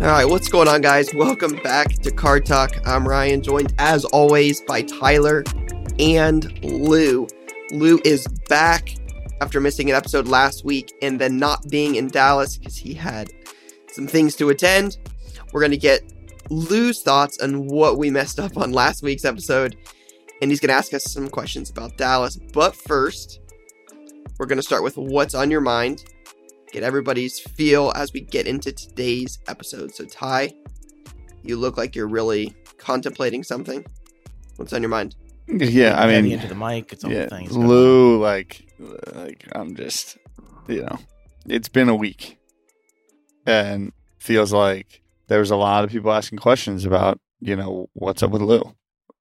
All 0.00 0.06
right, 0.06 0.26
what's 0.26 0.46
going 0.46 0.68
on, 0.68 0.80
guys? 0.80 1.12
Welcome 1.12 1.56
back 1.56 1.88
to 2.02 2.12
Card 2.12 2.46
Talk. 2.46 2.70
I'm 2.86 3.06
Ryan, 3.06 3.42
joined 3.42 3.74
as 3.80 4.04
always 4.04 4.60
by 4.60 4.82
Tyler 4.82 5.42
and 5.98 6.56
Lou. 6.62 7.26
Lou 7.72 7.98
is 8.04 8.28
back 8.48 8.94
after 9.40 9.60
missing 9.60 9.90
an 9.90 9.96
episode 9.96 10.28
last 10.28 10.64
week 10.64 10.94
and 11.02 11.20
then 11.20 11.36
not 11.36 11.68
being 11.68 11.96
in 11.96 12.06
Dallas 12.06 12.56
because 12.56 12.76
he 12.76 12.94
had 12.94 13.32
some 13.90 14.06
things 14.06 14.36
to 14.36 14.50
attend. 14.50 14.98
We're 15.52 15.62
going 15.62 15.72
to 15.72 15.76
get 15.76 16.04
Lou's 16.48 17.02
thoughts 17.02 17.40
on 17.40 17.66
what 17.66 17.98
we 17.98 18.08
messed 18.08 18.38
up 18.38 18.56
on 18.56 18.70
last 18.70 19.02
week's 19.02 19.24
episode, 19.24 19.76
and 20.40 20.48
he's 20.48 20.60
going 20.60 20.68
to 20.68 20.78
ask 20.78 20.94
us 20.94 21.10
some 21.10 21.28
questions 21.28 21.70
about 21.70 21.96
Dallas. 21.96 22.36
But 22.52 22.76
first, 22.76 23.40
we're 24.38 24.46
going 24.46 24.58
to 24.58 24.62
start 24.62 24.84
with 24.84 24.96
what's 24.96 25.34
on 25.34 25.50
your 25.50 25.60
mind 25.60 26.04
get 26.72 26.82
everybody's 26.82 27.38
feel 27.38 27.92
as 27.94 28.12
we 28.12 28.20
get 28.20 28.46
into 28.46 28.72
today's 28.72 29.38
episode. 29.48 29.94
So, 29.94 30.04
Ty, 30.04 30.54
you 31.42 31.56
look 31.56 31.76
like 31.76 31.94
you're 31.94 32.08
really 32.08 32.54
contemplating 32.78 33.42
something. 33.42 33.84
What's 34.56 34.72
on 34.72 34.82
your 34.82 34.90
mind? 34.90 35.14
Yeah, 35.46 35.98
I 35.98 36.06
mean, 36.06 36.32
into 36.32 36.46
the 36.46 36.54
mic. 36.54 36.92
It's 36.92 37.04
all 37.04 37.12
yeah, 37.12 37.26
things. 37.28 37.56
Lou, 37.56 38.20
like, 38.20 38.66
like 39.14 39.46
I'm 39.52 39.74
just, 39.74 40.18
you 40.66 40.82
know, 40.82 40.98
it's 41.46 41.68
been 41.68 41.88
a 41.88 41.94
week, 41.94 42.38
and 43.46 43.92
feels 44.18 44.52
like 44.52 45.00
there's 45.28 45.50
a 45.50 45.56
lot 45.56 45.84
of 45.84 45.90
people 45.90 46.12
asking 46.12 46.38
questions 46.38 46.84
about, 46.84 47.18
you 47.40 47.56
know, 47.56 47.88
what's 47.94 48.22
up 48.22 48.30
with 48.30 48.42
Lou? 48.42 48.74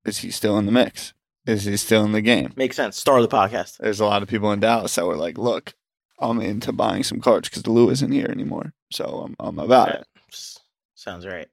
Is 0.05 0.17
he 0.17 0.31
still 0.31 0.57
in 0.57 0.65
the 0.65 0.71
mix? 0.71 1.13
Is 1.45 1.63
he 1.63 1.77
still 1.77 2.03
in 2.03 2.11
the 2.11 2.21
game? 2.21 2.51
Makes 2.57 2.75
sense. 2.75 2.97
Start 2.97 3.21
of 3.21 3.29
the 3.29 3.33
podcast. 3.33 3.77
There's 3.77 4.01
a 4.01 4.05
lot 4.05 4.21
of 4.21 4.27
people 4.27 4.51
in 4.51 4.59
Dallas 4.59 4.95
that 4.95 5.05
were 5.05 5.15
like, 5.15 5.37
look, 5.37 5.75
I'm 6.19 6.41
into 6.41 6.71
buying 6.71 7.03
some 7.03 7.21
cards 7.21 7.49
because 7.49 7.63
the 7.63 7.71
Lou 7.71 7.89
isn't 7.89 8.11
here 8.11 8.27
anymore. 8.29 8.73
So 8.91 9.25
I'm, 9.25 9.35
I'm 9.39 9.59
about 9.59 9.89
Yeah, 9.89 9.99
it. 9.99 10.57
Sounds 10.95 11.25
right. 11.25 11.47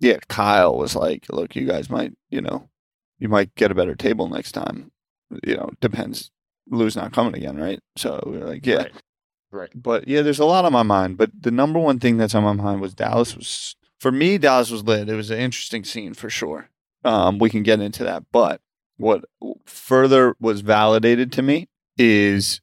Yeah, 0.00 0.18
Kyle 0.28 0.76
was 0.76 0.94
like, 0.96 1.26
look, 1.30 1.56
you 1.56 1.66
guys 1.66 1.90
might, 1.90 2.14
you 2.30 2.40
know, 2.40 2.68
you 3.18 3.28
might 3.28 3.54
get 3.54 3.70
a 3.70 3.74
better 3.74 3.94
table 3.94 4.28
next 4.28 4.52
time. 4.52 4.92
You 5.44 5.56
know, 5.56 5.70
depends. 5.80 6.30
Lou's 6.70 6.96
not 6.96 7.12
coming 7.12 7.34
again, 7.34 7.58
right? 7.58 7.80
So 7.96 8.22
we 8.26 8.36
are 8.38 8.46
like, 8.46 8.66
yeah. 8.66 8.76
Right. 8.76 8.92
Right. 9.50 9.70
But 9.74 10.06
yeah, 10.06 10.22
there's 10.22 10.38
a 10.38 10.44
lot 10.44 10.64
on 10.66 10.72
my 10.72 10.82
mind. 10.82 11.16
But 11.16 11.30
the 11.40 11.50
number 11.50 11.78
one 11.78 11.98
thing 11.98 12.16
that's 12.18 12.34
on 12.34 12.44
my 12.44 12.52
mind 12.52 12.80
was 12.80 12.94
Dallas 12.94 13.34
was, 13.34 13.76
for 13.98 14.12
me, 14.12 14.36
Dallas 14.38 14.70
was 14.70 14.84
lit. 14.84 15.08
It 15.08 15.14
was 15.14 15.30
an 15.30 15.38
interesting 15.38 15.84
scene 15.84 16.14
for 16.14 16.28
sure. 16.30 16.68
Um, 17.04 17.38
we 17.38 17.48
can 17.50 17.62
get 17.62 17.80
into 17.80 18.04
that. 18.04 18.24
But 18.30 18.60
what 18.98 19.24
further 19.64 20.36
was 20.38 20.60
validated 20.60 21.32
to 21.32 21.42
me 21.42 21.68
is 21.96 22.60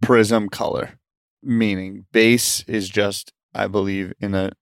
prism 0.00 0.48
color, 0.48 0.98
meaning 1.42 2.06
base 2.12 2.64
is 2.66 2.88
just, 2.88 3.32
I 3.54 3.66
believe, 3.66 4.12
in 4.20 4.34
a 4.34 4.52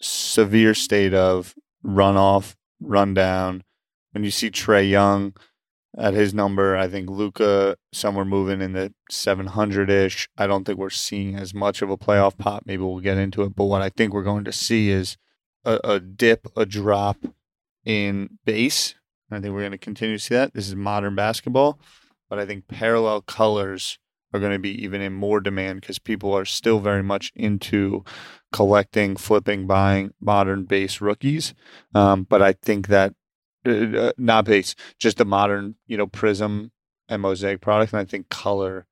severe 0.00 0.74
state 0.74 1.14
of 1.14 1.54
runoff, 1.84 2.54
rundown. 2.80 3.62
When 4.12 4.24
you 4.24 4.30
see 4.30 4.50
Trae 4.50 4.88
Young 4.88 5.34
at 5.96 6.14
his 6.14 6.34
number, 6.34 6.76
I 6.76 6.88
think 6.88 7.10
Luka 7.10 7.76
somewhere 7.92 8.24
moving 8.24 8.60
in 8.60 8.72
the 8.72 8.92
700 9.10 9.90
ish. 9.90 10.28
I 10.36 10.46
don't 10.46 10.64
think 10.64 10.78
we're 10.78 10.90
seeing 10.90 11.36
as 11.36 11.54
much 11.54 11.82
of 11.82 11.90
a 11.90 11.96
playoff 11.96 12.36
pop. 12.38 12.64
Maybe 12.66 12.82
we'll 12.82 13.00
get 13.00 13.18
into 13.18 13.42
it. 13.42 13.54
But 13.54 13.64
what 13.64 13.82
I 13.82 13.88
think 13.88 14.12
we're 14.12 14.22
going 14.22 14.44
to 14.44 14.52
see 14.52 14.90
is 14.90 15.16
a, 15.64 15.78
a 15.84 16.00
dip, 16.00 16.46
a 16.56 16.66
drop 16.66 17.18
in 17.84 18.38
base. 18.44 18.94
I 19.30 19.40
think 19.40 19.54
we're 19.54 19.60
going 19.60 19.72
to 19.72 19.78
continue 19.78 20.18
to 20.18 20.22
see 20.22 20.34
that. 20.34 20.54
This 20.54 20.68
is 20.68 20.74
modern 20.74 21.14
basketball. 21.14 21.78
But 22.28 22.38
I 22.38 22.46
think 22.46 22.68
parallel 22.68 23.22
colors 23.22 23.98
are 24.32 24.40
going 24.40 24.52
to 24.52 24.58
be 24.58 24.82
even 24.82 25.00
in 25.00 25.12
more 25.12 25.40
demand 25.40 25.80
because 25.80 25.98
people 25.98 26.32
are 26.32 26.44
still 26.44 26.80
very 26.80 27.02
much 27.02 27.32
into 27.34 28.04
collecting, 28.52 29.16
flipping, 29.16 29.66
buying 29.66 30.12
modern 30.20 30.64
base 30.64 31.00
rookies. 31.00 31.54
Um, 31.94 32.24
but 32.24 32.42
I 32.42 32.52
think 32.52 32.88
that 32.88 33.14
uh, 33.66 33.70
uh, 33.70 34.12
not 34.16 34.46
base, 34.46 34.74
just 34.98 35.18
the 35.18 35.24
modern, 35.24 35.74
you 35.86 35.96
know, 35.96 36.06
prism 36.06 36.72
and 37.08 37.22
mosaic 37.22 37.60
product. 37.60 37.92
And 37.92 38.00
I 38.00 38.04
think 38.04 38.28
color, 38.28 38.86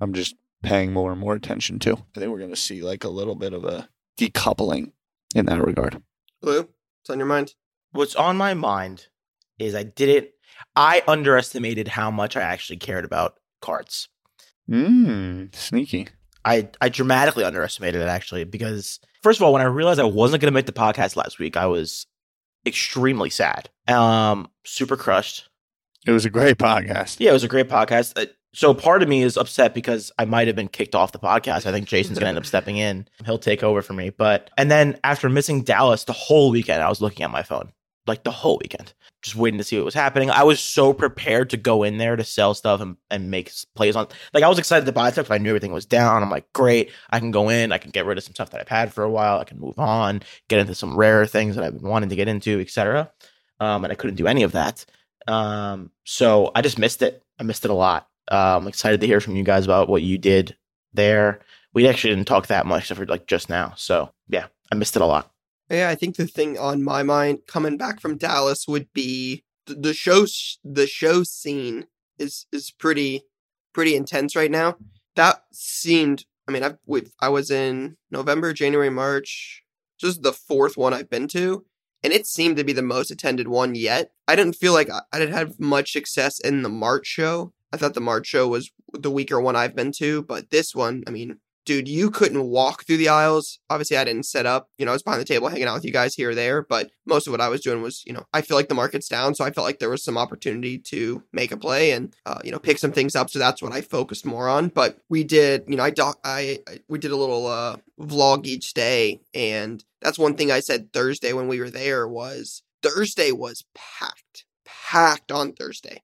I'm 0.00 0.12
just 0.12 0.34
paying 0.62 0.92
more 0.92 1.12
and 1.12 1.20
more 1.20 1.34
attention 1.34 1.78
to. 1.80 1.92
I 1.92 2.20
think 2.20 2.30
we're 2.30 2.38
going 2.38 2.50
to 2.50 2.56
see 2.56 2.82
like 2.82 3.04
a 3.04 3.08
little 3.08 3.34
bit 3.34 3.52
of 3.52 3.64
a 3.64 3.88
decoupling 4.18 4.92
in 5.34 5.46
that 5.46 5.64
regard. 5.64 6.02
Lou, 6.42 6.58
what's 6.58 7.10
on 7.10 7.18
your 7.18 7.26
mind? 7.26 7.54
What's 7.92 8.14
on 8.14 8.36
my 8.36 8.54
mind 8.54 9.06
is 9.58 9.74
I 9.74 9.84
didn't. 9.84 10.28
I 10.76 11.02
underestimated 11.08 11.88
how 11.88 12.10
much 12.10 12.36
I 12.36 12.42
actually 12.42 12.76
cared 12.76 13.04
about 13.04 13.38
cards. 13.62 14.08
Mm, 14.70 15.54
sneaky. 15.54 16.08
I 16.44 16.68
I 16.80 16.88
dramatically 16.88 17.44
underestimated 17.44 18.00
it 18.00 18.08
actually 18.08 18.44
because 18.44 19.00
first 19.22 19.38
of 19.38 19.42
all, 19.42 19.52
when 19.52 19.62
I 19.62 19.66
realized 19.66 20.00
I 20.00 20.04
wasn't 20.04 20.40
going 20.40 20.52
to 20.52 20.54
make 20.56 20.66
the 20.66 20.72
podcast 20.72 21.16
last 21.16 21.38
week, 21.38 21.56
I 21.56 21.66
was 21.66 22.06
extremely 22.66 23.30
sad. 23.30 23.68
Um, 23.88 24.48
super 24.64 24.96
crushed. 24.96 25.48
It 26.06 26.12
was 26.12 26.24
a 26.24 26.30
great 26.30 26.56
podcast. 26.58 27.16
Yeah, 27.18 27.30
it 27.30 27.34
was 27.34 27.44
a 27.44 27.48
great 27.48 27.68
podcast. 27.68 28.18
Uh, 28.18 28.26
so 28.52 28.74
part 28.74 29.02
of 29.02 29.08
me 29.08 29.22
is 29.22 29.36
upset 29.36 29.74
because 29.74 30.10
I 30.18 30.24
might 30.24 30.46
have 30.46 30.56
been 30.56 30.68
kicked 30.68 30.94
off 30.94 31.12
the 31.12 31.18
podcast. 31.18 31.66
I 31.66 31.72
think 31.72 31.86
Jason's 31.86 32.18
going 32.18 32.24
to 32.24 32.30
end 32.30 32.38
up 32.38 32.46
stepping 32.46 32.78
in. 32.78 33.06
He'll 33.24 33.38
take 33.38 33.62
over 33.62 33.82
for 33.82 33.92
me. 33.92 34.10
But 34.10 34.50
and 34.56 34.70
then 34.70 34.98
after 35.04 35.28
missing 35.28 35.62
Dallas 35.62 36.04
the 36.04 36.12
whole 36.12 36.50
weekend, 36.50 36.82
I 36.82 36.88
was 36.88 37.00
looking 37.00 37.22
at 37.22 37.30
my 37.30 37.42
phone 37.42 37.72
like 38.06 38.24
the 38.24 38.30
whole 38.30 38.58
weekend, 38.62 38.92
just 39.22 39.36
waiting 39.36 39.58
to 39.58 39.64
see 39.64 39.76
what 39.76 39.84
was 39.84 39.94
happening. 39.94 40.30
I 40.30 40.42
was 40.42 40.60
so 40.60 40.92
prepared 40.92 41.50
to 41.50 41.56
go 41.56 41.82
in 41.82 41.98
there 41.98 42.16
to 42.16 42.24
sell 42.24 42.54
stuff 42.54 42.80
and, 42.80 42.96
and 43.10 43.30
make 43.30 43.52
plays 43.76 43.94
on. 43.96 44.08
Like 44.32 44.42
I 44.42 44.48
was 44.48 44.58
excited 44.58 44.86
to 44.86 44.92
buy 44.92 45.10
stuff. 45.10 45.26
'cause 45.28 45.34
I 45.34 45.38
knew 45.38 45.50
everything 45.50 45.72
was 45.72 45.86
down. 45.86 46.22
I'm 46.22 46.30
like, 46.30 46.52
great, 46.52 46.90
I 47.10 47.18
can 47.18 47.30
go 47.30 47.48
in. 47.50 47.72
I 47.72 47.78
can 47.78 47.90
get 47.90 48.06
rid 48.06 48.18
of 48.18 48.24
some 48.24 48.34
stuff 48.34 48.50
that 48.50 48.60
I've 48.60 48.68
had 48.68 48.92
for 48.92 49.04
a 49.04 49.10
while. 49.10 49.38
I 49.38 49.44
can 49.44 49.60
move 49.60 49.78
on, 49.78 50.22
get 50.48 50.60
into 50.60 50.74
some 50.74 50.96
rarer 50.96 51.26
things 51.26 51.56
that 51.56 51.64
I've 51.64 51.78
been 51.78 51.88
wanting 51.88 52.08
to 52.10 52.16
get 52.16 52.28
into, 52.28 52.60
etc. 52.60 53.10
Um, 53.60 53.84
and 53.84 53.92
I 53.92 53.96
couldn't 53.96 54.16
do 54.16 54.26
any 54.26 54.42
of 54.42 54.52
that. 54.52 54.84
Um, 55.28 55.90
so 56.04 56.50
I 56.54 56.62
just 56.62 56.78
missed 56.78 57.02
it. 57.02 57.22
I 57.38 57.42
missed 57.42 57.64
it 57.64 57.70
a 57.70 57.74
lot. 57.74 58.08
Uh, 58.30 58.56
I'm 58.60 58.66
excited 58.68 59.00
to 59.00 59.06
hear 59.06 59.20
from 59.20 59.36
you 59.36 59.44
guys 59.44 59.64
about 59.64 59.88
what 59.88 60.02
you 60.02 60.16
did 60.18 60.56
there. 60.94 61.40
We 61.74 61.86
actually 61.88 62.14
didn't 62.14 62.28
talk 62.28 62.46
that 62.48 62.66
much 62.66 62.82
except 62.84 62.98
for 62.98 63.06
like 63.06 63.26
just 63.26 63.48
now. 63.48 63.74
So 63.76 64.12
yeah, 64.28 64.46
I 64.72 64.74
missed 64.76 64.96
it 64.96 65.02
a 65.02 65.06
lot. 65.06 65.30
Yeah, 65.70 65.88
I 65.88 65.94
think 65.94 66.16
the 66.16 66.26
thing 66.26 66.58
on 66.58 66.82
my 66.82 67.02
mind 67.02 67.40
coming 67.46 67.76
back 67.76 68.00
from 68.00 68.16
Dallas 68.18 68.66
would 68.66 68.92
be 68.92 69.44
the, 69.66 69.74
the 69.74 69.94
show. 69.94 70.26
sh- 70.26 70.56
The 70.64 70.86
show 70.86 71.22
scene 71.22 71.86
is 72.18 72.46
is 72.52 72.70
pretty 72.70 73.22
pretty 73.72 73.94
intense 73.94 74.34
right 74.36 74.50
now. 74.50 74.76
That 75.16 75.44
seemed. 75.52 76.24
I 76.48 76.52
mean, 76.52 76.64
I've 76.64 76.78
we've, 76.86 77.12
I 77.20 77.28
was 77.28 77.50
in 77.50 77.96
November, 78.10 78.52
January, 78.52 78.90
March. 78.90 79.62
Is 80.02 80.20
the 80.20 80.32
fourth 80.32 80.78
one 80.78 80.94
I've 80.94 81.10
been 81.10 81.28
to, 81.28 81.66
and 82.02 82.10
it 82.12 82.26
seemed 82.26 82.56
to 82.56 82.64
be 82.64 82.72
the 82.72 82.80
most 82.82 83.10
attended 83.10 83.48
one 83.48 83.74
yet. 83.74 84.12
I 84.26 84.34
didn't 84.34 84.54
feel 84.56 84.72
like 84.72 84.88
I, 84.90 85.02
I 85.12 85.18
didn't 85.18 85.34
have 85.34 85.60
much 85.60 85.92
success 85.92 86.40
in 86.40 86.62
the 86.62 86.70
March 86.70 87.06
show. 87.06 87.52
I 87.70 87.76
thought 87.76 87.92
the 87.92 88.00
March 88.00 88.26
show 88.26 88.48
was 88.48 88.70
the 88.94 89.10
weaker 89.10 89.38
one 89.40 89.56
I've 89.56 89.76
been 89.76 89.92
to, 89.98 90.22
but 90.22 90.48
this 90.48 90.74
one, 90.74 91.04
I 91.06 91.10
mean, 91.10 91.38
dude, 91.64 91.88
you 91.88 92.10
couldn't 92.10 92.42
walk 92.42 92.84
through 92.84 92.96
the 92.96 93.08
aisles. 93.08 93.58
Obviously, 93.68 93.96
I 93.96 94.04
didn't 94.04 94.24
set 94.24 94.46
up. 94.46 94.68
You 94.78 94.84
know, 94.84 94.92
I 94.92 94.94
was 94.94 95.02
behind 95.02 95.20
the 95.20 95.26
table 95.26 95.48
hanging 95.48 95.66
out 95.66 95.74
with 95.74 95.84
you 95.84 95.92
guys 95.92 96.14
here 96.14 96.30
or 96.30 96.34
there, 96.34 96.62
but 96.62 96.90
most 97.06 97.26
of 97.26 97.32
what 97.32 97.40
I 97.40 97.48
was 97.48 97.60
doing 97.60 97.82
was, 97.82 98.02
you 98.06 98.12
know, 98.12 98.24
I 98.32 98.40
feel 98.40 98.56
like 98.56 98.68
the 98.68 98.74
market's 98.74 99.08
down, 99.08 99.34
so 99.34 99.44
I 99.44 99.50
felt 99.50 99.66
like 99.66 99.78
there 99.78 99.90
was 99.90 100.02
some 100.02 100.18
opportunity 100.18 100.78
to 100.78 101.22
make 101.32 101.52
a 101.52 101.56
play 101.56 101.92
and, 101.92 102.14
uh, 102.26 102.40
you 102.44 102.50
know, 102.50 102.58
pick 102.58 102.78
some 102.78 102.92
things 102.92 103.14
up. 103.14 103.30
So 103.30 103.38
that's 103.38 103.62
what 103.62 103.72
I 103.72 103.80
focused 103.80 104.26
more 104.26 104.48
on. 104.48 104.68
But 104.68 104.98
we 105.08 105.24
did, 105.24 105.64
you 105.68 105.76
know, 105.76 105.82
I 105.82 105.90
doc, 105.90 106.18
I, 106.24 106.60
I 106.68 106.80
we 106.88 106.98
did 106.98 107.12
a 107.12 107.16
little 107.16 107.46
uh, 107.46 107.76
vlog 108.00 108.46
each 108.46 108.74
day, 108.74 109.20
and 109.34 109.84
that's 110.00 110.18
one 110.18 110.34
thing 110.34 110.50
I 110.50 110.60
said 110.60 110.92
Thursday 110.92 111.32
when 111.32 111.48
we 111.48 111.60
were 111.60 111.70
there 111.70 112.08
was 112.08 112.62
Thursday 112.82 113.32
was 113.32 113.64
packed, 113.74 114.44
packed 114.64 115.30
on 115.30 115.52
Thursday. 115.52 116.02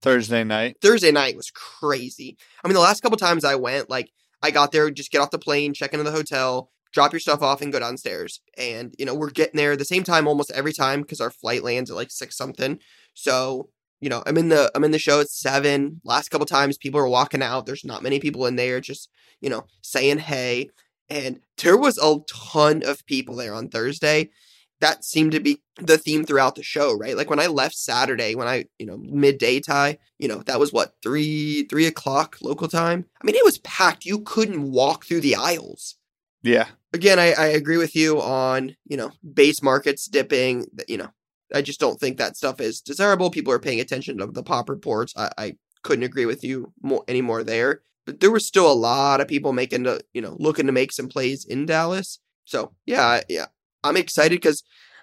Thursday 0.00 0.44
night. 0.44 0.76
Thursday 0.80 1.10
night 1.10 1.36
was 1.36 1.50
crazy. 1.50 2.36
I 2.62 2.68
mean, 2.68 2.74
the 2.74 2.80
last 2.80 3.02
couple 3.02 3.18
times 3.18 3.44
I 3.44 3.56
went, 3.56 3.90
like 3.90 4.10
I 4.42 4.50
got 4.50 4.72
there, 4.72 4.90
just 4.90 5.10
get 5.10 5.20
off 5.20 5.30
the 5.30 5.38
plane, 5.38 5.74
check 5.74 5.92
into 5.92 6.04
the 6.04 6.12
hotel, 6.12 6.70
drop 6.92 7.12
your 7.12 7.20
stuff 7.20 7.42
off, 7.42 7.60
and 7.60 7.72
go 7.72 7.78
downstairs. 7.80 8.40
And 8.56 8.94
you 8.98 9.04
know, 9.04 9.14
we're 9.14 9.30
getting 9.30 9.56
there 9.56 9.76
the 9.76 9.84
same 9.84 10.04
time 10.04 10.26
almost 10.26 10.50
every 10.52 10.72
time 10.72 11.02
because 11.02 11.20
our 11.20 11.30
flight 11.30 11.62
lands 11.62 11.90
at 11.90 11.96
like 11.96 12.10
six 12.10 12.36
something. 12.36 12.78
So 13.14 13.70
you 14.00 14.08
know, 14.08 14.22
I'm 14.26 14.38
in 14.38 14.48
the 14.48 14.70
I'm 14.74 14.84
in 14.84 14.92
the 14.92 14.98
show 14.98 15.20
at 15.20 15.30
seven. 15.30 16.00
Last 16.04 16.28
couple 16.30 16.46
times, 16.46 16.78
people 16.78 17.00
are 17.00 17.08
walking 17.08 17.42
out. 17.42 17.66
There's 17.66 17.84
not 17.84 18.02
many 18.02 18.20
people 18.20 18.46
in 18.46 18.56
there, 18.56 18.80
just 18.80 19.10
you 19.40 19.50
know, 19.50 19.66
saying 19.82 20.18
hey. 20.18 20.70
And 21.10 21.40
there 21.62 21.76
was 21.76 21.98
a 21.98 22.18
ton 22.52 22.82
of 22.84 23.04
people 23.06 23.36
there 23.36 23.54
on 23.54 23.68
Thursday. 23.68 24.30
That 24.80 25.04
seemed 25.04 25.32
to 25.32 25.40
be 25.40 25.62
the 25.76 25.98
theme 25.98 26.24
throughout 26.24 26.54
the 26.54 26.62
show, 26.62 26.94
right? 26.94 27.16
Like 27.16 27.30
when 27.30 27.40
I 27.40 27.46
left 27.46 27.74
Saturday, 27.74 28.34
when 28.34 28.48
I, 28.48 28.66
you 28.78 28.86
know, 28.86 28.96
midday 28.98 29.60
tie, 29.60 29.98
you 30.18 30.28
know, 30.28 30.38
that 30.44 30.60
was 30.60 30.72
what, 30.72 30.94
three, 31.02 31.64
three 31.64 31.86
o'clock 31.86 32.36
local 32.42 32.68
time? 32.68 33.04
I 33.20 33.26
mean, 33.26 33.34
it 33.34 33.44
was 33.44 33.58
packed. 33.58 34.04
You 34.04 34.20
couldn't 34.20 34.70
walk 34.70 35.04
through 35.04 35.20
the 35.22 35.36
aisles. 35.36 35.96
Yeah. 36.42 36.66
Again, 36.92 37.18
I, 37.18 37.32
I 37.32 37.46
agree 37.46 37.76
with 37.76 37.96
you 37.96 38.20
on, 38.20 38.76
you 38.86 38.96
know, 38.96 39.10
base 39.34 39.62
markets 39.62 40.06
dipping, 40.06 40.66
you 40.86 40.96
know, 40.96 41.08
I 41.52 41.62
just 41.62 41.80
don't 41.80 41.98
think 41.98 42.18
that 42.18 42.36
stuff 42.36 42.60
is 42.60 42.80
desirable. 42.80 43.30
People 43.30 43.52
are 43.52 43.58
paying 43.58 43.80
attention 43.80 44.18
to 44.18 44.26
the 44.26 44.42
pop 44.42 44.68
reports. 44.68 45.14
I, 45.16 45.30
I 45.38 45.56
couldn't 45.82 46.04
agree 46.04 46.26
with 46.26 46.44
you 46.44 46.72
more 46.82 47.04
anymore 47.08 47.42
there. 47.42 47.82
But 48.06 48.20
there 48.20 48.30
were 48.30 48.40
still 48.40 48.70
a 48.70 48.72
lot 48.72 49.20
of 49.20 49.28
people 49.28 49.52
making 49.52 49.84
to, 49.84 50.00
you 50.12 50.22
know, 50.22 50.36
looking 50.38 50.66
to 50.66 50.72
make 50.72 50.92
some 50.92 51.08
plays 51.08 51.44
in 51.44 51.66
Dallas. 51.66 52.20
So 52.44 52.72
yeah, 52.86 53.20
yeah, 53.28 53.46
I'm 53.82 53.96
excited 53.96 54.36
because 54.36 54.62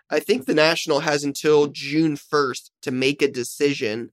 I 0.09 0.19
think 0.19 0.45
the 0.45 0.53
National 0.53 1.01
has 1.01 1.23
until 1.23 1.67
June 1.67 2.15
1st 2.15 2.69
to 2.83 2.91
make 2.91 3.21
a 3.21 3.31
decision 3.31 4.11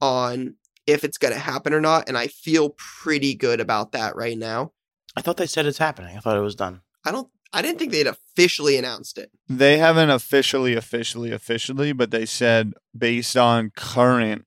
on 0.00 0.56
if 0.86 1.04
it's 1.04 1.18
going 1.18 1.34
to 1.34 1.40
happen 1.40 1.72
or 1.72 1.80
not. 1.80 2.08
And 2.08 2.16
I 2.16 2.28
feel 2.28 2.74
pretty 2.76 3.34
good 3.34 3.60
about 3.60 3.92
that 3.92 4.16
right 4.16 4.38
now. 4.38 4.72
I 5.16 5.20
thought 5.20 5.36
they 5.36 5.46
said 5.46 5.66
it's 5.66 5.78
happening. 5.78 6.16
I 6.16 6.20
thought 6.20 6.36
it 6.36 6.42
was 6.42 6.54
done. 6.54 6.80
I 7.04 7.12
don't, 7.12 7.28
I 7.52 7.60
didn't 7.62 7.78
think 7.78 7.92
they'd 7.92 8.06
officially 8.06 8.76
announced 8.78 9.18
it. 9.18 9.30
They 9.48 9.78
haven't 9.78 10.10
officially, 10.10 10.74
officially, 10.74 11.32
officially, 11.32 11.92
but 11.92 12.10
they 12.10 12.24
said 12.24 12.72
based 12.96 13.36
on 13.36 13.72
current. 13.76 14.46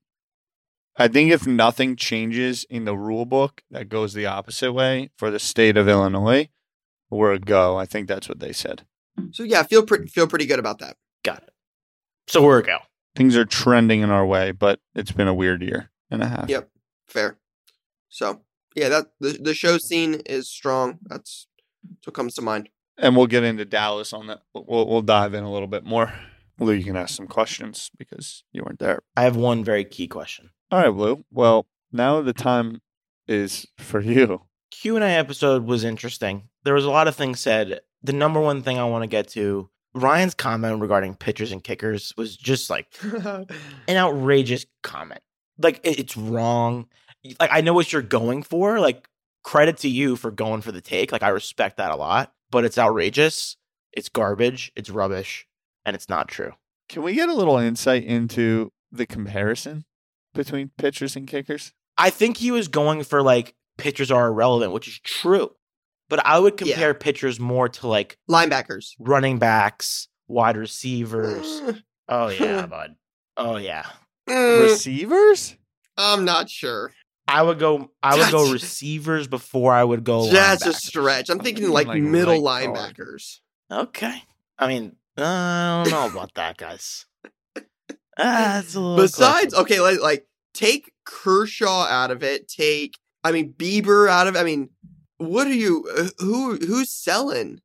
I 0.96 1.08
think 1.08 1.30
if 1.30 1.46
nothing 1.46 1.94
changes 1.94 2.64
in 2.70 2.86
the 2.86 2.96
rule 2.96 3.26
book 3.26 3.62
that 3.70 3.90
goes 3.90 4.14
the 4.14 4.26
opposite 4.26 4.72
way 4.72 5.10
for 5.16 5.30
the 5.30 5.38
state 5.38 5.76
of 5.76 5.88
Illinois, 5.88 6.48
we're 7.10 7.32
a 7.32 7.38
go. 7.38 7.76
I 7.76 7.84
think 7.84 8.08
that's 8.08 8.28
what 8.28 8.40
they 8.40 8.52
said. 8.52 8.86
Um, 9.26 9.32
so 9.32 9.42
yeah, 9.42 9.62
feel 9.62 9.84
pretty, 9.84 10.06
feel 10.06 10.26
pretty 10.26 10.46
good 10.46 10.58
about 10.58 10.78
that. 10.78 10.96
Got 11.24 11.42
it. 11.42 11.50
So 12.28 12.42
we're 12.42 12.58
a 12.58 12.62
go. 12.62 12.78
Things 13.14 13.36
are 13.36 13.44
trending 13.44 14.02
in 14.02 14.10
our 14.10 14.26
way, 14.26 14.52
but 14.52 14.80
it's 14.94 15.12
been 15.12 15.28
a 15.28 15.34
weird 15.34 15.62
year 15.62 15.90
and 16.10 16.22
a 16.22 16.28
half. 16.28 16.48
Yep. 16.48 16.70
Fair. 17.06 17.38
So 18.08 18.42
yeah, 18.74 18.88
that 18.88 19.06
the, 19.20 19.38
the 19.40 19.54
show 19.54 19.78
scene 19.78 20.22
is 20.26 20.48
strong. 20.48 20.98
That's, 21.02 21.46
that's 21.88 22.06
what 22.06 22.14
comes 22.14 22.34
to 22.34 22.42
mind. 22.42 22.68
And 22.98 23.16
we'll 23.16 23.26
get 23.26 23.44
into 23.44 23.64
Dallas 23.64 24.12
on 24.12 24.26
that. 24.28 24.40
We'll 24.54 24.88
we'll 24.88 25.02
dive 25.02 25.34
in 25.34 25.44
a 25.44 25.52
little 25.52 25.68
bit 25.68 25.84
more. 25.84 26.12
Lou, 26.58 26.72
you 26.72 26.84
can 26.84 26.96
ask 26.96 27.14
some 27.14 27.26
questions 27.26 27.90
because 27.98 28.42
you 28.52 28.62
weren't 28.62 28.78
there. 28.78 29.02
I 29.16 29.22
have 29.22 29.36
one 29.36 29.62
very 29.62 29.84
key 29.84 30.08
question. 30.08 30.50
All 30.70 30.78
right, 30.78 30.94
Lou. 30.94 31.24
Well, 31.30 31.66
now 31.92 32.22
the 32.22 32.32
time 32.32 32.80
is 33.28 33.66
for 33.76 34.00
you. 34.00 34.42
Q 34.70 34.96
and 34.96 35.04
A 35.04 35.08
episode 35.08 35.64
was 35.64 35.84
interesting. 35.84 36.48
There 36.64 36.74
was 36.74 36.84
a 36.84 36.90
lot 36.90 37.08
of 37.08 37.14
things 37.14 37.40
said. 37.40 37.80
The 38.06 38.12
number 38.12 38.40
one 38.40 38.62
thing 38.62 38.78
I 38.78 38.84
want 38.84 39.02
to 39.02 39.06
get 39.08 39.28
to 39.30 39.68
Ryan's 39.94 40.34
comment 40.34 40.80
regarding 40.80 41.14
pitchers 41.14 41.52
and 41.52 41.62
kickers 41.64 42.12
was 42.16 42.36
just 42.36 42.70
like 42.70 42.86
an 43.02 43.46
outrageous 43.96 44.66
comment. 44.82 45.20
Like 45.58 45.80
it- 45.84 45.98
it's 45.98 46.16
wrong. 46.16 46.86
Like 47.40 47.50
I 47.52 47.60
know 47.60 47.72
what 47.74 47.92
you're 47.92 48.02
going 48.02 48.42
for. 48.42 48.78
Like 48.80 49.08
credit 49.42 49.78
to 49.78 49.88
you 49.88 50.16
for 50.16 50.30
going 50.30 50.60
for 50.60 50.72
the 50.72 50.80
take. 50.80 51.12
Like 51.12 51.22
I 51.22 51.28
respect 51.28 51.76
that 51.78 51.90
a 51.90 51.96
lot. 51.96 52.32
But 52.50 52.64
it's 52.64 52.78
outrageous. 52.78 53.56
It's 53.92 54.08
garbage. 54.08 54.70
It's 54.76 54.90
rubbish, 54.90 55.46
and 55.84 55.96
it's 55.96 56.08
not 56.08 56.28
true. 56.28 56.52
Can 56.88 57.02
we 57.02 57.14
get 57.14 57.28
a 57.28 57.34
little 57.34 57.56
insight 57.58 58.04
into 58.04 58.70
the 58.92 59.06
comparison 59.06 59.84
between 60.34 60.70
pitchers 60.78 61.16
and 61.16 61.26
kickers? 61.26 61.72
I 61.98 62.10
think 62.10 62.36
he 62.36 62.50
was 62.52 62.68
going 62.68 63.02
for 63.02 63.22
like 63.22 63.54
pitchers 63.78 64.10
are 64.12 64.28
irrelevant, 64.28 64.72
which 64.72 64.86
is 64.86 65.00
true. 65.00 65.52
But 66.08 66.24
I 66.24 66.38
would 66.38 66.54
Yeah. 66.60 66.74
compare 66.74 66.94
pitchers 66.94 67.40
more 67.40 67.68
to 67.68 67.88
like 67.88 68.16
Linebackers. 68.30 68.94
running 68.98 69.38
backs, 69.38 70.08
wide 70.28 70.56
receivers. 70.56 71.62
Oh 72.08 72.28
yeah, 72.28 72.66
bud. 72.66 72.94
Oh 73.36 73.56
yeah. 73.56 73.84
Mm, 74.28 74.62
Receivers? 74.62 75.56
I'm 75.96 76.24
not 76.24 76.48
sure. 76.48 76.92
I 77.26 77.42
would 77.42 77.58
go. 77.58 77.90
I 78.00 78.16
would 78.16 78.30
go 78.30 78.52
receivers 78.52 79.26
before 79.26 79.72
I 79.72 79.82
would 79.82 80.04
go. 80.04 80.30
That's 80.30 80.64
a 80.66 80.72
stretch. 80.72 81.28
I'm 81.30 81.38
I'm 81.38 81.44
thinking 81.44 81.64
thinking 81.64 81.74
like, 81.74 81.88
like 81.88 82.00
middle 82.00 82.44
right 82.44 82.66
guard. 82.72 82.94
linebackers. 82.96 83.40
Okay. 83.72 84.22
I 84.56 84.68
mean, 84.68 84.94
I 85.18 85.82
don't 85.84 85.90
know 85.90 86.06
about 86.06 86.34
that, 86.34 86.56
guys. 86.58 87.06
Ah, 87.56 87.62
That's 88.16 88.76
a 88.76 88.80
little. 88.80 88.96
Besides, 88.98 89.52
questionable. 89.54 89.62
okay, 89.62 89.80
like, 89.80 90.00
like 90.00 90.26
take 90.54 90.92
Kershaw 91.04 91.86
out 91.88 92.12
of 92.12 92.22
it. 92.22 92.46
Take, 92.46 92.96
I 93.24 93.32
mean, 93.32 93.52
Bieber 93.52 94.08
out 94.08 94.28
of. 94.28 94.36
I 94.36 94.44
mean, 94.44 94.70
what 95.18 95.46
are 95.46 95.54
you? 95.54 95.88
uh, 95.96 96.08
Who 96.18 96.56
who's 96.56 96.90
selling? 96.90 97.60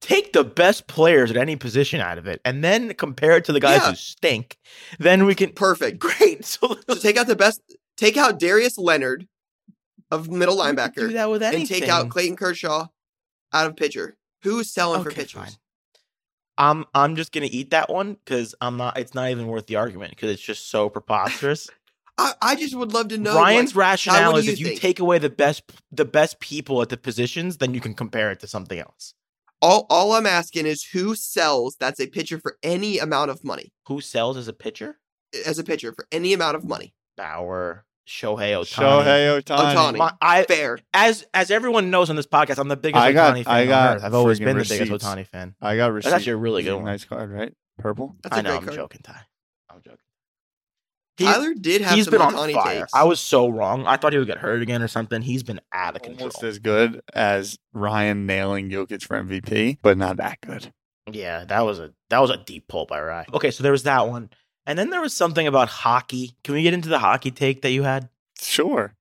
take 0.00 0.32
the 0.32 0.42
best 0.42 0.88
players 0.88 1.30
at 1.30 1.36
any 1.36 1.54
position 1.54 2.00
out 2.00 2.18
of 2.18 2.26
it, 2.26 2.40
and 2.44 2.64
then 2.64 2.92
compare 2.94 3.36
it 3.36 3.44
to 3.44 3.52
the 3.52 3.60
guys 3.60 3.80
Yeah. 3.82 3.90
who 3.90 3.94
stink. 3.96 4.58
Then 4.98 5.24
we 5.26 5.34
can. 5.36 5.52
Perfect. 5.52 5.98
Great. 6.00 6.44
So, 6.44 6.76
So 6.88 6.96
take 6.96 7.16
out 7.16 7.28
the 7.28 7.36
best. 7.36 7.60
Take 7.96 8.16
out 8.16 8.40
Darius 8.40 8.78
Leonard 8.78 9.28
of 10.10 10.28
middle 10.28 10.56
linebacker. 10.56 10.94
do 10.96 11.12
that 11.12 11.30
with 11.30 11.42
anything. 11.42 11.60
and 11.60 11.68
take 11.68 11.88
out 11.88 12.08
Clayton 12.08 12.34
Kershaw 12.36 12.88
out 13.52 13.66
of 13.66 13.76
pitcher. 13.76 14.16
Who's 14.42 14.70
selling 14.72 15.02
for 15.04 15.10
Okay, 15.10 15.20
pitchers? 15.22 15.40
fine. 15.40 15.52
I'm 16.58 16.84
I'm 16.94 17.14
just 17.16 17.30
gonna 17.32 17.48
eat 17.50 17.70
that 17.70 17.88
one 17.88 18.14
because 18.14 18.54
I'm 18.60 18.76
not. 18.76 18.98
It's 18.98 19.14
not 19.14 19.30
even 19.30 19.46
worth 19.46 19.66
the 19.66 19.76
argument 19.76 20.10
because 20.10 20.30
it's 20.32 20.42
just 20.42 20.68
so 20.68 20.88
preposterous. 20.90 21.70
I, 22.18 22.34
I 22.42 22.54
just 22.56 22.74
would 22.74 22.92
love 22.92 23.08
to 23.08 23.18
know. 23.18 23.34
Ryan's 23.34 23.74
like, 23.74 23.84
rationale 23.84 24.32
what 24.32 24.38
is 24.40 24.44
do 24.44 24.50
you 24.50 24.52
if 24.54 24.60
you 24.60 24.66
think? 24.68 24.80
take 24.80 25.00
away 25.00 25.18
the 25.18 25.30
best 25.30 25.62
the 25.90 26.04
best 26.04 26.40
people 26.40 26.82
at 26.82 26.88
the 26.90 26.96
positions, 26.96 27.56
then 27.58 27.74
you 27.74 27.80
can 27.80 27.94
compare 27.94 28.30
it 28.30 28.40
to 28.40 28.46
something 28.46 28.78
else. 28.78 29.14
all 29.62 29.86
all 29.90 30.12
I'm 30.12 30.26
asking 30.26 30.66
is 30.66 30.84
who 30.92 31.14
sells 31.14 31.76
that's 31.80 32.00
a 32.00 32.06
pitcher 32.06 32.38
for 32.38 32.58
any 32.62 32.98
amount 32.98 33.30
of 33.30 33.44
money 33.44 33.72
Who 33.88 34.00
sells 34.00 34.36
as 34.36 34.46
a 34.48 34.52
pitcher? 34.52 34.98
as 35.46 35.58
a 35.58 35.64
pitcher 35.64 35.92
for 35.94 36.06
any 36.12 36.34
amount 36.34 36.56
of 36.56 36.64
money. 36.64 36.92
Bauer, 37.16 37.84
Shohei 38.06 38.52
Ohtani. 38.52 38.82
Shohei 38.82 39.40
Otani. 39.42 39.74
Ohtani. 39.74 39.96
My- 39.96 40.12
I 40.20 40.42
Fair. 40.44 40.78
as 40.92 41.24
as 41.32 41.50
everyone 41.50 41.90
knows 41.90 42.10
on 42.10 42.16
this 42.16 42.26
podcast, 42.26 42.58
I'm 42.58 42.68
the 42.68 42.76
biggest 42.76 43.02
I 43.02 43.12
got- 43.12 43.34
Ohtani 43.34 43.44
fan 43.44 43.54
I 43.54 43.62
on 43.62 43.68
got 43.68 43.96
earth. 43.96 44.04
I've 44.04 44.14
always 44.14 44.38
friggin' 44.38 44.44
been 44.44 44.56
the 44.58 44.64
biggest 44.64 44.80
receipts. 44.90 45.04
Ohtani 45.04 45.26
fan. 45.26 45.54
I 45.62 45.76
got 45.76 45.92
receipts. 45.92 46.10
That's 46.10 46.20
actually 46.20 46.32
a 46.32 46.36
really 46.36 46.62
good 46.62 46.74
one. 46.74 46.84
Nice 46.84 47.04
card, 47.04 47.30
right? 47.30 47.54
Purple. 47.78 48.16
That's 48.22 48.36
a 48.36 48.38
I 48.38 48.42
know, 48.42 48.50
great 48.50 48.58
I'm 48.58 48.64
card. 48.66 48.76
joking, 48.76 49.00
Ty. 49.02 49.20
I'm 49.70 49.80
joking. 49.82 49.98
He- 51.18 51.24
Tyler 51.24 51.52
did 51.54 51.82
have 51.82 51.94
he's 51.94 52.06
some 52.06 52.12
been 52.12 52.22
on 52.22 52.52
fire. 52.52 52.80
takes. 52.80 52.94
I 52.94 53.04
was 53.04 53.20
so 53.20 53.48
wrong. 53.48 53.86
I 53.86 53.96
thought 53.96 54.12
he 54.12 54.18
would 54.18 54.26
get 54.28 54.38
hurt 54.38 54.62
again 54.62 54.82
or 54.82 54.88
something. 54.88 55.22
He's 55.22 55.42
been 55.42 55.60
out 55.72 55.94
of 55.96 56.02
control. 56.02 56.22
Almost 56.28 56.42
as 56.42 56.58
good 56.58 57.00
as 57.12 57.58
Ryan 57.74 58.24
nailing 58.26 58.70
Jokic 58.70 59.02
for 59.02 59.22
MVP, 59.22 59.78
but 59.82 59.98
not 59.98 60.16
that 60.16 60.40
good. 60.40 60.72
Yeah, 61.10 61.44
that 61.44 61.60
was 61.66 61.78
a 61.80 61.92
that 62.10 62.20
was 62.20 62.30
a 62.30 62.36
deep 62.38 62.68
pull 62.68 62.86
by 62.86 63.00
Ryan. 63.00 63.26
Okay, 63.34 63.50
so 63.50 63.62
there 63.62 63.72
was 63.72 63.82
that 63.82 64.08
one, 64.08 64.30
and 64.66 64.78
then 64.78 64.90
there 64.90 65.00
was 65.00 65.12
something 65.12 65.46
about 65.46 65.68
hockey. 65.68 66.36
Can 66.44 66.54
we 66.54 66.62
get 66.62 66.74
into 66.74 66.88
the 66.88 67.00
hockey 67.00 67.30
take 67.30 67.62
that 67.62 67.72
you 67.72 67.82
had? 67.82 68.08
Sure. 68.40 68.94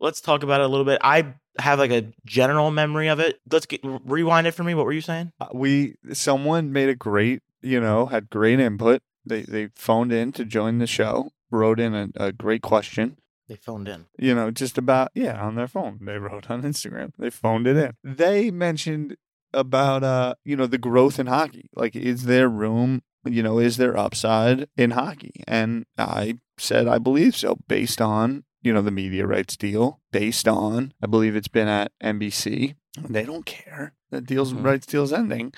Let's 0.00 0.20
talk 0.20 0.42
about 0.42 0.60
it 0.60 0.64
a 0.64 0.68
little 0.68 0.84
bit. 0.84 0.98
I 1.02 1.34
have 1.58 1.78
like 1.78 1.90
a 1.92 2.12
general 2.26 2.70
memory 2.70 3.08
of 3.08 3.18
it. 3.18 3.40
Let's 3.50 3.64
get 3.64 3.80
rewind 3.82 4.46
it 4.46 4.50
for 4.52 4.62
me. 4.64 4.74
What 4.74 4.84
were 4.84 4.92
you 4.92 5.00
saying? 5.00 5.32
Uh, 5.40 5.46
We 5.54 5.94
someone 6.12 6.70
made 6.72 6.90
a 6.90 6.94
great, 6.94 7.42
you 7.62 7.80
know, 7.80 8.06
had 8.06 8.28
great 8.28 8.60
input. 8.60 9.00
They 9.24 9.42
they 9.42 9.68
phoned 9.74 10.12
in 10.12 10.32
to 10.32 10.44
join 10.44 10.78
the 10.78 10.86
show, 10.86 11.30
wrote 11.50 11.80
in 11.80 11.94
a, 11.94 12.08
a 12.16 12.32
great 12.32 12.62
question. 12.62 13.18
They 13.48 13.56
phoned 13.56 13.86
in. 13.88 14.06
you 14.18 14.34
know, 14.34 14.50
just 14.50 14.76
about 14.76 15.10
yeah, 15.14 15.40
on 15.40 15.54
their 15.54 15.68
phone. 15.68 15.98
They 16.02 16.18
wrote 16.18 16.50
on 16.50 16.62
Instagram. 16.62 17.12
They 17.18 17.30
phoned 17.30 17.66
it 17.68 17.76
in. 17.76 17.92
They 18.02 18.50
mentioned 18.50 19.16
about 19.52 20.02
uh, 20.02 20.34
you 20.44 20.56
know, 20.56 20.66
the 20.66 20.78
growth 20.78 21.18
in 21.20 21.26
hockey. 21.28 21.70
Like 21.74 21.94
is 21.94 22.24
there 22.24 22.48
room, 22.48 23.02
you 23.24 23.42
know, 23.44 23.58
is 23.60 23.76
there 23.76 23.96
upside 23.96 24.68
in 24.76 24.90
hockey? 24.92 25.42
And 25.46 25.86
I 25.96 26.38
said 26.58 26.88
I 26.88 26.98
believe 26.98 27.36
so 27.36 27.56
based 27.68 28.00
on, 28.00 28.42
you 28.62 28.72
know, 28.72 28.82
the 28.82 28.90
media 28.90 29.26
rights 29.26 29.56
deal, 29.56 30.00
based 30.10 30.48
on 30.48 30.92
I 31.00 31.06
believe 31.06 31.36
it's 31.36 31.46
been 31.48 31.68
at 31.68 31.92
NBC. 32.02 32.74
They 33.08 33.24
don't 33.24 33.46
care. 33.46 33.92
The 34.10 34.20
deal's 34.20 34.54
Mhm. 34.54 34.64
rights 34.64 34.86
deal's 34.86 35.12
ending. 35.12 35.52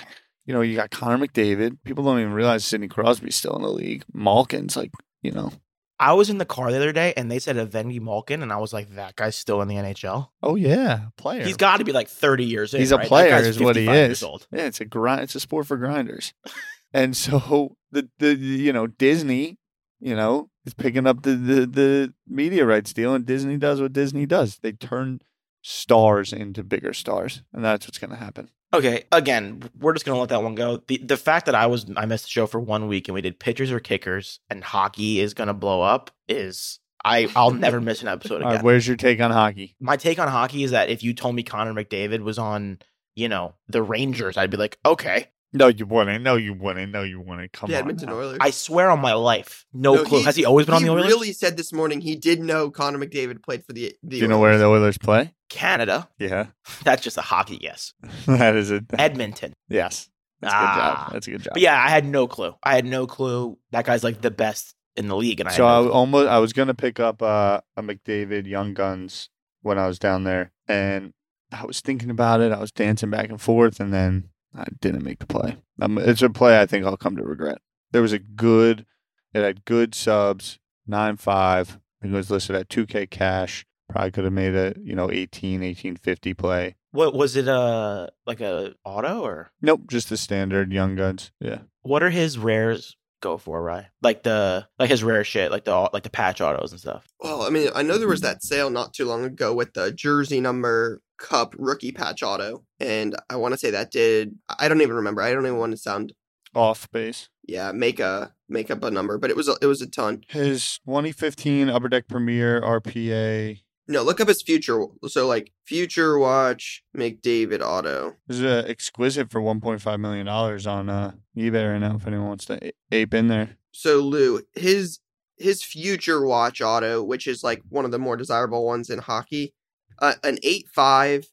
You 0.44 0.52
know, 0.54 0.60
you 0.60 0.76
got 0.76 0.90
Connor 0.90 1.26
McDavid. 1.26 1.78
People 1.84 2.04
don't 2.04 2.20
even 2.20 2.32
realize 2.34 2.64
Sidney 2.66 2.88
Crosby's 2.88 3.36
still 3.36 3.56
in 3.56 3.62
the 3.62 3.68
league. 3.70 4.04
Malkin's 4.12 4.76
like, 4.76 4.90
you 5.22 5.30
know, 5.30 5.52
I 6.00 6.12
was 6.12 6.30
in 6.30 6.38
the 6.38 6.44
car 6.44 6.70
the 6.70 6.76
other 6.76 6.92
day, 6.92 7.12
and 7.16 7.30
they 7.30 7.38
said 7.38 7.56
Evgeny 7.56 8.00
Malkin, 8.00 8.42
and 8.42 8.52
I 8.52 8.58
was 8.58 8.72
like, 8.72 8.90
that 8.94 9.16
guy's 9.16 9.34
still 9.34 9.60
in 9.62 9.68
the 9.68 9.74
NHL. 9.74 10.28
oh 10.42 10.54
yeah, 10.54 11.06
player. 11.16 11.44
He's 11.44 11.56
got 11.56 11.78
to 11.78 11.84
be 11.84 11.92
like 11.92 12.08
thirty 12.08 12.44
years 12.44 12.74
in. 12.74 12.80
He's 12.80 12.92
a 12.92 12.98
right? 12.98 13.06
Player, 13.06 13.36
is 13.36 13.58
what 13.58 13.76
he 13.76 13.88
is. 13.88 14.22
Old. 14.22 14.46
Yeah, 14.52 14.66
it's 14.66 14.80
a 14.80 14.84
grind. 14.84 15.22
It's 15.22 15.34
a 15.34 15.40
sport 15.40 15.66
for 15.66 15.76
grinders. 15.76 16.34
and 16.92 17.16
so 17.16 17.76
the 17.90 18.08
the 18.18 18.34
you 18.34 18.72
know 18.72 18.86
Disney, 18.86 19.58
you 20.00 20.14
know, 20.14 20.50
is 20.64 20.74
picking 20.74 21.06
up 21.06 21.22
the 21.22 21.34
the 21.34 21.66
the 21.66 22.14
media 22.28 22.64
rights 22.64 22.92
deal, 22.92 23.14
and 23.14 23.26
Disney 23.26 23.56
does 23.56 23.80
what 23.80 23.92
Disney 23.92 24.26
does. 24.26 24.58
They 24.58 24.72
turn 24.72 25.20
stars 25.62 26.32
into 26.32 26.62
bigger 26.62 26.92
stars, 26.92 27.42
and 27.52 27.64
that's 27.64 27.86
what's 27.86 27.98
going 27.98 28.10
to 28.10 28.16
happen. 28.16 28.50
Okay, 28.74 29.04
again, 29.12 29.62
we're 29.78 29.94
just 29.94 30.04
gonna 30.04 30.18
let 30.20 30.28
that 30.28 30.42
one 30.42 30.54
go. 30.54 30.82
The 30.86 30.98
the 30.98 31.16
fact 31.16 31.46
that 31.46 31.54
I 31.54 31.66
was 31.66 31.86
I 31.96 32.04
missed 32.06 32.24
the 32.24 32.30
show 32.30 32.46
for 32.46 32.60
one 32.60 32.86
week 32.86 33.08
and 33.08 33.14
we 33.14 33.22
did 33.22 33.38
pitchers 33.38 33.72
or 33.72 33.80
kickers 33.80 34.40
and 34.50 34.62
hockey 34.62 35.20
is 35.20 35.32
gonna 35.32 35.54
blow 35.54 35.80
up 35.80 36.10
is 36.28 36.78
I 37.04 37.28
I'll 37.34 37.50
never 37.52 37.80
miss 37.80 38.02
an 38.02 38.08
episode 38.08 38.42
again. 38.42 38.56
right, 38.56 38.62
where's 38.62 38.86
your 38.86 38.96
take 38.96 39.20
on 39.20 39.30
hockey? 39.30 39.74
My 39.80 39.96
take 39.96 40.18
on 40.18 40.28
hockey 40.28 40.64
is 40.64 40.72
that 40.72 40.90
if 40.90 41.02
you 41.02 41.14
told 41.14 41.34
me 41.34 41.42
Connor 41.42 41.72
McDavid 41.72 42.20
was 42.20 42.38
on, 42.38 42.78
you 43.16 43.28
know, 43.28 43.54
the 43.68 43.82
Rangers, 43.82 44.36
I'd 44.36 44.50
be 44.50 44.58
like, 44.58 44.78
okay. 44.84 45.28
No, 45.52 45.68
you 45.68 45.86
wouldn't. 45.86 46.22
No, 46.22 46.36
you 46.36 46.52
wouldn't. 46.52 46.92
No, 46.92 47.02
you 47.02 47.20
wouldn't. 47.20 47.52
Come 47.52 47.70
the 47.70 47.76
on. 47.76 47.80
Edmonton. 47.80 48.10
Oilers. 48.10 48.38
I 48.40 48.50
swear 48.50 48.90
on 48.90 49.00
my 49.00 49.14
life, 49.14 49.64
no, 49.72 49.94
No, 49.94 50.04
clue. 50.04 50.18
he- 50.18 50.24
Has 50.24 50.36
he 50.36 50.44
always 50.44 50.66
been 50.66 50.74
on 50.74 50.82
the 50.82 50.90
Oilers? 50.90 51.04
He 51.06 51.10
really 51.12 51.32
said 51.32 51.56
this 51.56 51.72
morning 51.72 52.00
he 52.02 52.16
did 52.16 52.40
know 52.40 52.70
Connor 52.70 52.98
McDavid 52.98 53.42
played 53.42 53.64
for 53.64 53.72
the. 53.72 53.94
the 54.02 54.10
Do 54.10 54.16
you 54.18 54.28
know 54.28 54.38
where 54.38 54.58
the 54.58 54.66
Oilers 54.66 54.98
play? 54.98 55.32
Canada. 55.48 56.08
Yeah, 56.18 56.48
That's 56.84 57.02
just 57.02 57.16
a 57.16 57.22
hockey 57.22 57.56
guess. 57.58 57.94
that 58.26 58.54
is 58.56 58.70
it. 58.70 58.84
Edmonton. 58.98 59.54
Yes, 59.68 60.10
that's 60.42 60.52
a 60.52 60.56
good 60.58 60.64
Ah. 60.66 61.04
job. 61.06 61.12
That's 61.14 61.26
a 61.26 61.30
good 61.30 61.42
job. 61.42 61.52
But 61.54 61.62
yeah, 61.62 61.82
I 61.82 61.88
had 61.88 62.04
no 62.04 62.26
clue. 62.26 62.54
I 62.62 62.74
had 62.74 62.84
no 62.84 63.06
clue. 63.06 63.56
That 63.72 63.86
guy's 63.86 64.04
like 64.04 64.20
the 64.20 64.30
best 64.30 64.74
in 64.96 65.08
the 65.08 65.16
league, 65.16 65.40
and 65.40 65.48
I 65.48 65.52
So 65.52 65.64
had 65.66 65.72
I 65.72 65.76
no 65.76 65.82
clue. 65.84 65.92
almost 65.92 66.28
I 66.28 66.38
was 66.40 66.52
gonna 66.52 66.74
pick 66.74 67.00
up 67.00 67.22
uh, 67.22 67.60
a 67.76 67.82
McDavid 67.82 68.46
Young 68.46 68.74
Guns 68.74 69.30
when 69.62 69.78
I 69.78 69.86
was 69.86 69.98
down 69.98 70.24
there, 70.24 70.52
and 70.68 71.14
I 71.50 71.64
was 71.64 71.80
thinking 71.80 72.10
about 72.10 72.42
it. 72.42 72.52
I 72.52 72.58
was 72.60 72.70
dancing 72.70 73.08
back 73.08 73.30
and 73.30 73.40
forth, 73.40 73.80
and 73.80 73.94
then 73.94 74.28
I 74.56 74.64
didn't 74.80 75.04
make 75.04 75.18
the 75.18 75.26
play. 75.26 75.56
Um, 75.80 75.98
it's 75.98 76.22
a 76.22 76.30
play 76.30 76.60
I 76.60 76.66
think 76.66 76.84
I'll 76.84 76.96
come 76.96 77.16
to 77.16 77.22
regret. 77.24 77.58
There 77.92 78.02
was 78.02 78.12
a 78.12 78.18
good, 78.18 78.86
it 79.34 79.42
had 79.42 79.64
good 79.64 79.94
subs, 79.94 80.58
nine 80.86 81.16
five. 81.16 81.78
It 82.02 82.10
was 82.10 82.30
listed 82.30 82.56
at 82.56 82.68
two 82.68 82.86
K 82.86 83.06
cash. 83.06 83.64
Probably 83.88 84.10
could 84.10 84.24
have 84.24 84.32
made 84.32 84.54
a 84.54 84.74
you 84.80 84.94
know 84.94 85.10
18, 85.10 85.60
1850 85.60 86.34
play. 86.34 86.76
what 86.90 87.14
was 87.14 87.36
it? 87.36 87.48
Uh, 87.48 88.08
like 88.26 88.40
a 88.40 88.74
auto 88.84 89.22
or 89.22 89.50
Nope, 89.62 89.82
just 89.88 90.08
the 90.10 90.16
standard 90.16 90.72
Young 90.72 90.94
Guns. 90.96 91.30
Yeah. 91.40 91.60
what 91.82 92.02
are 92.02 92.10
his 92.10 92.36
rares 92.38 92.96
go 93.20 93.38
for? 93.38 93.62
Right, 93.62 93.86
like 94.02 94.22
the 94.22 94.66
like 94.78 94.90
his 94.90 95.02
rare 95.02 95.24
shit, 95.24 95.50
like 95.50 95.64
the 95.64 95.88
like 95.92 96.02
the 96.02 96.10
patch 96.10 96.40
autos 96.40 96.72
and 96.72 96.80
stuff. 96.80 97.06
Well, 97.20 97.42
I 97.42 97.48
mean, 97.50 97.68
I 97.74 97.82
know 97.82 97.96
there 97.98 98.08
was 98.08 98.20
that 98.20 98.42
sale 98.42 98.68
not 98.70 98.92
too 98.92 99.06
long 99.06 99.24
ago 99.24 99.54
with 99.54 99.72
the 99.74 99.90
jersey 99.92 100.40
number 100.40 101.00
cup 101.18 101.54
rookie 101.58 101.92
patch 101.92 102.22
auto, 102.22 102.64
and 102.80 103.14
I 103.28 103.36
want 103.36 103.52
to 103.52 103.58
say 103.58 103.70
that 103.70 103.90
did. 103.90 104.36
I 104.58 104.68
don't 104.68 104.80
even 104.80 104.96
remember. 104.96 105.20
I 105.22 105.32
don't 105.32 105.44
even 105.46 105.58
want 105.58 105.72
to 105.72 105.78
sound. 105.78 106.12
Off 106.54 106.90
base. 106.90 107.28
Yeah, 107.46 107.72
make 107.72 108.00
a 108.00 108.32
make 108.48 108.70
up 108.70 108.82
a 108.82 108.90
number, 108.90 109.18
but 109.18 109.28
it 109.30 109.36
was 109.36 109.48
a, 109.48 109.56
it 109.60 109.66
was 109.66 109.82
a 109.82 109.86
ton. 109.86 110.22
His 110.28 110.78
2015 110.86 111.68
Upper 111.68 111.88
Deck 111.90 112.08
Premier 112.08 112.60
RPA 112.62 113.60
No, 113.86 114.02
look 114.02 114.18
up 114.20 114.28
his 114.28 114.42
future. 114.42 114.86
So 115.08 115.26
like 115.26 115.52
future 115.66 116.18
watch 116.18 116.82
McDavid 116.96 117.60
auto. 117.60 118.16
This 118.26 118.38
is 118.38 118.44
uh, 118.44 118.64
exquisite 118.66 119.30
for 119.30 119.42
1.5 119.42 120.00
million 120.00 120.24
dollars 120.26 120.66
on 120.66 120.88
uh, 120.88 121.12
eBay 121.36 121.72
right 121.72 121.78
now. 121.78 121.96
If 121.96 122.06
anyone 122.06 122.28
wants 122.28 122.46
to 122.46 122.72
ape 122.90 123.12
in 123.12 123.28
there, 123.28 123.56
So 123.72 123.98
Lou, 124.00 124.40
his 124.54 125.00
his 125.36 125.62
future 125.62 126.24
watch 126.26 126.60
auto, 126.62 127.02
which 127.02 127.26
is 127.26 127.44
like 127.44 127.62
one 127.68 127.84
of 127.84 127.90
the 127.90 127.98
more 127.98 128.16
desirable 128.16 128.64
ones 128.66 128.88
in 128.90 128.98
hockey, 129.00 129.54
uh, 130.00 130.14
an 130.22 130.38
eight 130.42 130.68
five, 130.68 131.26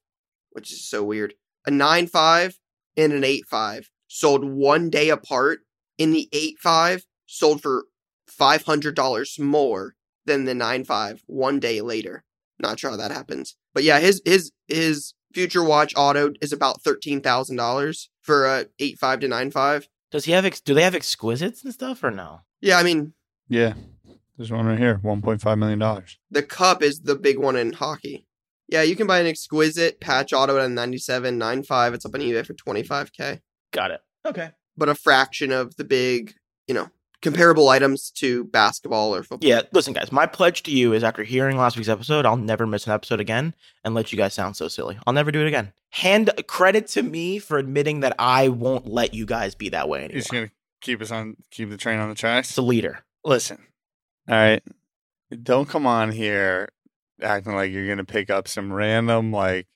which 0.52 0.72
is 0.72 0.88
so 0.88 1.04
weird, 1.04 1.34
a 1.66 1.72
nine 1.72 2.08
five 2.08 2.60
and 2.98 3.14
an 3.14 3.24
eight 3.24 3.46
five 3.48 3.90
sold 4.08 4.44
one 4.44 4.90
day 4.90 5.10
apart. 5.10 5.60
In 5.98 6.12
the 6.12 6.28
eight 6.34 6.58
five 6.60 7.06
sold 7.26 7.62
for 7.62 7.86
five 8.28 8.64
hundred 8.64 8.96
dollars 8.96 9.40
more 9.40 9.96
than 10.26 10.44
the 10.46 10.54
nine 10.54 10.84
five 10.84 11.24
one 11.28 11.60
day 11.60 11.80
later. 11.82 12.24
Not 12.60 12.80
sure 12.80 12.92
how 12.92 12.98
that 12.98 13.12
happens, 13.12 13.56
but 13.74 13.84
yeah, 13.84 14.00
his 14.00 14.22
his 14.26 14.52
his 14.68 15.14
future 15.34 15.64
watch 15.64 15.94
auto 15.96 16.32
is 16.42 16.52
about 16.52 16.82
thirteen 16.82 17.22
thousand 17.22 17.56
dollars 17.58 18.10
for 18.22 18.46
a 18.46 18.66
eight 18.80 18.98
five 19.00 19.20
to 19.22 19.28
nine 19.28 19.52
five. 19.52 19.88
Does 20.12 20.26
he 20.26 20.34
have? 20.34 20.46
Ex- 20.46 20.62
do 20.62 20.74
they 20.74 20.84
have 20.84 20.96
exquisites 20.96 21.64
and 21.64 21.74
stuff 21.74 22.04
or 22.04 22.12
no? 22.12 22.42
Yeah, 22.62 22.78
I 22.78 22.84
mean 22.84 23.14
yeah, 23.48 23.74
there's 24.38 24.52
one 24.52 24.66
right 24.66 24.80
here, 24.80 25.00
1.5 25.04 25.58
million 25.60 25.80
dollars. 25.80 26.18
the 26.32 26.42
cup 26.44 26.82
is 26.82 27.02
the 27.02 27.16
big 27.16 27.38
one 27.38 27.56
in 27.56 27.74
hockey. 27.74 28.26
Yeah, 28.68 28.82
you 28.82 28.96
can 28.96 29.08
buy 29.08 29.20
an 29.20 29.28
exquisite 29.28 30.00
patch 30.00 30.34
auto 30.34 30.58
at 30.58 30.66
a 30.66 30.70
97, 30.70 31.38
95. 31.38 31.94
It's 31.94 32.06
up 32.06 32.16
on 32.16 32.22
eBay 32.22 32.46
for 32.46 32.54
25k. 32.54 33.42
Got 33.72 33.92
it. 33.92 34.02
Okay. 34.26 34.52
But 34.76 34.90
a 34.90 34.96
fraction 34.96 35.52
of 35.52 35.76
the 35.76 35.84
big, 35.84 36.34
you 36.68 36.74
know, 36.74 36.90
comparable 37.22 37.70
items 37.70 38.12
to 38.12 38.46
basketball 38.46 39.14
or 39.16 39.24
football. 39.24 39.48
Yeah, 39.48 39.62
listen, 39.72 39.94
guys. 39.94 40.12
My 40.12 40.26
pledge 40.26 40.64
to 40.64 40.72
you 40.72 40.94
is 40.94 41.04
after 41.04 41.24
hearing 41.24 41.58
last 41.58 41.78
week's 41.78 41.90
episode, 41.90 42.26
I'll 42.26 42.38
never 42.38 42.66
miss 42.66 42.86
an 42.88 42.94
episode 42.94 43.20
again 43.20 43.54
and 43.84 43.94
let 43.94 44.12
you 44.12 44.18
guys 44.18 44.34
sound 44.34 44.56
so 44.56 44.68
silly. 44.68 44.98
I'll 45.06 45.14
never 45.14 45.32
do 45.32 45.42
it 45.42 45.48
again. 45.48 45.72
Hand 45.92 46.32
credit 46.48 46.88
to 46.90 47.04
me 47.04 47.40
for 47.40 47.58
admitting 47.58 48.02
that 48.02 48.16
I 48.20 48.50
won't 48.50 48.88
let 48.88 49.14
you 49.14 49.26
guys 49.26 49.56
be 49.56 49.70
that 49.70 49.88
way 49.88 50.00
anymore. 50.00 50.16
He's 50.16 50.28
gonna 50.28 50.52
keep 50.82 51.02
us 51.02 51.12
on, 51.12 51.38
keep 51.52 51.70
the 51.70 51.78
train 51.78 52.00
on 52.00 52.10
the 52.10 52.16
track. 52.16 52.40
It's 52.40 52.50
tracks. 52.50 52.58
a 52.58 52.62
leader. 52.62 53.00
Listen, 53.24 53.60
all 54.28 54.36
right, 54.36 54.62
don't 55.42 55.68
come 55.70 55.88
on 55.88 56.12
here 56.12 56.70
acting 57.22 57.54
like 57.56 57.72
you're 57.72 57.88
gonna 57.88 58.04
pick 58.06 58.30
up 58.30 58.48
some 58.48 58.72
random 58.72 59.32
like 59.32 59.68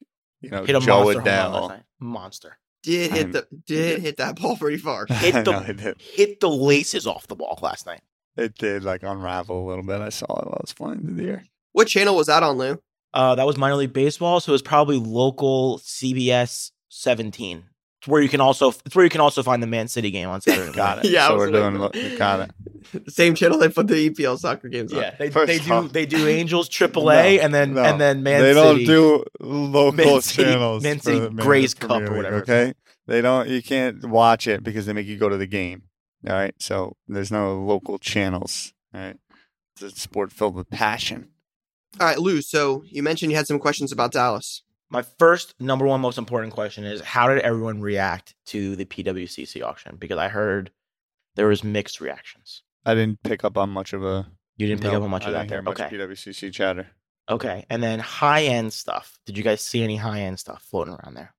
you 0.41 0.49
know 0.49 0.63
Hit 0.63 0.75
a 0.75 0.79
Joe 0.79 1.03
monster 1.03 1.19
home 1.19 1.25
run 1.25 1.25
last 1.25 1.49
Adele. 1.57 1.69
night. 1.69 1.83
Monster. 1.99 2.57
Did 2.83 3.11
I'm- 3.11 3.17
hit 3.17 3.31
the 3.33 3.47
did 3.67 4.01
hit 4.01 4.17
that 4.17 4.39
ball 4.39 4.55
pretty 4.57 4.77
far. 4.77 5.05
Hit 5.09 5.45
the- 5.45 5.51
know 5.51 5.73
did. 5.73 6.01
Hit 6.01 6.39
the 6.39 6.49
laces 6.49 7.05
off 7.07 7.27
the 7.27 7.35
ball 7.35 7.59
last 7.61 7.85
night. 7.85 8.01
It 8.37 8.55
did 8.55 8.83
like 8.83 9.03
unravel 9.03 9.65
a 9.65 9.67
little 9.67 9.83
bit. 9.83 9.99
I 10.01 10.09
saw 10.09 10.25
it 10.25 10.45
while 10.45 10.57
I 10.59 10.61
was 10.61 10.71
flying 10.71 11.01
through 11.01 11.15
the 11.15 11.29
air. 11.29 11.45
What 11.73 11.87
channel 11.87 12.15
was 12.15 12.27
that 12.27 12.41
on, 12.43 12.57
Lou? 12.57 12.79
Uh, 13.13 13.35
that 13.35 13.45
was 13.45 13.57
minor 13.57 13.75
league 13.75 13.91
baseball, 13.91 14.39
so 14.39 14.51
it 14.51 14.53
was 14.53 14.61
probably 14.61 14.97
local 14.97 15.79
CBS 15.79 16.71
17. 16.89 17.65
It's 17.99 18.07
where 18.07 18.21
you 18.21 18.29
can 18.29 18.39
also 18.39 18.69
it's 18.85 18.95
where 18.95 19.03
you 19.03 19.09
can 19.09 19.19
also 19.19 19.43
find 19.43 19.61
the 19.61 19.67
Man 19.67 19.89
City 19.89 20.09
game 20.09 20.29
on 20.29 20.39
Saturday. 20.39 20.71
Got 20.75 21.03
it. 21.05 21.11
Yeah, 21.11 21.27
so 21.27 21.37
we're 21.37 21.51
doing. 21.51 21.79
waiting. 21.79 22.17
Got 22.17 22.39
it. 22.41 23.03
The 23.05 23.11
same 23.11 23.35
channel 23.35 23.57
they 23.57 23.67
put 23.67 23.87
the 23.87 24.09
EPL 24.09 24.39
soccer 24.39 24.69
games 24.69 24.93
on. 24.93 25.01
Yeah, 25.01 25.15
they, 25.19 25.29
First 25.29 25.47
they 25.47 25.59
do 25.59 25.71
off- 25.73 25.91
they 25.91 26.05
do 26.05 26.25
Angels 26.27 26.69
AAA 26.69 26.93
No, 27.37 27.43
and 27.43 27.53
then 27.53 27.73
no. 27.73 27.83
and 27.83 27.99
then 27.99 28.23
Man 28.23 28.41
they 28.41 28.53
City. 28.53 28.85
They 28.85 28.85
don't 28.85 28.85
do 28.85 29.25
local 29.41 29.91
Man 29.91 30.21
City- 30.21 30.43
channels. 30.49 30.83
Man 30.83 30.99
City 31.01 31.19
the 31.19 31.29
Grays 31.29 31.73
Cup 31.73 32.01
or 32.03 32.15
whatever 32.15 32.37
Okay, 32.37 32.73
they 33.05 33.19
don't. 33.21 33.49
You 33.49 33.61
can't 33.61 34.05
watch 34.05 34.47
it 34.47 34.63
because 34.63 34.85
they 34.85 34.93
make 34.93 35.05
you 35.07 35.17
go 35.17 35.27
to 35.27 35.37
the 35.37 35.47
game. 35.47 35.83
All 36.25 36.33
right, 36.33 36.55
so 36.59 36.95
there's 37.07 37.31
no 37.31 37.59
local 37.61 37.97
channels. 37.99 38.73
All 38.93 39.01
right, 39.01 39.17
it's 39.73 39.81
a 39.81 39.89
sport 39.99 40.31
filled 40.31 40.55
with 40.55 40.69
passion. 40.69 41.31
All 41.99 42.07
right, 42.07 42.19
Lou. 42.19 42.41
So 42.41 42.83
you 42.85 43.03
mentioned 43.03 43.31
you 43.31 43.37
had 43.37 43.47
some 43.47 43.59
questions 43.59 43.91
about 43.91 44.13
Dallas. 44.13 44.63
My 44.91 45.03
first 45.19 45.53
number 45.59 45.85
one 45.85 46.01
most 46.01 46.17
important 46.17 46.53
question 46.53 46.83
is 46.83 47.01
how 47.01 47.27
did 47.27 47.39
everyone 47.39 47.81
react 47.81 48.33
to 48.47 48.75
the 48.75 48.85
PWCC 48.85 49.61
auction? 49.63 49.97
Because 49.99 50.17
I 50.17 50.29
heard 50.29 50.71
there 51.35 51.47
was 51.47 51.63
mixed 51.63 52.01
reactions. 52.01 52.63
I 52.85 52.95
didn't 52.95 53.21
pick 53.23 53.43
up 53.43 53.57
on 53.57 53.69
much 53.69 53.93
of 53.93 54.03
a. 54.03 54.27
You 54.57 54.67
didn't 54.67 54.81
pick 54.81 54.91
no, 54.91 54.97
up 54.97 55.03
on 55.03 55.09
much 55.11 55.25
I 55.25 55.27
of 55.27 55.33
that 55.33 55.39
didn't 55.47 55.49
hear 55.51 55.57
there. 55.57 55.63
much 55.63 55.79
Okay. 55.79 56.13
PWCC 56.13 56.51
chatter. 56.51 56.87
Okay. 57.29 57.65
And 57.69 57.83
then 57.83 57.99
high 57.99 58.43
end 58.45 58.73
stuff. 58.73 59.19
Did 59.25 59.37
you 59.37 59.43
guys 59.43 59.61
see 59.61 59.83
any 59.83 59.95
high 59.97 60.21
end 60.21 60.39
stuff 60.39 60.63
floating 60.63 60.95
around 60.95 61.13
there? 61.13 61.35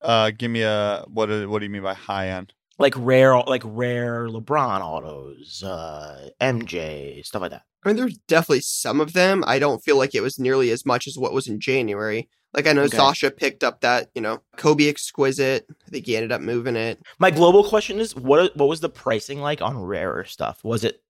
Uh, 0.00 0.30
give 0.30 0.50
me 0.50 0.62
a 0.62 1.04
what? 1.08 1.26
do- 1.26 1.48
What 1.48 1.58
do 1.58 1.64
you 1.64 1.70
mean 1.70 1.82
by 1.82 1.94
high 1.94 2.28
end? 2.28 2.52
Like 2.78 2.94
rare 2.96 3.36
like 3.42 3.62
rare 3.64 4.26
LeBron 4.28 4.80
autos, 4.80 5.62
uh 5.62 6.28
MJ, 6.40 7.24
stuff 7.24 7.42
like 7.42 7.50
that. 7.52 7.62
I 7.84 7.88
mean, 7.88 7.96
there's 7.96 8.18
definitely 8.28 8.60
some 8.60 9.00
of 9.00 9.12
them. 9.12 9.44
I 9.46 9.58
don't 9.58 9.82
feel 9.82 9.96
like 9.98 10.14
it 10.14 10.22
was 10.22 10.38
nearly 10.38 10.70
as 10.70 10.84
much 10.86 11.06
as 11.06 11.16
what 11.18 11.32
was 11.32 11.46
in 11.48 11.60
January. 11.60 12.28
Like 12.54 12.66
I 12.66 12.72
know 12.72 12.82
Okay. 12.82 12.96
Sasha 12.96 13.30
picked 13.30 13.64
up 13.64 13.80
that, 13.80 14.10
you 14.14 14.20
know, 14.22 14.40
Kobe 14.56 14.88
Exquisite. 14.88 15.66
I 15.68 15.90
think 15.90 16.06
he 16.06 16.16
ended 16.16 16.32
up 16.32 16.40
moving 16.40 16.76
it. 16.76 17.02
My 17.18 17.30
global 17.30 17.64
question 17.64 17.98
is 17.98 18.14
what 18.14 18.56
what 18.56 18.68
was 18.68 18.80
the 18.80 18.88
pricing 18.88 19.40
like 19.40 19.60
on 19.60 19.76
rarer 19.76 20.24
stuff? 20.24 20.62
Was 20.62 20.84
it 20.84 21.02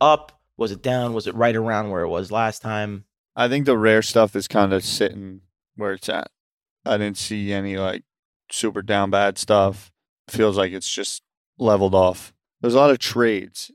up? 0.00 0.32
Was 0.56 0.72
it 0.72 0.82
down? 0.82 1.14
Was 1.14 1.26
it 1.28 1.34
right 1.34 1.54
around 1.54 1.90
where 1.90 2.02
it 2.02 2.08
was 2.08 2.32
last 2.32 2.62
time? 2.62 3.04
I 3.36 3.48
think 3.48 3.64
the 3.64 3.78
rare 3.78 4.02
stuff 4.02 4.34
is 4.34 4.48
kind 4.48 4.72
of 4.72 4.84
sitting 4.84 5.42
where 5.76 5.92
it's 5.92 6.08
at. 6.08 6.30
I 6.84 6.96
didn't 6.96 7.18
see 7.18 7.52
any 7.52 7.76
like 7.76 8.02
super 8.50 8.82
down 8.82 9.10
bad 9.10 9.38
stuff. 9.38 9.92
Feels 10.28 10.56
like 10.56 10.72
it's 10.72 10.90
just 10.90 11.22
leveled 11.58 11.94
off. 11.94 12.34
There's 12.60 12.74
a 12.74 12.78
lot 12.78 12.90
of 12.90 12.98
trades, 12.98 13.70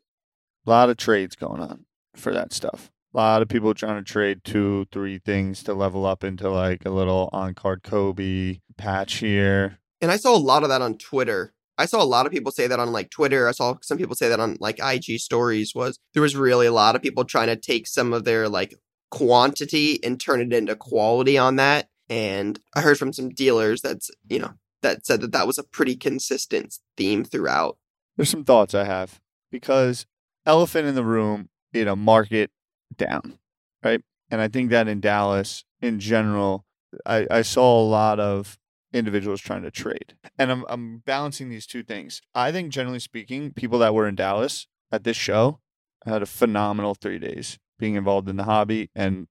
a 0.67 0.69
lot 0.69 0.89
of 0.89 0.97
trades 0.97 1.37
going 1.37 1.61
on 1.61 1.85
for 2.15 2.33
that 2.33 2.51
stuff. 2.51 2.91
A 3.13 3.17
lot 3.17 3.41
of 3.43 3.47
people 3.47 3.73
trying 3.75 4.03
to 4.03 4.11
trade 4.11 4.43
two, 4.43 4.87
three 4.91 5.19
things 5.19 5.61
to 5.63 5.73
level 5.75 6.05
up 6.05 6.23
into 6.23 6.49
like 6.49 6.83
a 6.85 6.89
little 6.89 7.29
on 7.31 7.53
card 7.53 7.83
Kobe 7.83 8.59
patch 8.75 9.15
here. 9.15 9.77
And 10.01 10.11
I 10.11 10.17
saw 10.17 10.35
a 10.35 10.39
lot 10.39 10.63
of 10.63 10.69
that 10.69 10.81
on 10.81 10.97
Twitter. 10.97 11.53
I 11.77 11.85
saw 11.85 12.01
a 12.01 12.05
lot 12.05 12.25
of 12.25 12.31
people 12.31 12.51
say 12.51 12.67
that 12.67 12.79
on 12.79 12.91
like 12.91 13.11
Twitter. 13.11 13.47
I 13.47 13.51
saw 13.51 13.75
some 13.81 13.97
people 13.97 14.15
say 14.15 14.29
that 14.29 14.39
on 14.39 14.57
like 14.59 14.79
IG 14.79 15.19
stories 15.19 15.73
was 15.75 15.99
there 16.13 16.21
was 16.23 16.35
really 16.35 16.65
a 16.65 16.71
lot 16.71 16.95
of 16.95 17.01
people 17.01 17.23
trying 17.23 17.47
to 17.47 17.55
take 17.55 17.87
some 17.87 18.13
of 18.13 18.23
their 18.23 18.49
like 18.49 18.75
quantity 19.11 20.03
and 20.03 20.19
turn 20.19 20.41
it 20.41 20.51
into 20.51 20.75
quality 20.75 21.37
on 21.37 21.55
that. 21.57 21.89
And 22.09 22.59
I 22.75 22.81
heard 22.81 22.97
from 22.97 23.13
some 23.13 23.29
dealers 23.29 23.81
that's, 23.81 24.09
you 24.27 24.39
know, 24.39 24.53
that 24.81 25.05
said 25.05 25.21
that 25.21 25.31
that 25.31 25.47
was 25.47 25.59
a 25.59 25.63
pretty 25.63 25.95
consistent 25.95 26.79
theme 26.97 27.23
throughout. 27.23 27.77
There's 28.17 28.29
some 28.29 28.43
thoughts 28.43 28.73
I 28.73 28.85
have 28.85 29.21
because 29.51 30.07
elephant 30.47 30.87
in 30.87 30.95
the 30.95 31.05
room, 31.05 31.49
you 31.71 31.85
know, 31.85 31.95
market 31.95 32.51
down, 32.97 33.39
right? 33.83 34.01
And 34.29 34.41
I 34.41 34.47
think 34.47 34.69
that 34.71 34.87
in 34.87 34.99
Dallas, 34.99 35.63
in 35.81 35.99
general, 35.99 36.65
I, 37.05 37.27
I 37.29 37.41
saw 37.41 37.81
a 37.81 37.85
lot 37.85 38.19
of 38.19 38.57
individuals 38.93 39.41
trying 39.41 39.63
to 39.63 39.71
trade. 39.71 40.15
And 40.37 40.51
I'm 40.51 40.65
I'm 40.69 40.97
balancing 41.05 41.49
these 41.49 41.65
two 41.65 41.83
things. 41.83 42.21
I 42.33 42.51
think 42.51 42.71
generally 42.71 42.99
speaking, 42.99 43.51
people 43.51 43.79
that 43.79 43.93
were 43.93 44.07
in 44.07 44.15
Dallas 44.15 44.67
at 44.91 45.03
this 45.03 45.17
show 45.17 45.59
had 46.05 46.21
a 46.21 46.27
phenomenal 46.27 46.95
three 46.95 47.19
days 47.19 47.59
being 47.79 47.95
involved 47.95 48.29
in 48.29 48.37
the 48.37 48.43
hobby 48.43 48.89
and 48.95 49.27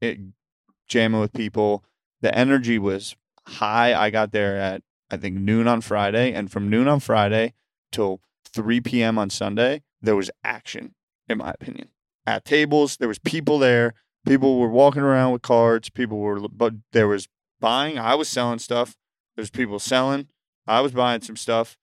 it, 0.00 0.18
jamming 0.86 1.20
with 1.20 1.32
people. 1.32 1.84
The 2.20 2.36
energy 2.36 2.78
was 2.78 3.16
high. 3.46 3.94
I 3.94 4.10
got 4.10 4.32
there 4.32 4.56
at 4.56 4.82
I 5.10 5.16
think 5.16 5.36
noon 5.36 5.68
on 5.68 5.80
Friday, 5.80 6.32
and 6.32 6.50
from 6.50 6.68
noon 6.68 6.88
on 6.88 7.00
Friday 7.00 7.54
till 7.92 8.20
3 8.44 8.80
p.m. 8.80 9.18
on 9.18 9.30
Sunday, 9.30 9.82
there 10.00 10.16
was 10.16 10.30
action, 10.42 10.94
in 11.28 11.38
my 11.38 11.50
opinion. 11.50 11.88
At 12.26 12.44
tables, 12.44 12.96
there 12.96 13.08
was 13.08 13.18
people 13.18 13.58
there. 13.58 13.94
People 14.26 14.58
were 14.58 14.68
walking 14.68 15.02
around 15.02 15.32
with 15.32 15.42
cards. 15.42 15.88
People 15.90 16.18
were, 16.18 16.40
but 16.48 16.74
there 16.92 17.06
was 17.06 17.28
buying. 17.60 17.98
I 17.98 18.14
was 18.14 18.28
selling 18.28 18.58
stuff. 18.58 18.96
There's 19.36 19.50
people 19.50 19.78
selling. 19.78 20.28
I 20.66 20.80
was 20.80 20.92
buying 20.92 21.20
some 21.20 21.36
stuff, 21.36 21.76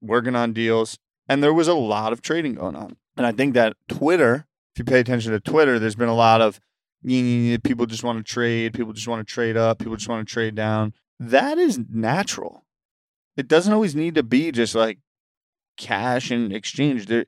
working 0.00 0.36
on 0.36 0.52
deals, 0.52 0.98
and 1.28 1.42
there 1.42 1.52
was 1.52 1.66
a 1.66 1.74
lot 1.74 2.12
of 2.12 2.22
trading 2.22 2.54
going 2.54 2.76
on. 2.76 2.96
And 3.16 3.26
I 3.26 3.32
think 3.32 3.54
that 3.54 3.76
Twitter, 3.88 4.46
if 4.74 4.78
you 4.78 4.84
pay 4.84 5.00
attention 5.00 5.32
to 5.32 5.40
Twitter, 5.40 5.80
there's 5.80 5.96
been 5.96 6.08
a 6.08 6.14
lot 6.14 6.40
of 6.40 6.60
people 7.02 7.86
just 7.86 8.04
want 8.04 8.18
to 8.18 8.32
trade, 8.32 8.74
people 8.74 8.92
just 8.92 9.08
want 9.08 9.26
to 9.26 9.34
trade 9.34 9.56
up, 9.56 9.78
people 9.78 9.96
just 9.96 10.08
want 10.08 10.26
to 10.28 10.32
trade 10.32 10.54
down. 10.54 10.94
That 11.18 11.58
is 11.58 11.80
natural. 11.90 12.64
It 13.36 13.48
doesn't 13.48 13.72
always 13.72 13.96
need 13.96 14.14
to 14.14 14.22
be 14.22 14.52
just 14.52 14.74
like 14.74 14.98
cash 15.76 16.30
and 16.30 16.52
exchange. 16.52 17.06
There, 17.06 17.24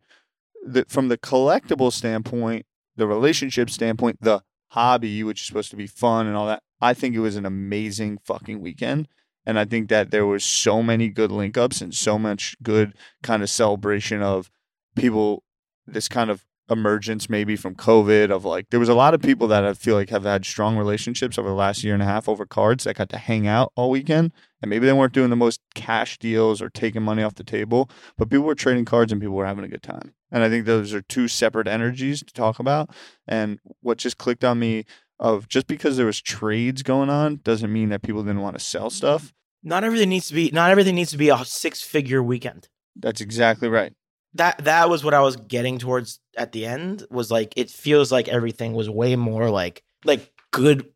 the, 0.62 0.85
from 0.88 1.09
the 1.09 1.19
collectible 1.19 1.92
standpoint, 1.92 2.66
the 2.97 3.07
relationship 3.07 3.71
standpoint, 3.71 4.19
the 4.21 4.42
hobby, 4.69 5.23
which 5.23 5.40
is 5.40 5.47
supposed 5.47 5.71
to 5.71 5.76
be 5.76 5.87
fun 5.87 6.26
and 6.26 6.37
all 6.37 6.47
that, 6.47 6.62
I 6.81 6.95
think 6.95 7.14
it 7.14 7.21
was 7.21 7.37
an 7.37 7.47
amazing 7.47 8.19
fucking 8.25 8.61
weekend. 8.61 9.09
And 9.45 9.59
I 9.59 9.64
think 9.64 9.88
that 9.88 10.11
there 10.11 10.26
was 10.26 10.45
so 10.45 10.83
many 10.83 11.09
good 11.09 11.33
link 11.33 11.59
ups 11.59 11.81
and 11.81 11.92
so 11.92 12.19
much 12.19 12.57
good 12.62 12.95
kind 13.23 13.42
of 13.42 13.50
celebration 13.50 14.23
of 14.23 14.50
people, 14.95 15.42
this 15.87 16.09
kind 16.09 16.31
of 16.31 16.45
emergence 16.71 17.28
maybe 17.28 17.57
from 17.57 17.75
COVID 17.75 18.31
of 18.31 18.45
like 18.45 18.71
there 18.71 18.81
was 18.81 18.88
a 18.88 18.95
lot 18.95 19.14
of 19.14 19.21
people 19.21 19.49
that 19.49 19.64
I 19.64 19.75
feel 19.75 19.97
like 19.97 20.11
have 20.11 20.23
had 20.23 20.47
strong 20.47 20.76
relationships 20.76 21.37
over 21.37 21.49
the 21.49 21.54
last 21.54 21.83
year 21.83 21.92
and 21.92 22.02
a 22.02 22.07
half 22.07 22.28
over 22.28 22.47
cards 22.47 22.85
that 22.85 22.97
got 22.97 23.09
to 23.11 23.19
hang 23.19 23.47
out 23.47 23.73
all 23.75 23.90
weekend. 23.90 24.33
And 24.62 24.71
maybe 24.71 24.87
they 24.87 24.92
weren't 24.92 25.12
doing 25.12 25.31
the 25.31 25.37
most 25.37 25.61
cash 25.75 26.19
deals 26.19 26.62
or 26.62 26.71
taking 26.71 27.02
money 27.02 27.23
off 27.23 27.35
the 27.35 27.45
table, 27.45 27.90
but 28.16 28.31
people 28.31 28.47
were 28.47 28.54
trading 28.54 28.85
cards 28.85 29.12
and 29.12 29.21
people 29.21 29.35
were 29.35 29.47
having 29.47 29.64
a 29.64 29.69
good 29.69 29.83
time. 29.83 30.14
And 30.32 30.42
I 30.42 30.48
think 30.48 30.64
those 30.64 30.94
are 30.94 31.02
two 31.02 31.28
separate 31.28 31.68
energies 31.68 32.20
to 32.20 32.32
talk 32.32 32.58
about. 32.58 32.90
And 33.28 33.60
what 33.80 33.98
just 33.98 34.18
clicked 34.18 34.44
on 34.44 34.58
me 34.58 34.84
of 35.20 35.46
just 35.46 35.66
because 35.68 35.96
there 35.96 36.06
was 36.06 36.20
trades 36.20 36.82
going 36.82 37.10
on 37.10 37.40
doesn't 37.44 37.72
mean 37.72 37.90
that 37.90 38.02
people 38.02 38.22
didn't 38.24 38.40
want 38.40 38.58
to 38.58 38.64
sell 38.64 38.90
stuff. 38.90 39.32
Not 39.62 39.84
everything 39.84 40.08
needs 40.08 40.26
to 40.28 40.34
be 40.34 40.50
not 40.50 40.70
everything 40.70 40.96
needs 40.96 41.12
to 41.12 41.18
be 41.18 41.28
a 41.28 41.44
six 41.44 41.80
figure 41.82 42.22
weekend. 42.22 42.68
That's 42.96 43.20
exactly 43.20 43.68
right. 43.68 43.92
That 44.34 44.64
that 44.64 44.90
was 44.90 45.04
what 45.04 45.14
I 45.14 45.20
was 45.20 45.36
getting 45.36 45.78
towards 45.78 46.18
at 46.36 46.52
the 46.52 46.66
end 46.66 47.06
was 47.10 47.30
like 47.30 47.52
it 47.56 47.70
feels 47.70 48.10
like 48.10 48.28
everything 48.28 48.72
was 48.72 48.90
way 48.90 49.14
more 49.14 49.50
like 49.50 49.84
like 50.04 50.32
good 50.50 50.86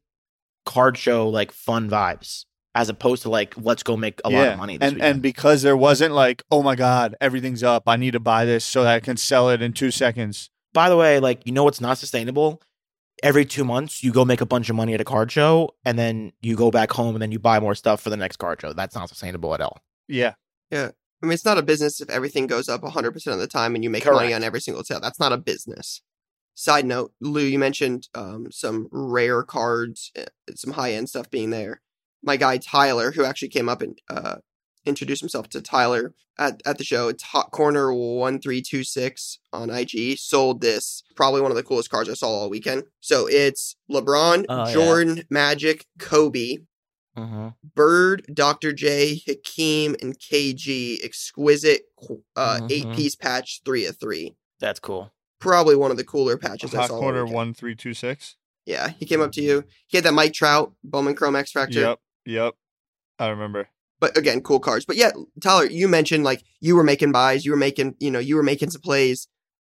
card 0.64 0.98
show 0.98 1.28
like 1.28 1.52
fun 1.52 1.88
vibes 1.88 2.44
as 2.76 2.90
opposed 2.90 3.22
to 3.22 3.30
like 3.30 3.54
let's 3.56 3.82
go 3.82 3.96
make 3.96 4.20
a 4.24 4.30
yeah. 4.30 4.38
lot 4.38 4.48
of 4.48 4.58
money 4.58 4.74
and 4.74 4.96
weekend. 4.96 5.02
and 5.02 5.22
because 5.22 5.62
there 5.62 5.76
wasn't 5.76 6.12
like 6.12 6.44
oh 6.50 6.62
my 6.62 6.76
god 6.76 7.16
everything's 7.20 7.62
up 7.62 7.84
I 7.86 7.96
need 7.96 8.12
to 8.12 8.20
buy 8.20 8.44
this 8.44 8.64
so 8.64 8.84
that 8.84 8.94
I 8.94 9.00
can 9.00 9.16
sell 9.16 9.48
it 9.50 9.62
in 9.62 9.72
2 9.72 9.90
seconds. 9.90 10.50
By 10.74 10.90
the 10.90 10.96
way, 10.96 11.18
like 11.18 11.46
you 11.46 11.52
know 11.52 11.64
what's 11.64 11.80
not 11.80 11.96
sustainable? 11.98 12.62
Every 13.22 13.46
2 13.46 13.64
months 13.64 14.04
you 14.04 14.12
go 14.12 14.26
make 14.26 14.42
a 14.42 14.46
bunch 14.46 14.68
of 14.68 14.76
money 14.76 14.92
at 14.92 15.00
a 15.00 15.04
card 15.04 15.32
show 15.32 15.74
and 15.86 15.98
then 15.98 16.32
you 16.42 16.54
go 16.54 16.70
back 16.70 16.92
home 16.92 17.14
and 17.14 17.22
then 17.22 17.32
you 17.32 17.38
buy 17.38 17.58
more 17.58 17.74
stuff 17.74 18.02
for 18.02 18.10
the 18.10 18.16
next 18.16 18.36
card 18.36 18.60
show. 18.60 18.74
That's 18.74 18.94
not 18.94 19.08
sustainable 19.08 19.54
at 19.54 19.62
all. 19.62 19.80
Yeah. 20.06 20.34
Yeah. 20.70 20.90
I 21.22 21.26
mean, 21.26 21.32
it's 21.32 21.46
not 21.46 21.56
a 21.56 21.62
business 21.62 22.02
if 22.02 22.10
everything 22.10 22.46
goes 22.46 22.68
up 22.68 22.82
100% 22.82 23.32
of 23.32 23.38
the 23.38 23.46
time 23.46 23.74
and 23.74 23.82
you 23.82 23.88
make 23.88 24.04
Correct. 24.04 24.16
money 24.16 24.34
on 24.34 24.44
every 24.44 24.60
single 24.60 24.84
sale. 24.84 25.00
That's 25.00 25.18
not 25.18 25.32
a 25.32 25.38
business. 25.38 26.02
Side 26.54 26.84
note, 26.84 27.12
Lou, 27.20 27.42
you 27.42 27.58
mentioned 27.58 28.08
um, 28.14 28.48
some 28.50 28.88
rare 28.90 29.42
cards, 29.42 30.12
eh, 30.14 30.26
some 30.54 30.74
high 30.74 30.92
end 30.92 31.08
stuff 31.08 31.30
being 31.30 31.50
there. 31.50 31.80
My 32.22 32.36
guy 32.36 32.58
Tyler, 32.58 33.12
who 33.12 33.24
actually 33.24 33.48
came 33.48 33.68
up 33.68 33.82
and 33.82 33.98
uh, 34.10 34.36
introduced 34.84 35.20
himself 35.20 35.48
to 35.50 35.60
Tyler 35.60 36.14
at, 36.38 36.60
at 36.66 36.78
the 36.78 36.84
show, 36.84 37.08
it's 37.08 37.22
Hot 37.24 37.50
Corner 37.50 37.92
1326 37.94 39.38
on 39.52 39.70
IG, 39.70 40.18
sold 40.18 40.60
this. 40.60 41.02
Probably 41.14 41.40
one 41.40 41.50
of 41.50 41.56
the 41.56 41.62
coolest 41.62 41.90
cards 41.90 42.08
I 42.08 42.14
saw 42.14 42.28
all 42.28 42.50
weekend. 42.50 42.84
So 43.00 43.26
it's 43.28 43.76
LeBron, 43.90 44.46
oh, 44.48 44.72
Jordan, 44.72 45.18
yeah. 45.18 45.22
Magic, 45.30 45.86
Kobe, 45.98 46.58
uh-huh. 47.16 47.50
Bird, 47.74 48.26
Dr. 48.32 48.72
J, 48.72 49.20
Hakeem, 49.26 49.96
and 50.02 50.18
KG. 50.18 51.02
Exquisite 51.02 51.82
uh, 52.10 52.14
uh-huh. 52.36 52.68
eight 52.70 52.92
piece 52.92 53.16
patch, 53.16 53.62
three 53.64 53.86
of 53.86 53.98
three. 53.98 54.36
That's 54.60 54.80
cool. 54.80 55.12
Probably 55.38 55.76
one 55.76 55.90
of 55.90 55.96
the 55.96 56.04
cooler 56.04 56.36
patches 56.36 56.72
Hot 56.72 56.84
I 56.84 56.86
saw. 56.88 56.98
Quarter 56.98 57.26
one 57.26 57.54
three 57.54 57.74
two 57.74 57.94
six. 57.94 58.36
Yeah, 58.64 58.88
he 58.88 59.06
came 59.06 59.20
up 59.20 59.32
to 59.32 59.42
you. 59.42 59.64
He 59.86 59.96
had 59.96 60.04
that 60.04 60.12
Mike 60.12 60.32
Trout 60.32 60.72
Bowman 60.82 61.14
Chrome 61.14 61.36
X 61.36 61.52
Factor. 61.52 61.80
Yep, 61.80 62.00
yep. 62.26 62.54
I 63.18 63.28
remember. 63.28 63.68
But 63.98 64.16
again, 64.16 64.42
cool 64.42 64.60
cards. 64.60 64.84
But 64.84 64.96
yeah, 64.96 65.12
Tyler, 65.40 65.66
you 65.66 65.88
mentioned 65.88 66.24
like 66.24 66.42
you 66.60 66.76
were 66.76 66.84
making 66.84 67.12
buys, 67.12 67.44
you 67.44 67.50
were 67.52 67.56
making, 67.56 67.94
you 67.98 68.10
know, 68.10 68.18
you 68.18 68.36
were 68.36 68.42
making 68.42 68.70
some 68.70 68.82
plays. 68.82 69.28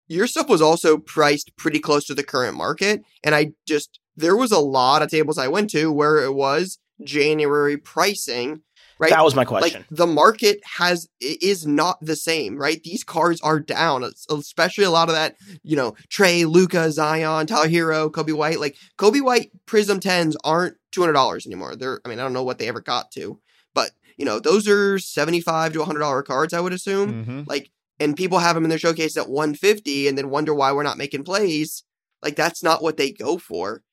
Your 0.07 0.27
stuff 0.27 0.49
was 0.49 0.61
also 0.61 0.97
priced 0.97 1.55
pretty 1.57 1.79
close 1.79 2.05
to 2.05 2.13
the 2.13 2.23
current 2.23 2.57
market, 2.57 3.01
and 3.23 3.33
I 3.33 3.53
just 3.65 3.99
there 4.15 4.35
was 4.35 4.51
a 4.51 4.59
lot 4.59 5.01
of 5.01 5.09
tables 5.09 5.37
I 5.37 5.47
went 5.47 5.69
to 5.71 5.91
where 5.91 6.23
it 6.23 6.33
was 6.33 6.79
January 7.03 7.77
pricing, 7.77 8.61
right? 8.99 9.09
That 9.09 9.23
was 9.23 9.35
my 9.35 9.45
question. 9.45 9.81
Like 9.81 9.97
the 9.97 10.07
market 10.07 10.59
has 10.77 11.07
is 11.19 11.65
not 11.65 11.97
the 12.01 12.15
same, 12.15 12.57
right? 12.57 12.81
These 12.83 13.03
cards 13.03 13.41
are 13.41 13.59
down, 13.59 14.03
especially 14.29 14.83
a 14.83 14.91
lot 14.91 15.09
of 15.09 15.15
that, 15.15 15.37
you 15.63 15.75
know, 15.75 15.95
Trey, 16.09 16.45
Luka, 16.45 16.91
Zion, 16.91 17.47
Tyler 17.47 17.69
Herro, 17.69 18.11
Coby 18.11 18.33
White. 18.33 18.59
Like 18.59 18.75
Coby 18.97 19.21
White 19.21 19.51
Prism 19.65 19.99
10s 19.99 20.35
aren't 20.43 20.75
$200 20.91 21.45
anymore. 21.45 21.75
They're 21.75 22.01
I 22.05 22.09
mean, 22.09 22.19
I 22.19 22.23
don't 22.23 22.33
know 22.33 22.43
what 22.43 22.57
they 22.57 22.67
ever 22.67 22.81
got 22.81 23.11
to, 23.11 23.39
but 23.73 23.91
you 24.17 24.25
know, 24.25 24.39
those 24.39 24.67
are 24.67 24.99
75 24.99 25.73
to 25.73 25.79
$100 25.79 26.25
cards, 26.25 26.53
I 26.53 26.59
would 26.59 26.73
assume. 26.73 27.25
Mm-hmm. 27.25 27.41
Like 27.47 27.71
and 27.99 28.17
people 28.17 28.39
have 28.39 28.55
them 28.55 28.63
in 28.63 28.69
their 28.69 28.79
showcase 28.79 29.15
at 29.15 29.29
150 29.29 30.07
and 30.07 30.17
then 30.17 30.29
wonder 30.29 30.53
why 30.53 30.71
we're 30.71 30.83
not 30.83 30.97
making 30.97 31.23
plays. 31.23 31.83
Like 32.23 32.35
that's 32.35 32.63
not 32.63 32.81
what 32.81 32.97
they 32.97 33.11
go 33.11 33.37
for. 33.37 33.83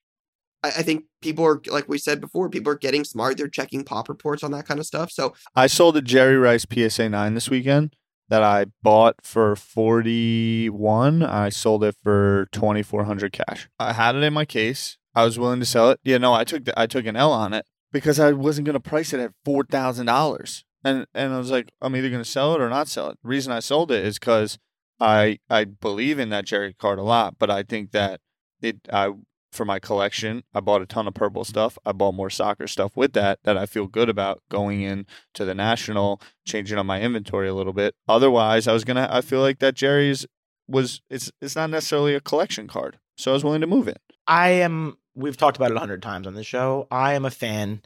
I, 0.63 0.69
I 0.69 0.83
think 0.83 1.05
people 1.21 1.45
are 1.45 1.61
like 1.67 1.89
we 1.89 1.99
said 1.99 2.21
before, 2.21 2.49
people 2.49 2.73
are 2.73 2.79
getting 2.79 3.05
smart. 3.05 3.37
They're 3.37 3.49
checking 3.49 3.85
pop 3.85 4.09
reports 4.09 4.43
on 4.43 4.51
that 4.53 4.67
kind 4.67 4.81
of 4.81 4.87
stuff. 4.87 5.11
So 5.11 5.35
I 5.55 5.67
sold 5.67 5.97
a 5.97 6.03
Jerry 6.03 6.37
Rice 6.37 6.67
PSA 6.71 7.09
nine 7.09 7.35
this 7.35 7.51
weekend 7.51 7.95
that 8.29 8.43
I 8.43 8.67
bought 8.83 9.17
for 9.23 9.57
41. 9.57 11.23
I 11.23 11.49
sold 11.49 11.85
it 11.85 11.97
for 12.03 12.49
2400 12.53 13.33
cash. 13.33 13.69
I 13.79 13.95
had 13.95 14.15
it 14.15 14.23
in 14.23 14.35
my 14.35 14.45
case. 14.45 14.98
I 15.19 15.25
was 15.25 15.37
willing 15.37 15.59
to 15.59 15.67
sell 15.67 15.91
it. 15.91 15.99
Yeah, 16.05 16.19
no, 16.19 16.33
I 16.33 16.45
took 16.45 16.65
the, 16.65 16.79
I 16.79 16.87
took 16.87 17.05
an 17.05 17.17
L 17.17 17.33
on 17.33 17.53
it 17.53 17.67
because 17.91 18.21
I 18.21 18.31
wasn't 18.31 18.67
going 18.67 18.75
to 18.75 18.81
price 18.81 19.13
it 19.13 19.19
at 19.19 19.33
$4,000. 19.45 20.63
And 20.85 21.07
and 21.13 21.33
I 21.33 21.39
was 21.39 21.51
like, 21.51 21.73
I'm 21.81 21.97
either 21.97 22.09
going 22.09 22.23
to 22.23 22.29
sell 22.29 22.55
it 22.55 22.61
or 22.61 22.69
not 22.69 22.87
sell 22.87 23.11
it. 23.11 23.19
The 23.25 23.29
reason 23.29 23.53
I 23.53 23.59
sold 23.59 23.91
it 23.91 24.05
is 24.05 24.21
cuz 24.21 24.59
I 25.01 25.41
I 25.51 25.65
believe 25.65 26.21
in 26.21 26.29
that 26.29 26.45
Jerry 26.47 26.73
card 26.73 27.01
a 27.01 27.03
lot, 27.03 27.35
but 27.37 27.51
I 27.51 27.65
think 27.65 27.91
that 27.91 28.21
it 28.63 28.77
I 28.93 29.15
for 29.51 29.65
my 29.65 29.81
collection. 29.81 30.45
I 30.55 30.61
bought 30.61 30.83
a 30.83 30.87
ton 30.87 31.09
of 31.09 31.15
purple 31.15 31.43
stuff. 31.43 31.79
I 31.85 31.91
bought 31.91 32.15
more 32.15 32.31
soccer 32.31 32.69
stuff 32.69 32.97
with 32.97 33.13
that 33.15 33.41
that 33.43 33.57
I 33.57 33.67
feel 33.67 33.89
good 33.89 34.09
about 34.09 34.41
going 34.49 34.83
in 34.83 35.05
to 35.35 35.45
the 35.45 35.55
national, 35.55 36.21
changing 36.47 36.79
on 36.79 36.87
my 36.87 37.01
inventory 37.01 37.49
a 37.49 37.55
little 37.55 37.73
bit. 37.73 37.97
Otherwise, 38.09 38.69
I 38.69 38.73
was 38.73 38.85
gonna. 38.85 39.09
I 39.11 39.21
feel 39.21 39.41
like 39.41 39.59
that 39.59 39.75
Jerry's 39.75 40.27
was 40.69 41.01
it's 41.11 41.33
it's 41.41 41.57
not 41.57 41.71
necessarily 41.71 42.15
a 42.15 42.21
collection 42.21 42.69
card, 42.69 43.01
so 43.17 43.33
I 43.33 43.35
was 43.35 43.43
willing 43.43 43.63
to 43.63 43.67
move 43.67 43.89
it. 43.89 44.01
I 44.29 44.51
am. 44.51 44.99
We've 45.19 45.37
talked 45.37 45.57
about 45.57 45.73
it 45.73 45.77
a 45.77 45.81
hundred 45.81 46.01
times 46.01 46.27
on 46.27 46.35
the 46.35 46.45
show. 46.45 46.87
I 46.91 47.15
am 47.15 47.25
a 47.25 47.31
fan 47.31 47.83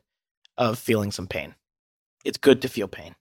of 0.59 0.79
feeling 0.79 1.11
some 1.11 1.27
pain. 1.27 1.55
It's 2.25 2.37
good 2.38 2.61
to 2.62 2.68
feel 2.68 2.88
pain. 2.88 3.14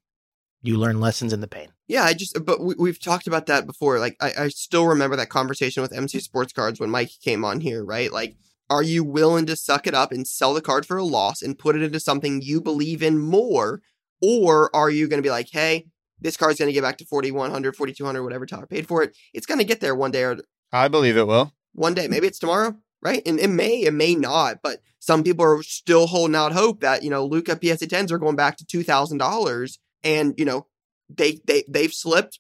You 0.61 0.77
learn 0.77 0.99
lessons 0.99 1.33
in 1.33 1.39
the 1.39 1.47
pain. 1.47 1.69
Yeah, 1.87 2.03
I 2.03 2.13
just, 2.13 2.37
but 2.45 2.59
we, 2.61 2.89
have 2.89 2.99
talked 2.99 3.25
about 3.25 3.47
that 3.47 3.65
before. 3.65 3.99
Like, 3.99 4.17
I, 4.19 4.31
I 4.37 4.47
still 4.49 4.85
remember 4.85 5.15
that 5.15 5.29
conversation 5.29 5.81
with 5.81 5.93
MC 5.93 6.19
Sports 6.19 6.53
Cards 6.53 6.79
when 6.79 6.89
Mike 6.89 7.09
came 7.23 7.45
on 7.45 7.61
here, 7.61 7.83
right? 7.83 8.11
Like, 8.11 8.35
are 8.69 8.83
you 8.83 9.03
willing 9.03 9.45
to 9.47 9.55
suck 9.55 9.87
it 9.87 9.95
up 9.95 10.11
and 10.11 10.27
sell 10.27 10.53
the 10.53 10.61
card 10.61 10.85
for 10.85 10.97
a 10.97 11.03
loss 11.03 11.41
and 11.41 11.57
put 11.57 11.75
it 11.75 11.81
into 11.81 11.99
something 11.99 12.41
you 12.41 12.61
believe 12.61 13.01
in 13.01 13.17
more? 13.17 13.81
Or 14.21 14.73
are 14.75 14.89
you 14.89 15.07
going 15.07 15.17
to 15.21 15.25
be 15.25 15.31
like, 15.31 15.49
hey, 15.51 15.87
this 16.19 16.37
card's 16.37 16.59
going 16.59 16.67
to 16.67 16.73
get 16.73 16.83
back 16.83 16.97
to 16.99 17.05
4100 17.05 17.75
4200 17.75 18.23
whatever 18.23 18.45
Tyler 18.45 18.67
paid 18.67 18.87
for 18.87 19.03
it. 19.03 19.15
It's 19.33 19.45
going 19.45 19.57
to 19.57 19.65
get 19.65 19.79
there 19.79 19.95
one 19.95 20.11
day 20.11 20.23
or 20.23 20.37
I 20.71 20.87
believe 20.87 21.17
it 21.17 21.27
will. 21.27 21.53
One 21.73 21.93
day. 21.93 22.07
Maybe 22.07 22.27
it's 22.27 22.39
tomorrow, 22.39 22.75
right? 23.01 23.21
And 23.25 23.39
it 23.39 23.49
may, 23.49 23.83
it 23.83 23.93
may 23.93 24.15
not, 24.15 24.59
but 24.61 24.81
some 24.99 25.23
people 25.23 25.45
are 25.45 25.63
still 25.63 26.07
holding 26.07 26.35
out 26.35 26.51
hope 26.51 26.81
that, 26.81 27.03
you 27.03 27.09
know, 27.09 27.25
Luka 27.25 27.53
PSA 27.53 27.87
10s 27.87 28.11
are 28.11 28.19
going 28.19 28.35
back 28.35 28.57
to 28.57 28.65
$2,000 28.65 29.77
and, 30.03 30.33
you 30.37 30.45
know, 30.45 30.67
they 31.09 31.39
they 31.45 31.63
they've 31.67 31.93
slipped 31.93 32.39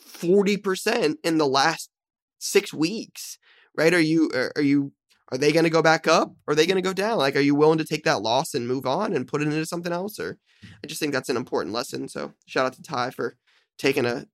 40% 0.00 1.16
in 1.24 1.38
the 1.38 1.46
last 1.46 1.90
6 2.38 2.74
weeks. 2.74 3.38
Right? 3.76 3.94
Are 3.94 4.00
you 4.00 4.30
are 4.56 4.60
you 4.60 4.92
are 5.30 5.38
they 5.38 5.52
going 5.52 5.64
to 5.64 5.70
go 5.70 5.82
back 5.82 6.08
up? 6.08 6.34
Are 6.48 6.54
they 6.54 6.66
going 6.66 6.76
to 6.76 6.82
go 6.82 6.92
down? 6.92 7.18
Like, 7.18 7.36
are 7.36 7.40
you 7.40 7.54
willing 7.54 7.78
to 7.78 7.84
take 7.84 8.04
that 8.04 8.20
loss 8.20 8.52
and 8.52 8.66
move 8.66 8.84
on 8.84 9.14
and 9.14 9.28
put 9.28 9.40
it 9.40 9.46
into 9.46 9.64
something 9.64 9.92
else? 9.92 10.18
Or 10.18 10.38
I 10.82 10.86
just 10.86 11.00
think 11.00 11.12
that's 11.12 11.28
an 11.28 11.36
important 11.36 11.72
lesson. 11.72 12.08
So 12.08 12.34
shout 12.46 12.66
out 12.66 12.72
to 12.74 12.82
Ty 12.82 13.10
for 13.10 13.36
taking 13.78 14.04
a 14.04 14.26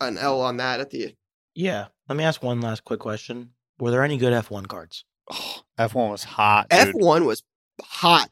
an 0.00 0.18
L 0.18 0.40
on 0.40 0.58
that 0.58 0.80
at 0.80 0.90
the. 0.90 1.14
Yeah. 1.54 1.86
Let 2.08 2.16
me 2.16 2.24
ask 2.24 2.42
one 2.42 2.60
last 2.60 2.84
quick 2.84 3.00
question. 3.00 3.50
Were 3.78 3.90
there 3.90 4.04
any 4.04 4.18
good 4.18 4.32
F1 4.32 4.68
cards? 4.68 5.04
Oh, 5.76 5.86
F1 5.88 6.10
was 6.10 6.24
hot. 6.24 6.68
Dude. 6.68 6.94
F1 6.94 7.26
was 7.26 7.42
hot. 7.82 8.30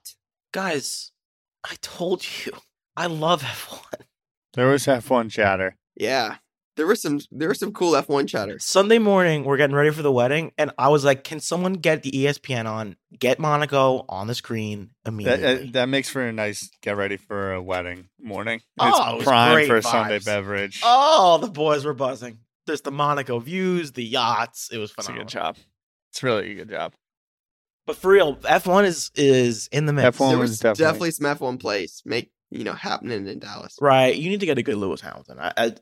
Guys, 0.53 1.11
I 1.65 1.75
told 1.81 2.25
you 2.25 2.53
I 2.97 3.07
love 3.07 3.43
F1. 3.43 4.03
There 4.55 4.69
was 4.69 4.87
F1 4.87 5.31
chatter. 5.31 5.77
Yeah. 5.97 6.37
There 6.77 6.87
was 6.87 7.03
some 7.03 7.21
there 7.31 7.49
was 7.49 7.59
some 7.59 7.73
cool 7.73 7.93
F1 7.93 8.29
chatter. 8.29 8.59
Sunday 8.59 8.99
morning, 8.99 9.45
we're 9.45 9.57
getting 9.57 9.75
ready 9.77 9.91
for 9.91 10.03
the 10.03 10.13
wedding, 10.13 10.53
and 10.57 10.71
I 10.79 10.89
was 10.89 11.05
like, 11.05 11.23
"Can 11.25 11.39
someone 11.41 11.75
get 11.75 12.03
the 12.03 12.11
ESPN 12.13 12.67
on? 12.67 12.97
Get 13.19 13.39
Monaco 13.39 14.05
on 14.09 14.27
the 14.27 14.35
screen 14.35 14.91
That, 15.05 15.11
uh, 15.11 15.13
immediately." 15.13 15.55
that, 15.67 15.73
that 15.73 15.89
makes 15.91 16.09
for 16.09 16.23
a 16.23 16.33
nice 16.33 16.71
get 16.81 16.97
ready 16.97 17.17
for 17.19 17.53
a 17.53 17.63
wedding 17.63 18.09
morning. 18.21 18.61
Oh, 18.79 18.89
it's 18.89 18.99
it 18.99 19.17
was 19.17 19.25
prime 19.25 19.53
great 19.55 19.67
for 19.69 19.77
a 19.77 19.83
Sunday 19.83 20.19
beverage. 20.21 20.81
oh, 20.85 21.39
the 21.39 21.49
boys 21.51 21.85
were 21.85 21.93
buzzing. 21.95 22.39
There's 22.67 22.81
the 22.83 22.93
Monaco 22.93 23.39
views, 23.39 23.93
the 23.93 24.05
yachts. 24.05 24.71
It 24.73 24.79
was 24.79 24.91
it's 24.91 25.01
a 25.01 25.03
phenomenal. 25.03 25.25
good 25.25 25.31
job. 25.31 25.57
It's 26.13 26.23
really 26.23 26.53
a 26.53 26.55
good 26.57 26.69
job. 26.69 26.93
But 27.87 27.97
for 27.97 28.11
real, 28.11 28.37
F1 28.37 28.85
is 28.85 29.11
is 29.15 29.69
in 29.73 29.87
the 29.87 29.93
mix. 29.93 30.17
F1 30.19 30.29
there 30.31 30.39
was 30.39 30.51
was 30.51 30.59
definitely- 30.61 30.85
definitely, 30.85 31.11
some 31.13 31.57
F1 31.57 31.59
plays 31.61 32.03
make 32.05 32.31
you 32.51 32.65
know 32.65 32.75
happening 32.75 33.27
in 33.27 33.39
Dallas. 33.39 33.77
Right. 33.81 34.15
You 34.15 34.29
need 34.29 34.41
to 34.41 34.47
get 34.47 34.59
a 34.59 34.63
good 34.63 34.77
Lewis 34.77 35.01
Hamilton. 35.01 35.39
I, 35.41 35.53
I 35.57 35.73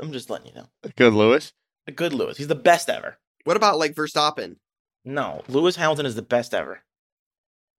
I'm 0.00 0.12
just 0.12 0.28
letting 0.28 0.48
you 0.48 0.54
know. 0.54 0.66
Good 0.96 1.14
Lewis. 1.14 1.52
A 1.86 1.92
good 1.92 2.12
Lewis. 2.12 2.36
He's 2.36 2.48
the 2.48 2.56
best 2.56 2.90
ever. 2.90 3.18
What 3.44 3.56
about 3.56 3.78
like 3.78 3.94
Verstappen? 3.94 4.56
No, 5.04 5.42
Lewis 5.48 5.76
Hamilton 5.76 6.04
is 6.04 6.16
the 6.16 6.22
best 6.22 6.52
ever. 6.52 6.82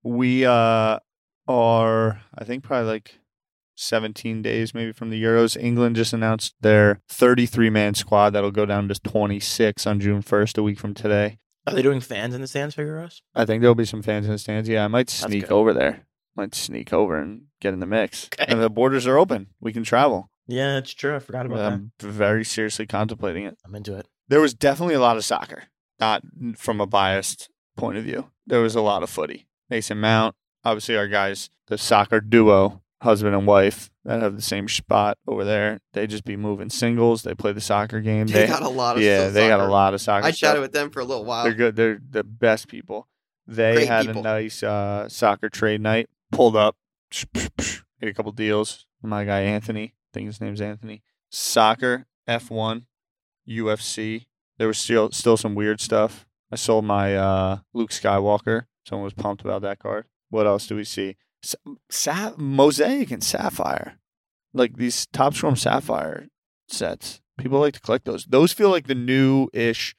We 0.02 0.46
uh 0.46 1.00
are 1.50 2.22
I 2.38 2.44
think 2.46 2.64
probably 2.64 2.88
like 2.88 3.20
17 3.76 4.42
days 4.42 4.74
maybe 4.74 4.92
from 4.94 5.10
the 5.10 5.22
Euros. 5.22 5.56
England 5.62 5.98
just 5.98 6.14
announced 6.14 6.56
their 6.62 7.00
33 7.10 7.70
man 7.70 7.94
squad 7.94 8.32
that'll 8.32 8.50
go 8.52 8.66
down 8.66 8.88
to 8.88 8.96
26 8.96 9.86
on 9.86 10.00
June 10.00 10.24
1st, 10.24 10.58
a 10.58 10.64
week 10.64 10.80
from 10.80 10.94
today. 10.94 11.38
Are 11.68 11.74
they 11.74 11.82
doing 11.82 12.00
fans 12.00 12.34
in 12.34 12.42
the 12.42 12.48
stands, 12.48 12.76
Figueroa? 12.76 13.10
I 13.36 13.46
think 13.46 13.62
there'll 13.62 13.76
be 13.76 13.86
some 13.86 14.02
fans 14.02 14.26
in 14.26 14.32
the 14.32 14.38
stands. 14.38 14.70
Yeah, 14.70 14.86
I 14.86 14.88
might 14.88 15.10
sneak 15.10 15.44
good. 15.44 15.52
over 15.52 15.74
there. 15.74 16.08
Might 16.36 16.56
sneak 16.56 16.94
over 16.94 17.18
and 17.18 17.44
get 17.60 17.74
in 17.74 17.80
the 17.80 17.86
mix. 17.86 18.30
Okay. 18.34 18.46
And 18.48 18.62
the 18.62 18.70
borders 18.70 19.06
are 19.06 19.18
open. 19.18 19.48
We 19.60 19.74
can 19.74 19.84
travel. 19.84 20.30
Yeah, 20.48 20.78
it's 20.78 20.94
true. 20.94 21.16
I 21.16 21.20
forgot 21.20 21.46
about 21.46 21.58
that. 21.58 21.74
I'm 21.74 21.92
very 22.00 22.46
seriously 22.46 22.86
contemplating 22.86 23.44
it. 23.44 23.58
I'm 23.66 23.76
into 23.76 23.98
it. 23.98 24.08
There 24.30 24.40
was 24.40 24.54
definitely 24.54 24.96
a 24.96 25.00
lot 25.02 25.18
of 25.18 25.26
soccer, 25.26 25.64
not 26.00 26.22
from 26.56 26.80
a 26.80 26.88
biased 26.88 27.50
point 27.76 27.98
of 27.98 28.06
view. 28.06 28.30
There 28.46 28.62
was 28.62 28.76
a 28.76 28.82
lot 28.82 29.04
of 29.04 29.10
footy. 29.10 29.48
Mason 29.70 30.00
Mount, 30.00 30.36
obviously 30.64 30.96
our 30.96 31.08
guys, 31.08 31.50
the 31.68 31.78
soccer 31.78 32.22
duo, 32.22 32.82
husband 33.02 33.36
and 33.36 33.46
wife 33.46 33.90
that 34.06 34.22
have 34.22 34.36
the 34.36 34.42
same 34.42 34.68
spot 34.68 35.18
over 35.28 35.44
there. 35.44 35.80
They 35.94 36.08
just 36.08 36.24
be 36.24 36.36
moving 36.36 36.70
singles. 36.70 37.24
They 37.24 37.36
play 37.36 37.52
the 37.52 37.62
soccer 37.62 38.00
game. 38.02 38.28
They, 38.28 38.48
got 38.48 38.64
a 38.64 38.70
lot 38.70 38.98
of 38.98 39.04
yeah, 39.04 39.28
they 39.30 39.48
got 39.48 39.60
a 39.60 39.64
soccer. 39.64 39.72
lot 39.72 39.94
of 39.94 40.02
soccer. 40.02 40.26
I 40.26 40.32
stuff. 40.32 40.50
chatted 40.50 40.62
with 40.62 40.72
them 40.72 40.90
for 40.90 41.00
a 41.00 41.06
little 41.06 41.26
while. 41.26 41.44
They're 41.44 41.54
good. 41.54 41.76
They're 41.76 42.00
the 42.10 42.24
best 42.24 42.68
people. 42.68 43.08
They 43.46 43.76
Great 43.76 43.88
had 43.88 44.06
people. 44.08 44.22
a 44.22 44.24
nice 44.24 44.64
uh, 44.64 45.08
soccer 45.10 45.50
trade 45.50 45.82
night. 45.82 46.10
Pulled 46.32 46.56
up, 46.56 46.76
made 47.34 48.10
a 48.10 48.14
couple 48.14 48.32
deals. 48.34 48.86
My 49.02 49.24
guy 49.24 49.42
Anthony, 49.42 49.94
I 49.94 50.10
think 50.14 50.28
his 50.28 50.42
name's 50.42 50.60
Anthony. 50.60 51.04
Soccer, 51.30 52.08
F 52.28 52.50
one, 52.50 52.88
UFC. 53.48 54.26
There 54.58 54.68
was 54.68 54.78
still 54.78 55.12
still 55.12 55.38
some 55.38 55.56
weird 55.56 55.80
stuff. 55.80 56.26
I 56.52 56.56
sold 56.56 56.86
my 56.86 57.16
uh, 57.16 57.58
Luke 57.74 57.92
Skywalker. 57.92 58.66
Someone 58.86 59.04
was 59.04 59.14
pumped 59.14 59.42
about 59.44 59.62
that 59.62 59.80
card. 59.80 60.06
What 60.30 60.48
else 60.48 60.68
do 60.68 60.76
we 60.76 60.84
see? 60.84 61.16
Sa- 61.42 61.58
Sa- 61.90 62.34
Mosaic 62.38 63.12
and 63.12 63.24
Sapphire, 63.24 64.00
like 64.54 64.78
these 64.78 65.06
Top 65.08 65.34
Storm 65.34 65.56
Sapphire 65.56 66.28
sets. 66.68 67.22
People 67.38 67.60
like 67.60 67.74
to 67.76 67.80
collect 67.80 68.06
those. 68.06 68.26
Those 68.26 68.52
feel 68.52 68.70
like 68.70 68.88
the 68.88 68.96
new-ish 68.96 69.96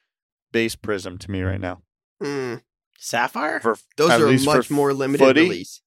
base 0.51 0.75
prism 0.75 1.17
to 1.19 1.31
me 1.31 1.41
right 1.41 1.61
now. 1.61 1.81
Mm, 2.21 2.61
Sapphire? 2.97 3.59
For 3.61 3.77
those 3.95 4.11
are 4.11 4.45
much 4.45 4.69
more 4.69 4.93
limited 4.93 5.23
footy, 5.25 5.41
release. 5.41 5.81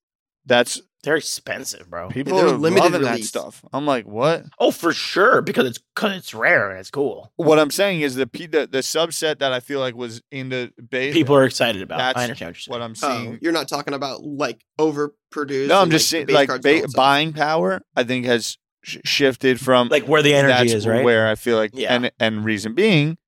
That's 0.47 0.81
They're 1.03 1.17
expensive, 1.17 1.91
bro. 1.91 2.11
people 2.11 2.37
they're 2.39 2.47
are 2.47 2.53
limited 2.57 2.85
loving 2.85 3.03
that 3.03 3.11
release. 3.11 3.29
stuff. 3.29 3.65
I'm 3.73 3.85
like, 3.87 4.07
what? 4.07 4.45
Oh, 4.61 4.71
for 4.71 4.93
sure, 4.93 5.43
because 5.43 5.67
it's 5.67 5.81
cause 5.97 6.17
it's 6.17 6.33
rare 6.33 6.71
and 6.71 6.79
it's 6.79 6.91
cool. 6.93 7.33
What 7.37 7.59
I'm 7.59 7.73
saying 7.73 8.03
is 8.03 8.15
the 8.15 8.27
pe- 8.29 8.47
the, 8.47 8.69
the 8.71 8.79
subset 8.79 9.41
that 9.41 9.53
I 9.53 9.59
feel 9.59 9.81
like 9.81 9.97
was 9.97 10.23
in 10.31 10.49
the 10.51 10.73
base. 10.91 11.13
People 11.13 11.35
are 11.35 11.45
excited 11.45 11.83
about. 11.83 11.99
That's 11.99 12.19
I 12.19 12.23
understand 12.23 12.51
what 12.51 12.55
you're 12.55 12.61
saying. 12.61 12.81
what 12.81 12.83
I'm 12.83 12.95
Oh, 13.03 13.25
seeing. 13.25 13.39
you're 13.43 13.53
not 13.53 13.67
talking 13.69 13.95
about 13.95 14.23
like 14.23 14.65
overproduced. 14.79 15.69
no, 15.69 15.79
I'm 15.79 15.83
and, 15.85 15.91
just 15.93 16.05
like, 16.05 16.09
saying, 16.11 16.27
base 16.27 16.35
like 16.35 16.49
cards 16.49 16.63
ba- 16.63 16.79
don't 16.81 16.91
sell. 16.91 16.97
buying 17.03 17.33
power. 17.33 17.83
I 17.97 18.05
think 18.05 18.27
has 18.27 18.59
sh- 18.83 18.99
shifted 19.05 19.59
from 19.61 19.89
like 19.89 20.07
where 20.07 20.23
the 20.23 20.35
energy 20.35 20.53
that's 20.53 20.73
is, 20.73 20.87
right? 20.87 21.05
Where 21.05 21.27
I 21.27 21.35
feel 21.35 21.57
like, 21.57 21.71
Yeah. 21.75 21.95
and 21.95 22.13
and 22.21 22.45
reason 22.45 22.75
being, 22.75 23.19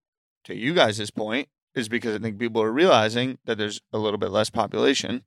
to 0.45 0.55
you 0.55 0.75
guys' 0.75 1.11
point, 1.11 1.49
is 1.75 1.89
because 1.89 2.15
I 2.15 2.19
think 2.21 2.39
people 2.39 2.63
are 2.63 2.71
realizing 2.71 3.39
that 3.47 3.59
there's 3.59 3.81
a 3.93 3.99
little 3.99 4.19
bit 4.19 4.31
less 4.31 4.49
population. 4.49 5.25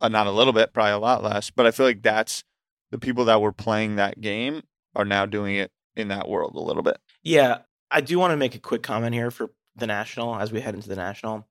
Uh, 0.00 0.08
not 0.08 0.26
a 0.26 0.30
little 0.30 0.52
bit, 0.52 0.72
probably 0.72 0.92
a 0.92 0.98
lot 0.98 1.22
less. 1.22 1.50
But 1.50 1.66
I 1.66 1.70
feel 1.70 1.86
like 1.86 2.02
that's 2.02 2.44
the 2.90 2.98
people 2.98 3.24
that 3.26 3.40
were 3.40 3.52
playing 3.52 3.96
that 3.96 4.20
game 4.20 4.62
are 4.94 5.04
now 5.04 5.26
doing 5.26 5.56
it 5.56 5.70
in 5.96 6.08
that 6.08 6.28
world 6.28 6.54
a 6.54 6.60
little 6.60 6.82
bit. 6.82 6.98
Yeah, 7.22 7.58
I 7.90 8.00
do 8.00 8.18
want 8.18 8.32
to 8.32 8.36
make 8.36 8.54
a 8.54 8.60
quick 8.60 8.82
comment 8.82 9.14
here 9.14 9.30
for 9.30 9.50
the 9.76 9.86
national 9.86 10.36
as 10.36 10.52
we 10.52 10.60
head 10.60 10.74
into 10.74 10.88
the 10.88 10.96
national. 10.96 11.46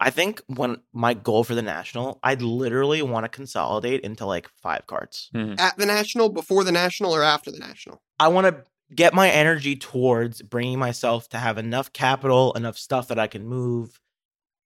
I 0.00 0.10
think 0.10 0.42
when 0.48 0.78
my 0.92 1.14
goal 1.14 1.44
for 1.44 1.54
the 1.54 1.62
national, 1.62 2.18
I'd 2.24 2.42
literally 2.42 3.02
want 3.02 3.24
to 3.24 3.28
consolidate 3.28 4.00
into 4.00 4.26
like 4.26 4.48
five 4.60 4.86
cards. 4.86 5.30
at 5.58 5.78
the 5.78 5.86
national, 5.86 6.28
before 6.30 6.64
the 6.64 6.72
national, 6.72 7.14
or 7.14 7.22
after 7.22 7.52
the 7.52 7.58
national. 7.58 8.02
I 8.18 8.28
want 8.28 8.48
to 8.48 8.64
get 8.94 9.14
my 9.14 9.30
energy 9.30 9.76
towards 9.76 10.42
bringing 10.42 10.78
myself 10.78 11.28
to 11.30 11.38
have 11.38 11.56
enough 11.56 11.92
capital, 11.92 12.52
enough 12.54 12.76
stuff 12.78 13.08
that 13.08 13.18
I 13.18 13.28
can 13.28 13.46
move 13.46 14.00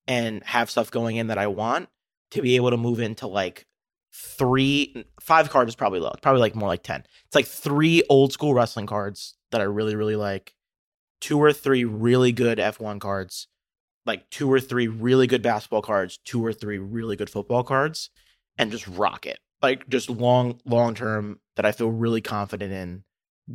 and 0.07 0.43
have 0.45 0.71
stuff 0.71 0.91
going 0.91 1.17
in 1.17 1.27
that 1.27 1.39
I 1.39 1.49
want 1.49 1.89
to 2.31 2.43
be 2.43 2.57
able 2.57 2.71
to 2.71 2.77
move 2.77 3.01
into 3.01 3.27
like 3.27 3.67
three, 4.12 5.05
five 5.21 5.51
cards 5.51 5.71
is 5.71 5.77
probably 5.77 6.01
low. 6.01 6.11
It's 6.11 6.21
probably 6.21 6.41
like 6.41 6.55
more 6.55 6.69
like 6.69 6.83
10. 6.83 7.05
It's 7.27 7.35
like 7.35 7.47
three 7.47 8.03
old 8.09 8.33
school 8.33 8.55
wrestling 8.55 8.87
cards 8.87 9.35
that 9.51 9.61
I 9.61 9.65
really, 9.65 9.95
really 9.95 10.17
like, 10.17 10.55
two 11.21 11.39
or 11.39 11.53
three 11.53 11.85
really 11.85 12.33
good 12.33 12.59
F1 12.59 13.01
cards, 13.01 13.49
like 14.05 14.29
two 14.31 14.51
or 14.51 14.61
three 14.61 14.89
really 14.89 15.27
good 15.27 15.43
basketball 15.43 15.83
cards, 15.83 16.19
two 16.25 16.45
or 16.45 16.53
three 16.53 16.79
really 16.79 17.17
good 17.17 17.31
football 17.31 17.62
cards, 17.62 18.11
and 18.59 18.71
just 18.71 18.87
rock 18.87 19.27
it. 19.27 19.39
Like 19.62 19.89
just 19.89 20.11
long, 20.11 20.61
long 20.65 20.95
term 20.95 21.41
that 21.57 21.65
I 21.65 21.73
feel 21.73 21.91
really 21.91 22.21
confident 22.21 22.73
in 22.73 23.05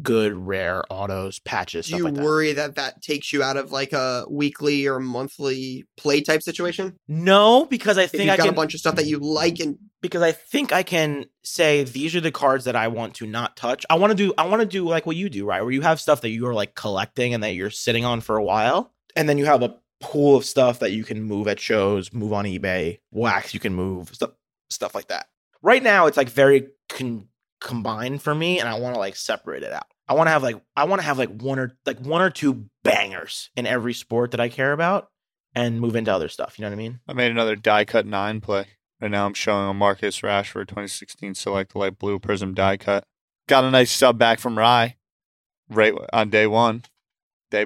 good 0.01 0.33
rare 0.33 0.83
autos 0.89 1.39
patches 1.39 1.87
Do 1.87 1.97
you 1.97 2.03
like 2.05 2.13
that. 2.13 2.23
worry 2.23 2.53
that 2.53 2.75
that 2.75 3.01
takes 3.01 3.33
you 3.33 3.43
out 3.43 3.57
of 3.57 3.71
like 3.73 3.91
a 3.91 4.25
weekly 4.29 4.87
or 4.87 4.99
monthly 4.99 5.85
play 5.97 6.21
type 6.21 6.41
situation? 6.41 6.95
no 7.07 7.65
because 7.65 7.97
i 7.97 8.07
think 8.07 8.29
i 8.29 8.37
got 8.37 8.43
can 8.45 8.53
a 8.53 8.55
bunch 8.55 8.73
of 8.73 8.79
stuff 8.79 8.95
that 8.95 9.05
you 9.05 9.19
like 9.19 9.59
and 9.59 9.77
because 10.01 10.21
i 10.21 10.31
think 10.31 10.71
i 10.71 10.81
can 10.83 11.25
say 11.43 11.83
these 11.83 12.15
are 12.15 12.21
the 12.21 12.31
cards 12.31 12.63
that 12.65 12.75
i 12.75 12.87
want 12.87 13.15
to 13.15 13.25
not 13.27 13.57
touch 13.57 13.85
i 13.89 13.95
want 13.95 14.11
to 14.11 14.15
do 14.15 14.33
i 14.37 14.45
want 14.45 14.61
to 14.61 14.65
do 14.65 14.87
like 14.87 15.05
what 15.05 15.15
you 15.17 15.29
do 15.29 15.45
right 15.45 15.61
where 15.61 15.71
you 15.71 15.81
have 15.81 15.99
stuff 15.99 16.21
that 16.21 16.29
you 16.29 16.47
are 16.47 16.53
like 16.53 16.73
collecting 16.73 17.33
and 17.33 17.43
that 17.43 17.53
you're 17.53 17.69
sitting 17.69 18.05
on 18.05 18.21
for 18.21 18.37
a 18.37 18.43
while 18.43 18.93
and 19.17 19.27
then 19.27 19.37
you 19.37 19.45
have 19.45 19.61
a 19.61 19.75
pool 19.99 20.37
of 20.37 20.45
stuff 20.45 20.79
that 20.79 20.91
you 20.91 21.03
can 21.03 21.21
move 21.21 21.47
at 21.49 21.59
shows 21.59 22.13
move 22.13 22.31
on 22.31 22.45
ebay 22.45 22.97
wax 23.11 23.53
you 23.53 23.59
can 23.59 23.73
move 23.73 24.09
stuff 24.13 24.31
stuff 24.69 24.95
like 24.95 25.09
that 25.09 25.27
right 25.61 25.83
now 25.83 26.07
it's 26.07 26.17
like 26.17 26.29
very 26.29 26.69
con- 26.89 27.27
combined 27.61 28.21
for 28.21 28.35
me 28.35 28.59
and 28.59 28.67
i 28.67 28.77
want 28.77 28.93
to 28.93 28.99
like 28.99 29.15
separate 29.15 29.63
it 29.63 29.71
out 29.71 29.85
i 30.09 30.13
want 30.13 30.27
to 30.27 30.31
have 30.31 30.43
like 30.43 30.59
i 30.75 30.83
want 30.83 30.99
to 30.99 31.05
have 31.05 31.17
like 31.17 31.29
one 31.41 31.59
or 31.59 31.77
like 31.85 31.99
one 31.99 32.21
or 32.21 32.29
two 32.29 32.65
bangers 32.83 33.49
in 33.55 33.65
every 33.65 33.93
sport 33.93 34.31
that 34.31 34.39
i 34.39 34.49
care 34.49 34.73
about 34.73 35.09
and 35.55 35.79
move 35.79 35.95
into 35.95 36.13
other 36.13 36.27
stuff 36.27 36.57
you 36.57 36.63
know 36.63 36.69
what 36.69 36.75
i 36.75 36.77
mean 36.77 36.99
I 37.07 37.13
made 37.13 37.31
another 37.31 37.55
die 37.55 37.85
cut 37.85 38.05
nine 38.05 38.41
play. 38.41 38.67
And 39.01 39.11
now 39.11 39.25
I'm 39.25 39.33
showing 39.33 39.67
a 39.67 39.73
Marcus 39.73 40.21
Rashford 40.21 40.67
2016 40.67 41.33
Select 41.33 41.75
Light 41.75 41.97
Blue 41.97 42.19
Prism 42.19 42.53
die 42.53 42.77
cut. 42.77 43.03
Got 43.47 43.63
a 43.63 43.71
nice 43.71 43.91
sub 43.91 44.19
back 44.19 44.39
from 44.39 44.57
Rye 44.57 44.95
right 45.69 45.93
on 46.13 46.29
day 46.29 46.45
one. 46.45 46.83
They 47.49 47.65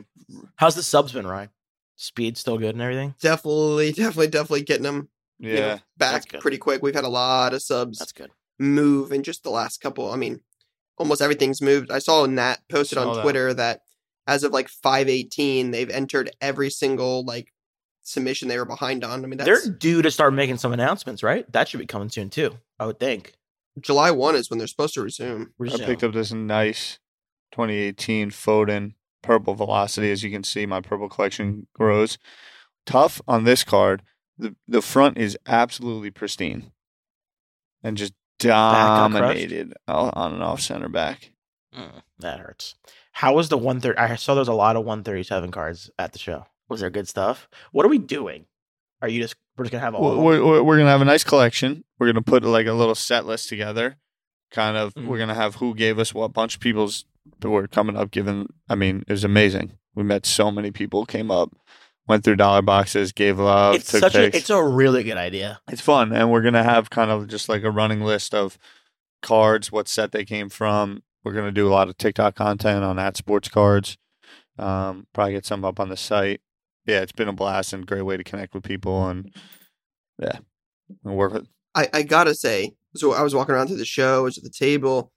How's 0.55 0.75
the 0.75 0.81
subs 0.81 1.11
been, 1.11 1.27
Ryan? 1.27 1.49
Speed 1.97 2.37
still 2.37 2.57
good 2.57 2.73
and 2.73 2.81
everything? 2.81 3.15
definitely, 3.21 3.91
definitely, 3.91 4.27
definitely 4.27 4.63
getting 4.63 4.83
them 4.83 5.09
yeah. 5.39 5.51
you 5.51 5.59
know, 5.59 5.79
back 5.97 6.27
pretty 6.39 6.57
quick. 6.57 6.81
We've 6.81 6.95
had 6.95 7.03
a 7.03 7.09
lot 7.09 7.53
of 7.53 7.61
subs 7.61 7.99
That's 7.99 8.13
good. 8.13 8.31
Move 8.59 9.11
in 9.11 9.23
just 9.23 9.43
the 9.43 9.49
last 9.49 9.81
couple. 9.81 10.11
I 10.11 10.15
mean, 10.15 10.41
almost 10.97 11.21
everything's 11.21 11.61
moved. 11.61 11.91
I 11.91 11.99
saw 11.99 12.25
Nat 12.25 12.57
posted 12.69 12.97
Saw 12.97 13.09
on 13.09 13.15
that. 13.15 13.21
Twitter 13.21 13.53
that 13.53 13.81
as 14.27 14.43
of 14.43 14.51
like 14.51 14.69
518, 14.69 15.71
they've 15.71 15.89
entered 15.89 16.31
every 16.41 16.69
single 16.69 17.23
like 17.25 17.51
submission 18.01 18.47
they 18.47 18.57
were 18.57 18.65
behind 18.65 19.03
on. 19.03 19.23
I 19.23 19.27
mean, 19.27 19.37
that's 19.37 19.63
They're 19.63 19.73
due 19.73 20.01
to 20.01 20.11
start 20.11 20.33
making 20.33 20.57
some 20.57 20.73
announcements, 20.73 21.23
right? 21.23 21.51
That 21.51 21.67
should 21.67 21.79
be 21.79 21.85
coming 21.85 22.09
soon 22.09 22.29
too. 22.29 22.57
I 22.79 22.85
would 22.85 22.99
think. 22.99 23.33
July 23.79 24.11
1 24.11 24.35
is 24.35 24.49
when 24.49 24.57
they're 24.57 24.67
supposed 24.67 24.93
to 24.93 25.01
resume. 25.01 25.53
Resume. 25.57 25.83
I 25.83 25.85
picked 25.85 26.03
up 26.03 26.13
this 26.13 26.31
nice 26.31 26.99
2018 27.51 28.31
Foden 28.31 28.93
purple 29.21 29.53
velocity. 29.53 30.11
As 30.11 30.23
you 30.23 30.31
can 30.31 30.43
see, 30.43 30.65
my 30.65 30.81
purple 30.81 31.09
collection 31.09 31.67
grows. 31.73 32.17
Tough 32.85 33.21
on 33.27 33.43
this 33.43 33.63
card. 33.63 34.01
The 34.37 34.55
the 34.67 34.81
front 34.81 35.17
is 35.17 35.37
absolutely 35.47 36.11
pristine, 36.11 36.71
and 37.83 37.97
just 37.97 38.13
got 38.13 38.13
crushed? 38.13 38.24
Dominated 38.39 39.73
on 39.87 40.33
and 40.33 40.43
off 40.43 40.61
center 40.61 40.89
back. 40.89 41.31
Mm, 41.75 42.01
that 42.19 42.39
hurts. 42.39 42.75
How 43.11 43.33
was 43.33 43.49
the 43.49 43.57
one 43.57 43.79
thirty? 43.81 43.97
I 43.97 44.15
saw 44.15 44.33
there 44.33 44.41
was 44.41 44.47
a 44.47 44.53
lot 44.53 44.75
of 44.75 44.85
one 44.85 45.03
thirty 45.03 45.23
seven 45.23 45.51
cards 45.51 45.89
at 45.97 46.13
the 46.13 46.19
show. 46.19 46.45
Was 46.69 46.79
there 46.81 46.89
good 46.89 47.07
stuff? 47.07 47.47
What 47.71 47.85
are 47.85 47.89
we 47.89 47.97
doing? 47.97 48.45
Are 49.01 49.07
you 49.07 49.21
just 49.21 49.35
we're 49.57 49.65
just 49.65 49.71
gonna 49.71 49.83
have 49.83 49.95
all? 49.95 50.21
We're, 50.23 50.43
we're, 50.43 50.63
we're 50.63 50.77
gonna 50.77 50.89
have 50.89 51.01
a 51.01 51.05
nice 51.05 51.23
collection. 51.23 51.83
We're 51.99 52.07
gonna 52.07 52.21
put 52.21 52.43
like 52.43 52.67
a 52.67 52.73
little 52.73 52.95
set 52.95 53.25
list 53.25 53.49
together 53.49 53.97
kind 54.51 54.77
of 54.77 54.93
Mhm. 54.93 55.07
we're 55.07 55.17
gonna 55.17 55.33
have 55.33 55.55
who 55.55 55.73
gave 55.75 55.99
us 55.99 56.13
what 56.13 56.31
bunch 56.31 56.55
of 56.55 56.61
people's 56.61 57.05
that 57.39 57.49
were 57.49 57.67
coming 57.67 57.97
up 57.97 58.11
Given, 58.11 58.47
I 58.69 58.75
mean, 58.75 59.03
it 59.07 59.11
was 59.11 59.23
amazing. 59.23 59.73
We 59.95 60.03
met 60.03 60.25
so 60.25 60.51
many 60.51 60.71
people, 60.71 61.05
came 61.05 61.31
up, 61.31 61.51
went 62.07 62.23
through 62.23 62.35
dollar 62.35 62.61
boxes, 62.61 63.11
gave 63.11 63.39
love, 63.39 63.75
it's 63.75 63.91
took 63.91 64.01
such 64.01 64.13
pics. 64.13 64.35
a 64.35 64.37
it's 64.39 64.49
a 64.49 64.63
really 64.63 65.03
good 65.03 65.17
idea. 65.17 65.59
it's 65.69 65.81
fun 65.81 66.11
and 66.13 66.31
we're 66.31 66.41
gonna 66.41 66.63
have 66.63 66.89
kind 66.89 67.11
of 67.11 67.27
just 67.27 67.49
like 67.49 67.63
a 67.63 67.71
running 67.71 68.01
list 68.01 68.33
of 68.33 68.57
cards 69.21 69.71
what 69.71 69.87
set 69.87 70.11
they 70.11 70.23
came 70.23 70.49
from 70.49 71.01
we're 71.23 71.33
gonna 71.33 71.51
do 71.51 71.67
a 71.67 71.73
lot 71.73 71.89
of 71.89 71.97
tiktok 71.97 72.35
content 72.35 72.83
on 72.83 72.95
that 72.95 73.17
sports 73.17 73.49
cards 73.49 73.97
um, 74.59 75.07
probably 75.13 75.33
get 75.33 75.45
some 75.45 75.65
up 75.65 75.79
on 75.79 75.89
the 75.89 75.97
site 75.97 76.41
yeah 76.85 77.01
it's 77.01 77.11
been 77.11 77.27
a 77.27 77.33
blast 77.33 77.73
and 77.73 77.87
great 77.87 78.03
way 78.03 78.17
to 78.17 78.23
connect 78.23 78.53
with 78.53 78.63
people 78.63 79.07
and 79.07 79.33
yeah 80.19 80.37
and 81.03 81.15
work 81.15 81.33
with 81.33 81.47
I, 81.75 81.89
I 81.93 82.01
gotta 82.03 82.33
say, 82.33 82.73
so 82.95 83.11
I 83.13 83.21
was 83.21 83.35
walking 83.35 83.53
around 83.53 83.67
to 83.67 83.75
the 83.75 83.85
show, 83.85 84.19
I 84.19 84.21
was 84.21 84.37
at 84.37 84.45
the 84.45 84.49
table, 84.49 85.11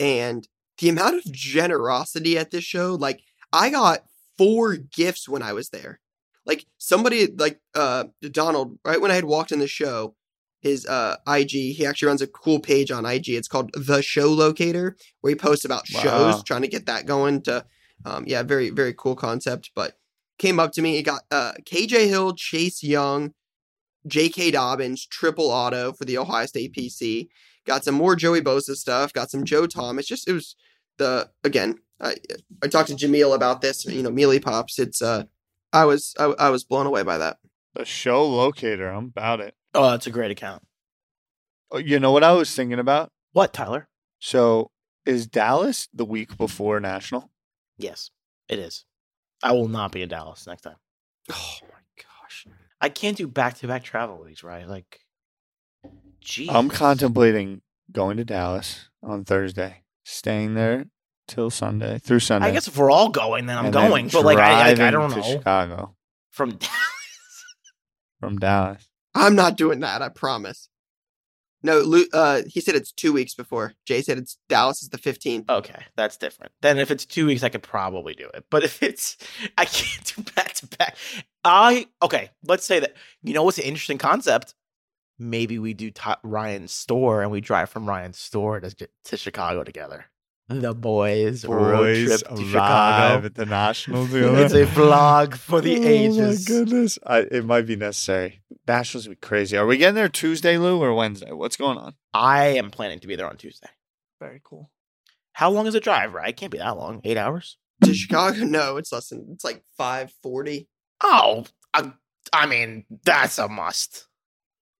and 0.00 0.46
the 0.78 0.88
amount 0.88 1.18
of 1.24 1.32
generosity 1.32 2.36
at 2.36 2.50
this 2.50 2.64
show, 2.64 2.94
like 2.96 3.20
I 3.52 3.70
got 3.70 4.00
four 4.36 4.76
gifts 4.76 5.28
when 5.28 5.42
I 5.42 5.52
was 5.52 5.68
there. 5.68 6.00
Like 6.46 6.66
somebody 6.78 7.26
like 7.26 7.60
uh 7.74 8.04
Donald, 8.30 8.78
right 8.84 9.00
when 9.00 9.10
I 9.10 9.14
had 9.14 9.24
walked 9.24 9.52
in 9.52 9.58
the 9.58 9.68
show, 9.68 10.14
his 10.60 10.86
uh 10.86 11.16
IG, 11.28 11.50
he 11.50 11.86
actually 11.86 12.08
runs 12.08 12.22
a 12.22 12.26
cool 12.26 12.60
page 12.60 12.90
on 12.90 13.06
IG. 13.06 13.30
It's 13.30 13.48
called 13.48 13.70
The 13.74 14.02
Show 14.02 14.28
Locator, 14.28 14.96
where 15.20 15.30
he 15.30 15.36
posts 15.36 15.64
about 15.64 15.84
Wow. 15.92 16.00
shows, 16.00 16.42
trying 16.42 16.62
to 16.62 16.68
get 16.68 16.86
that 16.86 17.06
going 17.06 17.42
to 17.42 17.64
um 18.04 18.24
yeah, 18.26 18.42
very, 18.42 18.70
very 18.70 18.94
cool 18.94 19.16
concept. 19.16 19.70
But 19.74 19.96
came 20.38 20.58
up 20.58 20.72
to 20.72 20.82
me, 20.82 20.96
he 20.96 21.02
got 21.02 21.22
uh 21.30 21.52
KJ 21.64 22.08
Hill, 22.08 22.34
Chase 22.34 22.82
Young, 22.82 23.34
J.K. 24.06 24.52
Dobbins, 24.52 25.06
triple 25.06 25.50
auto 25.50 25.92
for 25.92 26.04
the 26.04 26.16
Ohio 26.18 26.46
State 26.46 26.72
PC. 26.74 27.28
Got 27.66 27.84
some 27.84 27.94
more 27.94 28.16
Joey 28.16 28.40
Bosa 28.40 28.74
stuff. 28.74 29.12
Got 29.12 29.30
some 29.30 29.44
Joe 29.44 29.66
Thomas. 29.66 30.06
Just 30.06 30.26
it 30.26 30.32
was 30.32 30.56
the 30.96 31.30
again. 31.44 31.76
I 32.00 32.16
I 32.62 32.68
talked 32.68 32.88
to 32.88 32.94
Jameel 32.94 33.34
about 33.34 33.60
this. 33.60 33.84
You 33.84 34.02
know, 34.02 34.10
Mealy 34.10 34.40
Pops. 34.40 34.78
It's 34.78 35.02
uh, 35.02 35.24
I 35.72 35.84
was 35.84 36.14
I, 36.18 36.24
I 36.38 36.50
was 36.50 36.64
blown 36.64 36.86
away 36.86 37.02
by 37.02 37.18
that. 37.18 37.38
the 37.74 37.84
show 37.84 38.26
locator 38.26 38.88
i'm 38.88 39.06
about 39.06 39.40
it 39.40 39.54
Oh, 39.72 39.90
that's 39.92 40.06
a 40.08 40.10
great 40.10 40.32
account. 40.32 40.64
Oh, 41.70 41.78
you 41.78 42.00
know 42.00 42.10
what 42.12 42.24
i 42.24 42.32
was 42.32 42.52
thinking 42.54 42.78
about 42.80 43.10
What, 43.32 43.52
Tyler? 43.52 43.88
so 44.18 44.70
is 45.06 45.26
dallas 45.26 45.88
the 45.94 46.04
week 46.04 46.36
before 46.36 46.80
national 46.80 47.30
Yes, 47.78 48.10
it 48.48 48.58
is. 48.58 48.84
I 49.42 49.52
will 49.52 49.68
not 49.68 49.90
be 49.92 50.02
in 50.02 50.08
Dallas 50.10 50.46
next 50.46 50.62
time. 50.62 50.76
Oh 51.32 51.58
my 51.62 51.80
gosh. 51.96 52.46
I 52.78 52.90
can't 52.90 53.16
do 53.16 53.26
back 53.26 53.56
to 53.58 53.66
back 53.66 53.82
travel 53.84 54.22
weeks, 54.22 54.42
right? 54.44 54.68
Like, 54.68 55.00
geez. 56.20 56.50
i'm 56.50 56.68
contemplating 56.68 57.62
going 57.90 58.18
to 58.18 58.24
dallas 58.24 58.90
on 59.02 59.24
thursday 59.24 59.82
staying 60.04 60.54
there 60.54 60.84
till 61.30 61.48
sunday 61.48 61.98
through 61.98 62.20
sunday 62.20 62.48
I 62.48 62.50
guess 62.50 62.68
if 62.68 62.76
we're 62.76 62.90
all 62.90 63.08
going, 63.08 63.46
then 63.46 63.56
I'm 63.56 63.66
and 63.66 63.74
then 63.74 63.88
going. 63.88 64.08
But 64.08 64.24
like, 64.24 64.36
I, 64.38 64.52
like, 64.52 64.66
I 64.66 64.74
driving 64.74 65.00
don't 65.00 65.10
to 65.10 65.16
know. 65.16 65.22
Chicago 65.22 65.96
From 66.30 66.50
Dallas. 66.56 67.44
from 68.20 68.38
Dallas. 68.38 68.86
I'm 69.14 69.34
not 69.34 69.56
doing 69.56 69.80
that. 69.80 70.02
I 70.02 70.08
promise. 70.08 70.68
No, 71.62 72.04
uh, 72.12 72.42
he 72.46 72.60
said 72.60 72.74
it's 72.74 72.90
two 72.90 73.12
weeks 73.12 73.34
before. 73.34 73.74
Jay 73.84 74.00
said 74.00 74.16
it's 74.18 74.38
Dallas 74.48 74.82
is 74.82 74.88
the 74.88 74.98
15th. 74.98 75.48
okay, 75.50 75.82
that's 75.94 76.16
different. 76.16 76.52
Then 76.62 76.78
if 76.78 76.90
it's 76.90 77.04
two 77.04 77.26
weeks, 77.26 77.42
I 77.42 77.50
could 77.50 77.62
probably 77.62 78.14
do 78.14 78.28
it. 78.32 78.46
But 78.50 78.64
if 78.64 78.82
it's, 78.82 79.16
I 79.58 79.64
can't 79.66 80.14
do 80.16 80.22
back 80.34 80.54
to 80.54 80.66
back. 80.68 80.96
I 81.44 81.86
okay. 82.02 82.30
Let's 82.46 82.64
say 82.64 82.80
that 82.80 82.94
you 83.22 83.34
know 83.34 83.42
what's 83.42 83.58
an 83.58 83.64
interesting 83.64 83.98
concept. 83.98 84.54
Maybe 85.18 85.58
we 85.58 85.74
do 85.74 85.90
t- 85.90 86.10
Ryan's 86.22 86.72
store 86.72 87.20
and 87.22 87.30
we 87.30 87.42
drive 87.42 87.68
from 87.68 87.86
Ryan's 87.86 88.18
store 88.18 88.60
to 88.60 88.88
to 89.04 89.16
Chicago 89.18 89.62
together. 89.62 90.06
The 90.52 90.74
boys, 90.74 91.44
road 91.44 91.94
trip 92.06 92.20
to 92.26 92.44
Chicago. 92.44 93.24
at 93.24 93.34
the 93.36 93.46
National 93.46 94.02
It's 94.12 94.52
a 94.52 94.66
vlog 94.66 95.36
for 95.36 95.60
the 95.60 95.86
ages. 95.86 96.18
Oh 96.18 96.52
my 96.52 96.58
goodness, 96.58 96.98
I, 97.06 97.18
it 97.20 97.44
might 97.44 97.66
be 97.66 97.76
necessary. 97.76 98.42
Nationals 98.66 99.06
would 99.06 99.20
be 99.20 99.26
crazy. 99.26 99.56
Are 99.56 99.64
we 99.64 99.76
getting 99.76 99.94
there 99.94 100.08
Tuesday, 100.08 100.58
Lou, 100.58 100.82
or 100.82 100.92
Wednesday? 100.92 101.30
What's 101.30 101.56
going 101.56 101.78
on? 101.78 101.94
I 102.12 102.46
am 102.48 102.70
planning 102.70 102.98
to 102.98 103.06
be 103.06 103.14
there 103.14 103.28
on 103.28 103.36
Tuesday. 103.36 103.68
Very 104.18 104.40
cool. 104.42 104.72
How 105.34 105.50
long 105.50 105.68
is 105.68 105.74
the 105.74 105.80
drive? 105.80 106.14
Right, 106.14 106.30
it 106.30 106.36
can't 106.36 106.50
be 106.50 106.58
that 106.58 106.76
long. 106.76 107.00
Eight 107.04 107.16
hours. 107.16 107.56
To 107.84 107.94
Chicago? 107.94 108.44
No, 108.44 108.76
it's 108.76 108.92
less 108.92 109.10
than, 109.10 109.28
it's 109.32 109.44
like 109.44 109.62
540. 109.78 110.68
Oh, 111.04 111.44
I, 111.72 111.92
I 112.32 112.46
mean 112.46 112.86
that's 113.04 113.38
a 113.38 113.48
must. 113.48 114.08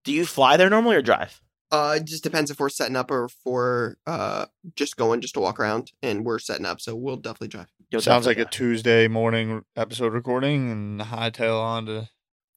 Do 0.02 0.12
you 0.12 0.26
fly 0.26 0.56
there 0.56 0.68
normally 0.68 0.96
or 0.96 1.02
drive? 1.02 1.40
Uh, 1.72 1.94
it 1.98 2.04
just 2.04 2.24
depends 2.24 2.50
if 2.50 2.58
we're 2.58 2.68
setting 2.68 2.96
up 2.96 3.10
or 3.10 3.26
if 3.26 3.36
we're 3.44 3.94
uh, 4.06 4.46
just 4.74 4.96
going 4.96 5.20
just 5.20 5.34
to 5.34 5.40
walk 5.40 5.60
around 5.60 5.92
and 6.02 6.24
we're 6.24 6.38
setting 6.40 6.66
up. 6.66 6.80
So 6.80 6.96
we'll 6.96 7.16
definitely 7.16 7.48
drive. 7.48 7.68
You'll 7.90 8.00
Sounds 8.00 8.26
like 8.26 8.38
definitely 8.38 8.42
a 8.42 8.44
drive. 8.44 8.50
Tuesday 8.74 9.08
morning 9.08 9.64
episode 9.76 10.12
recording 10.12 10.70
and 10.70 10.98
the 11.00 11.04
hightail 11.04 11.60
on 11.60 11.86
to. 11.86 12.08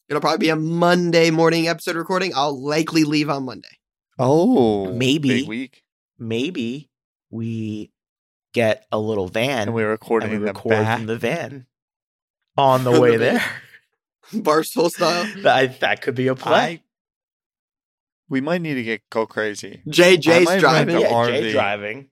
It'll 0.10 0.22
probably 0.22 0.40
be 0.46 0.50
a 0.50 0.56
Monday 0.56 1.30
morning 1.32 1.68
episode 1.68 1.96
recording. 1.96 2.34
I'll 2.36 2.60
likely 2.60 3.04
leave 3.04 3.30
on 3.30 3.46
Monday. 3.46 3.78
Oh, 4.20 4.92
Maybe. 4.94 5.30
big 5.42 5.48
week, 5.48 5.84
maybe 6.20 6.90
we 7.32 7.92
get 8.54 8.86
a 8.92 9.00
little 9.00 9.28
van 9.28 9.64
and 9.70 9.74
we're 9.74 9.90
recording 9.90 10.30
and 10.32 10.42
we 10.42 10.48
in 10.48 10.54
the 10.54 10.60
record 10.60 10.86
from 10.86 11.06
the 11.08 11.18
van 11.18 11.66
on 12.58 12.84
the 12.84 12.92
From 12.92 12.94
the 12.96 13.02
way 13.02 13.18
there. 13.18 13.44
Barstool 14.32 14.90
style. 14.92 15.28
that 15.44 15.80
that 15.82 16.02
could 16.02 16.16
be 16.16 16.28
a 16.28 16.36
play. 16.36 16.54
I- 16.54 16.82
we 18.34 18.42
might 18.42 18.62
need 18.62 18.74
to 18.74 18.84
get 18.84 19.08
go 19.12 19.28
crazy 19.28 19.84
JJ's 19.88 20.60
driving. 20.60 20.96
rent 20.96 21.08
yeah, 21.08 21.26
the 21.28 21.32
Jay 21.32 21.52
driving. 21.52 22.10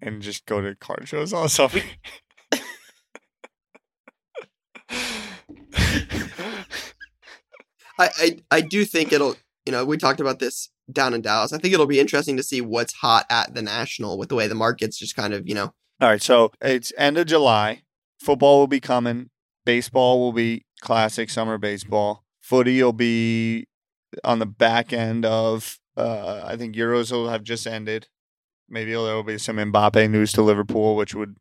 and 0.00 0.22
just 0.22 0.46
go 0.46 0.60
to 0.60 0.76
car 0.76 1.04
shows 1.04 1.32
all 1.32 1.48
summer. 1.48 1.80
I, 7.98 8.08
I 8.18 8.38
I 8.52 8.60
do 8.60 8.84
think 8.84 9.12
it'll. 9.12 9.34
You 9.66 9.72
know, 9.72 9.84
we 9.84 9.96
talked 9.96 10.20
about 10.20 10.38
this 10.38 10.70
down 10.92 11.12
in 11.12 11.22
Dallas. 11.22 11.52
I 11.52 11.58
think 11.58 11.74
it'll 11.74 11.86
be 11.86 11.98
interesting 11.98 12.36
to 12.36 12.42
see 12.44 12.60
what's 12.60 12.92
hot 12.92 13.26
at 13.28 13.54
the 13.54 13.62
national 13.62 14.16
with 14.16 14.28
the 14.28 14.36
way 14.36 14.46
the 14.46 14.54
market's 14.54 14.96
just 14.96 15.16
kind 15.16 15.34
of 15.34 15.48
you 15.48 15.56
know. 15.56 15.74
All 16.00 16.08
right, 16.08 16.22
so 16.22 16.52
it's 16.60 16.92
end 16.96 17.18
of 17.18 17.26
July. 17.26 17.82
Football 18.20 18.60
will 18.60 18.68
be 18.68 18.80
coming. 18.80 19.30
Baseball 19.64 20.20
will 20.20 20.32
be 20.32 20.66
classic 20.82 21.30
summer 21.30 21.58
baseball. 21.58 22.22
Footy 22.40 22.80
will 22.80 22.92
be 22.92 23.66
on 24.22 24.38
the 24.38 24.46
back 24.46 24.92
end 24.92 25.24
of. 25.24 25.78
Uh, 25.96 26.42
I 26.44 26.56
think 26.56 26.74
Euros 26.74 27.12
will 27.12 27.28
have 27.28 27.42
just 27.42 27.66
ended. 27.66 28.08
Maybe 28.68 28.92
there 28.92 29.14
will 29.14 29.22
be 29.22 29.38
some 29.38 29.56
Mbappe 29.56 30.10
news 30.10 30.32
to 30.32 30.42
Liverpool, 30.42 30.96
which 30.96 31.14
would 31.14 31.36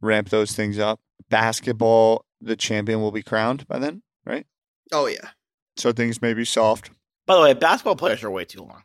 ramp 0.00 0.30
those 0.30 0.52
things 0.52 0.78
up. 0.78 1.00
Basketball, 1.28 2.24
the 2.40 2.56
champion 2.56 3.00
will 3.00 3.10
be 3.10 3.22
crowned 3.22 3.66
by 3.66 3.78
then, 3.78 4.02
right? 4.24 4.46
Oh 4.92 5.06
yeah. 5.06 5.30
So 5.76 5.92
things 5.92 6.22
may 6.22 6.34
be 6.34 6.44
soft. 6.44 6.90
By 7.26 7.36
the 7.36 7.42
way, 7.42 7.54
basketball 7.54 7.96
players 7.96 8.24
are 8.24 8.30
way 8.30 8.44
too 8.44 8.62
long. 8.62 8.84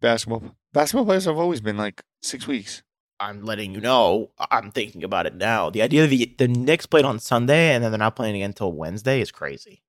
Basketball, 0.00 0.56
basketball 0.72 1.04
players 1.04 1.26
have 1.26 1.36
always 1.38 1.60
been 1.60 1.76
like 1.76 2.02
six 2.22 2.46
weeks. 2.46 2.82
I'm 3.18 3.42
letting 3.44 3.72
you 3.72 3.80
know. 3.80 4.30
I'm 4.50 4.70
thinking 4.70 5.02
about 5.02 5.26
it 5.26 5.34
now. 5.34 5.70
The 5.70 5.82
idea 5.82 6.02
that 6.02 6.08
the, 6.08 6.34
the 6.38 6.48
Knicks 6.48 6.86
played 6.86 7.04
on 7.04 7.18
Sunday 7.18 7.74
and 7.74 7.82
then 7.82 7.90
they're 7.90 7.98
not 7.98 8.16
playing 8.16 8.36
again 8.36 8.50
until 8.50 8.72
Wednesday 8.72 9.20
is 9.20 9.30
crazy. 9.30 9.82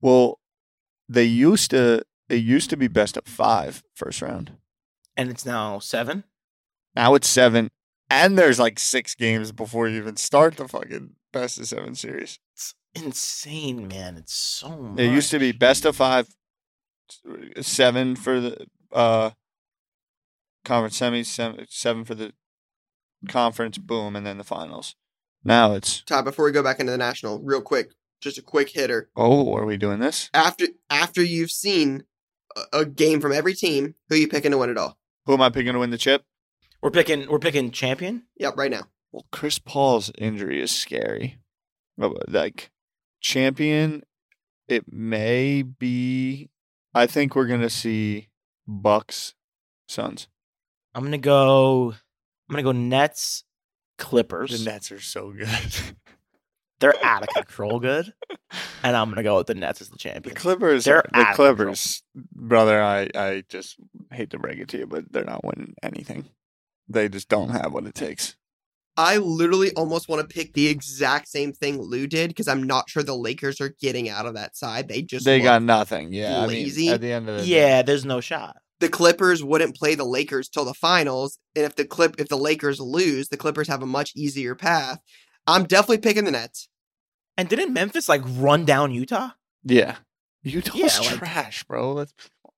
Well, 0.00 0.38
they 1.08 1.24
used 1.24 1.70
to. 1.70 2.02
It 2.28 2.36
used 2.36 2.70
to 2.70 2.76
be 2.76 2.88
best 2.88 3.16
of 3.16 3.24
five 3.24 3.82
first 3.94 4.20
round. 4.20 4.52
And 5.16 5.30
it's 5.30 5.46
now 5.46 5.78
seven. 5.78 6.24
Now 6.94 7.14
it's 7.14 7.28
seven, 7.28 7.70
and 8.10 8.38
there's 8.38 8.58
like 8.58 8.78
six 8.78 9.14
games 9.14 9.52
before 9.52 9.88
you 9.88 9.98
even 9.98 10.16
start 10.16 10.56
the 10.56 10.66
fucking 10.66 11.10
best 11.32 11.58
of 11.58 11.66
seven 11.68 11.94
series. 11.94 12.38
It's 12.54 12.74
insane, 12.94 13.86
man. 13.88 14.16
It's 14.16 14.34
so 14.34 14.70
much. 14.70 15.00
It 15.00 15.12
used 15.12 15.30
to 15.30 15.38
be 15.38 15.52
best 15.52 15.84
of 15.84 15.96
five, 15.96 16.28
seven 17.60 18.16
for 18.16 18.40
the 18.40 18.66
uh 18.92 19.30
conference 20.64 20.98
semis, 20.98 21.26
seven, 21.26 21.66
seven 21.68 22.04
for 22.04 22.14
the 22.14 22.32
conference, 23.28 23.78
boom, 23.78 24.16
and 24.16 24.26
then 24.26 24.38
the 24.38 24.44
finals. 24.44 24.94
Now 25.44 25.74
it's 25.74 26.02
Todd, 26.02 26.24
before 26.24 26.44
we 26.44 26.52
go 26.52 26.62
back 26.62 26.80
into 26.80 26.92
the 26.92 26.98
national, 26.98 27.40
real 27.40 27.60
quick, 27.60 27.92
just 28.20 28.38
a 28.38 28.42
quick 28.42 28.70
hitter. 28.70 29.10
oh, 29.16 29.54
are 29.54 29.66
we 29.66 29.76
doing 29.76 29.98
this? 30.00 30.30
After 30.34 30.66
after 30.90 31.22
you've 31.22 31.50
seen 31.50 32.04
a, 32.56 32.80
a 32.80 32.84
game 32.84 33.20
from 33.20 33.32
every 33.32 33.54
team, 33.54 33.94
who 34.08 34.16
you 34.16 34.28
picking 34.28 34.50
to 34.52 34.58
win 34.58 34.70
it 34.70 34.78
all? 34.78 34.98
Who 35.26 35.34
am 35.34 35.42
I 35.42 35.50
picking 35.50 35.72
to 35.72 35.78
win 35.78 35.90
the 35.90 35.98
chip? 35.98 36.24
We're 36.82 36.90
picking. 36.90 37.28
We're 37.28 37.38
picking 37.38 37.70
champion. 37.70 38.24
Yep, 38.38 38.56
right 38.56 38.70
now. 38.70 38.82
Well, 39.12 39.26
Chris 39.32 39.58
Paul's 39.58 40.10
injury 40.18 40.60
is 40.60 40.70
scary. 40.70 41.38
Like 41.96 42.70
champion, 43.20 44.02
it 44.68 44.92
may 44.92 45.62
be. 45.62 46.50
I 46.94 47.06
think 47.06 47.34
we're 47.34 47.46
gonna 47.46 47.70
see 47.70 48.28
Bucks, 48.66 49.34
Suns. 49.88 50.28
I'm 50.94 51.02
gonna 51.04 51.18
go. 51.18 51.94
I'm 52.48 52.52
gonna 52.52 52.62
go 52.62 52.72
Nets, 52.72 53.44
Clippers. 53.98 54.64
The 54.64 54.70
Nets 54.70 54.92
are 54.92 55.00
so 55.00 55.32
good. 55.32 55.48
They're 56.80 56.94
out 57.04 57.22
of 57.22 57.28
control, 57.28 57.80
good. 57.80 58.12
And 58.82 58.94
I'm 58.96 59.08
gonna 59.08 59.22
go 59.22 59.36
with 59.38 59.46
the 59.46 59.54
Nets 59.54 59.80
as 59.80 59.88
the 59.88 59.94
the 59.94 59.98
champion. 59.98 60.36
Clippers, 60.36 60.84
They're 60.84 61.04
the 61.12 61.18
out 61.20 61.30
of 61.30 61.36
Clippers, 61.36 62.02
brother. 62.34 62.80
I 62.82 63.08
I 63.14 63.44
just 63.48 63.76
hate 64.12 64.30
to 64.30 64.38
break 64.38 64.58
it 64.58 64.68
to 64.68 64.78
you, 64.78 64.86
but 64.86 65.10
they're 65.10 65.24
not 65.24 65.44
winning 65.44 65.74
anything. 65.82 66.26
They 66.88 67.08
just 67.08 67.28
don't 67.28 67.48
have 67.50 67.72
what 67.72 67.86
it 67.86 67.94
takes. 67.94 68.36
I 68.98 69.18
literally 69.18 69.72
almost 69.72 70.08
want 70.08 70.26
to 70.26 70.34
pick 70.34 70.54
the 70.54 70.68
exact 70.68 71.28
same 71.28 71.52
thing 71.52 71.78
Lou 71.80 72.06
did 72.06 72.28
because 72.28 72.48
I'm 72.48 72.62
not 72.62 72.88
sure 72.88 73.02
the 73.02 73.14
Lakers 73.16 73.60
are 73.60 73.74
getting 73.80 74.08
out 74.08 74.24
of 74.24 74.34
that 74.34 74.56
side. 74.56 74.88
They 74.88 75.02
just 75.02 75.24
They 75.26 75.40
got 75.40 75.62
nothing. 75.62 76.12
Yeah, 76.14 76.40
I 76.42 76.46
lazy. 76.46 76.84
mean, 76.86 76.92
at 76.94 77.00
the 77.02 77.12
end 77.12 77.28
of 77.28 77.36
the 77.36 77.42
day, 77.42 77.48
Yeah, 77.48 77.82
there's 77.82 78.06
no 78.06 78.20
shot. 78.22 78.56
the 78.80 78.88
Clippers 78.88 79.42
wouldn't 79.44 79.76
play 79.76 79.94
the 79.96 80.04
Lakers 80.04 80.48
till 80.48 80.64
the 80.64 80.72
finals, 80.74 81.38
and 81.54 81.64
if 81.66 81.74
the 81.76 81.84
clip 81.84 82.14
if 82.18 82.28
the 82.28 82.38
Lakers 82.38 82.80
lose, 82.80 83.28
the 83.28 83.36
Clippers 83.36 83.68
have 83.68 83.82
a 83.82 83.86
much 83.86 84.12
easier 84.16 84.54
path. 84.54 84.98
I'm 85.46 85.64
definitely 85.64 85.98
picking 85.98 86.24
the 86.24 86.30
Nets. 86.30 86.68
And 87.36 87.48
didn't 87.48 87.72
Memphis 87.72 88.08
like 88.08 88.22
run 88.24 88.64
down 88.64 88.92
Utah? 88.92 89.30
yeah. 89.64 89.96
Utah's 90.42 90.76
Yeah, 90.76 90.86
like- 91.10 91.18
trash, 91.18 91.64
bro. 91.64 91.94
That's 91.94 92.12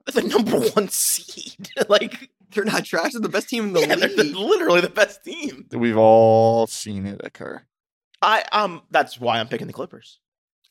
The 0.14 0.22
number 0.22 0.58
one 0.58 0.88
seed. 0.88 1.70
like 1.88 2.30
They're 2.50 2.64
not 2.64 2.84
trash. 2.84 3.12
They're 3.12 3.20
the 3.20 3.28
best 3.30 3.48
team 3.48 3.64
in 3.68 3.72
the 3.72 3.80
yeah, 3.80 3.94
they're 3.94 4.08
the- 4.08 4.24
league. 4.24 4.36
literally 4.36 4.80
the 4.82 4.88
best 4.90 5.24
team. 5.24 5.66
we've 5.72 5.96
all 5.96 6.66
seen 6.66 7.06
it 7.06 7.20
occur. 7.24 7.62
I 8.20 8.42
um 8.52 8.82
that's 8.90 9.18
why 9.20 9.38
I'm 9.38 9.48
picking 9.48 9.66
the 9.68 9.72
Clippers. 9.72 10.18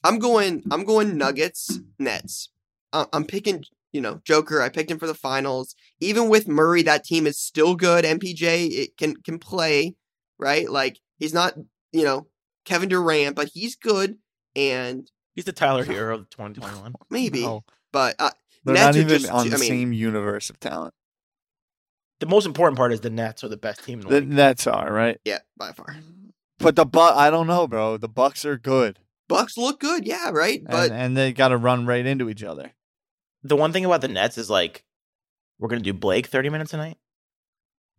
I'm 0.03 0.19
going. 0.19 0.63
I'm 0.69 0.83
going 0.85 1.17
Nuggets, 1.17 1.79
Nets. 1.97 2.49
Uh, 2.93 3.05
I'm 3.13 3.25
picking. 3.25 3.63
You 3.93 4.01
know, 4.01 4.21
Joker. 4.23 4.61
I 4.61 4.69
picked 4.69 4.91
him 4.91 4.99
for 4.99 5.07
the 5.07 5.13
finals. 5.15 5.75
Even 5.99 6.29
with 6.29 6.47
Murray, 6.47 6.83
that 6.83 7.03
team 7.03 7.25
is 7.25 7.39
still 7.39 7.73
good. 7.75 8.05
MPJ 8.05 8.69
it 8.71 8.97
can 8.97 9.15
can 9.17 9.39
play, 9.39 9.95
right? 10.37 10.69
Like 10.69 10.99
he's 11.17 11.33
not. 11.33 11.53
You 11.97 12.03
know, 12.05 12.27
Kevin 12.65 12.89
Durant, 12.89 13.35
but 13.35 13.49
he's 13.53 13.75
good. 13.75 14.17
And 14.55 15.09
He's 15.35 15.45
the 15.45 15.51
Tyler 15.51 15.83
Herro 15.85 16.15
of 16.15 16.29
2021. 16.29 16.93
maybe, 17.09 17.41
No, 17.43 17.63
but 17.91 18.15
uh, 18.19 18.31
they're 18.63 18.73
Nets 18.75 18.85
not 18.85 18.95
are 18.95 18.99
even 18.99 19.19
just 19.19 19.31
on 19.31 19.43
too- 19.45 19.49
the 19.51 19.55
I 19.55 19.59
mean- 19.59 19.67
same 19.69 19.93
universe 19.93 20.49
of 20.49 20.59
talent. 20.59 20.93
The 22.19 22.25
most 22.25 22.45
important 22.47 22.77
part 22.77 22.91
is 22.93 23.01
the 23.01 23.09
Nets 23.11 23.43
are 23.43 23.47
the 23.47 23.57
best 23.57 23.83
team 23.83 23.99
in 23.99 24.07
the 24.07 24.13
The 24.15 24.21
league. 24.21 24.29
Nets 24.29 24.65
are 24.67 24.91
right, 24.91 25.19
yeah, 25.23 25.39
by 25.55 25.71
far. 25.71 25.95
but 26.59 26.75
the 26.75 26.85
Buck. 26.85 27.15
I 27.15 27.29
don't 27.29 27.45
know, 27.47 27.67
bro. 27.67 27.97
The 27.97 28.07
Bucks 28.09 28.43
are 28.45 28.57
good, 28.57 28.97
Bucks 29.29 29.55
look 29.57 29.79
good, 29.79 30.05
yeah, 30.07 30.31
right. 30.31 30.63
But 30.65 30.91
and, 30.91 30.99
and 31.01 31.17
they 31.17 31.31
got 31.33 31.49
to 31.49 31.57
run 31.57 31.85
right 31.85 32.03
into 32.05 32.29
each 32.29 32.43
other. 32.43 32.71
The 33.43 33.55
one 33.55 33.71
thing 33.71 33.85
about 33.85 34.01
the 34.01 34.07
Nets 34.07 34.37
is 34.39 34.49
like 34.49 34.83
we're 35.59 35.69
gonna 35.69 35.81
do 35.81 35.93
Blake 35.93 36.25
30 36.27 36.49
minutes 36.49 36.73
a 36.73 36.77
night. 36.77 36.97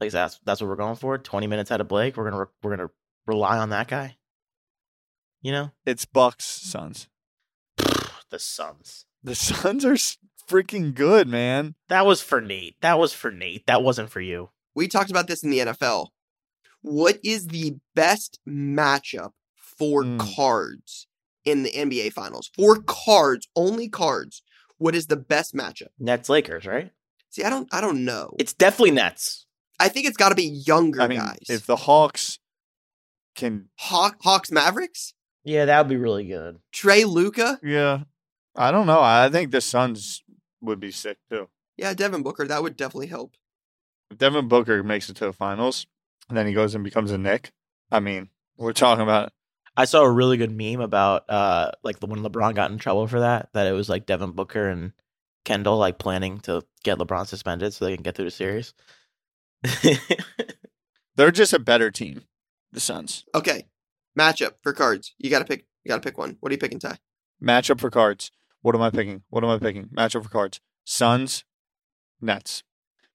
Like 0.00 0.10
that's 0.10 0.40
that's 0.44 0.60
what 0.60 0.68
we're 0.68 0.74
going 0.76 0.96
for. 0.96 1.16
20 1.18 1.46
minutes 1.46 1.70
out 1.70 1.80
of 1.80 1.86
Blake. 1.88 2.16
We're 2.16 2.28
gonna 2.30 2.46
we're 2.62 2.76
gonna 2.76 2.90
rely 3.28 3.58
on 3.58 3.70
that 3.70 3.88
guy. 3.88 4.16
You 5.42 5.52
know 5.52 5.70
It's 5.86 6.04
Bucks 6.04 6.44
Suns. 6.44 7.08
the 8.30 8.38
Suns. 8.38 9.06
The 9.22 9.34
Suns 9.34 9.84
are 9.84 9.92
s- 9.94 10.18
freaking 10.48 10.94
good, 10.94 11.28
man. 11.28 11.74
That 11.88 12.06
was 12.06 12.20
for 12.22 12.40
Nate. 12.40 12.76
That 12.80 12.98
was 12.98 13.12
for 13.12 13.30
Nate. 13.30 13.66
That 13.66 13.82
wasn't 13.82 14.10
for 14.10 14.20
you. 14.20 14.50
we 14.74 14.88
talked 14.88 15.10
about 15.10 15.26
this 15.26 15.42
in 15.42 15.50
the 15.50 15.58
NFL. 15.58 16.08
What 16.82 17.18
is 17.24 17.48
the 17.48 17.76
best 17.96 18.38
matchup 18.48 19.32
for 19.56 20.04
Mm. 20.04 20.18
cards 20.34 21.06
in 21.44 21.64
the 21.64 21.70
NBA 21.72 22.12
Finals? 22.12 22.50
For 22.54 22.76
cards, 22.82 23.48
only 23.56 23.88
cards. 23.88 24.42
What 24.76 24.94
is 24.94 25.08
the 25.08 25.16
best 25.16 25.54
matchup? 25.54 25.88
Nets 25.98 26.28
Lakers, 26.28 26.64
right? 26.66 26.92
See, 27.30 27.42
I 27.42 27.50
don't, 27.50 27.68
I 27.72 27.80
don't 27.80 28.04
know. 28.04 28.34
It's 28.38 28.52
definitely 28.54 28.92
Nets. 28.92 29.46
I 29.80 29.88
think 29.88 30.06
it's 30.06 30.16
got 30.16 30.28
to 30.30 30.34
be 30.36 30.44
younger 30.66 31.02
I 31.02 31.08
mean, 31.08 31.18
guys. 31.18 31.38
if 31.48 31.66
the 31.66 31.76
Hawks 31.76 32.38
can, 33.38 33.68
Hawk, 33.78 34.16
Hawks, 34.22 34.50
Mavericks, 34.50 35.14
Yeah, 35.44 35.64
that 35.64 35.78
would 35.78 35.88
be 35.88 35.96
really 35.96 36.26
good. 36.26 36.58
Trae, 36.74 37.06
Luka, 37.06 37.58
yeah, 37.62 38.00
I 38.56 38.70
don't 38.70 38.86
know. 38.86 39.00
I 39.00 39.28
think 39.30 39.50
the 39.50 39.60
Suns 39.60 40.22
would 40.60 40.80
be 40.80 40.90
sick 40.90 41.18
too. 41.30 41.48
yeah, 41.76 41.94
Devin 41.94 42.22
Booker, 42.22 42.46
that 42.46 42.62
would 42.62 42.76
definitely 42.76 43.06
help. 43.06 43.34
If 44.10 44.18
Devin 44.18 44.48
Booker 44.48 44.82
makes 44.82 45.08
it 45.08 45.16
to 45.16 45.26
the 45.26 45.32
finals, 45.32 45.86
and 46.28 46.36
then 46.36 46.46
he 46.46 46.52
goes 46.52 46.74
and 46.74 46.84
becomes 46.84 47.10
a 47.10 47.18
Knick. 47.18 47.52
I 47.90 48.00
mean, 48.00 48.28
we're 48.56 48.72
talking 48.72 49.02
about 49.02 49.32
I 49.76 49.84
saw 49.84 50.02
a 50.02 50.10
really 50.10 50.36
good 50.36 50.50
meme 50.50 50.80
about 50.80 51.24
uh 51.30 51.70
like 51.82 52.00
the 52.00 52.06
when 52.06 52.20
LeBron 52.20 52.54
got 52.54 52.70
in 52.70 52.78
trouble 52.78 53.06
for 53.06 53.20
that, 53.20 53.50
that 53.54 53.66
it 53.66 53.72
was 53.72 53.88
like 53.88 54.06
Devin 54.06 54.32
Booker 54.32 54.68
and 54.68 54.92
Kendall 55.44 55.78
like 55.78 55.98
planning 55.98 56.40
to 56.40 56.62
get 56.82 56.98
LeBron 56.98 57.26
suspended 57.26 57.72
so 57.72 57.84
they 57.84 57.94
can 57.94 58.02
get 58.02 58.16
through 58.16 58.26
the 58.26 58.30
series. 58.30 58.74
they're 61.16 61.30
just 61.30 61.52
a 61.52 61.58
better 61.58 61.90
team. 61.90 62.22
The 62.72 62.80
Suns 62.80 63.24
Okay, 63.34 63.66
matchup 64.18 64.52
for 64.62 64.72
cards. 64.72 65.14
You 65.18 65.30
got 65.30 65.38
to 65.40 65.44
pick. 65.44 65.66
You 65.84 65.88
got 65.90 66.02
to 66.02 66.06
pick 66.08 66.18
one. 66.18 66.36
What 66.40 66.50
are 66.50 66.54
you 66.54 66.58
picking, 66.58 66.78
Ty? 66.78 66.98
matchup 67.42 67.80
for 67.80 67.90
cards. 67.90 68.30
What 68.62 68.74
am 68.74 68.82
I 68.82 68.90
picking? 68.90 69.22
What 69.30 69.44
am 69.44 69.50
I 69.50 69.58
picking? 69.58 69.86
Matchup 69.86 70.24
for 70.24 70.28
cards. 70.28 70.60
Suns, 70.84 71.44
Nets, 72.20 72.62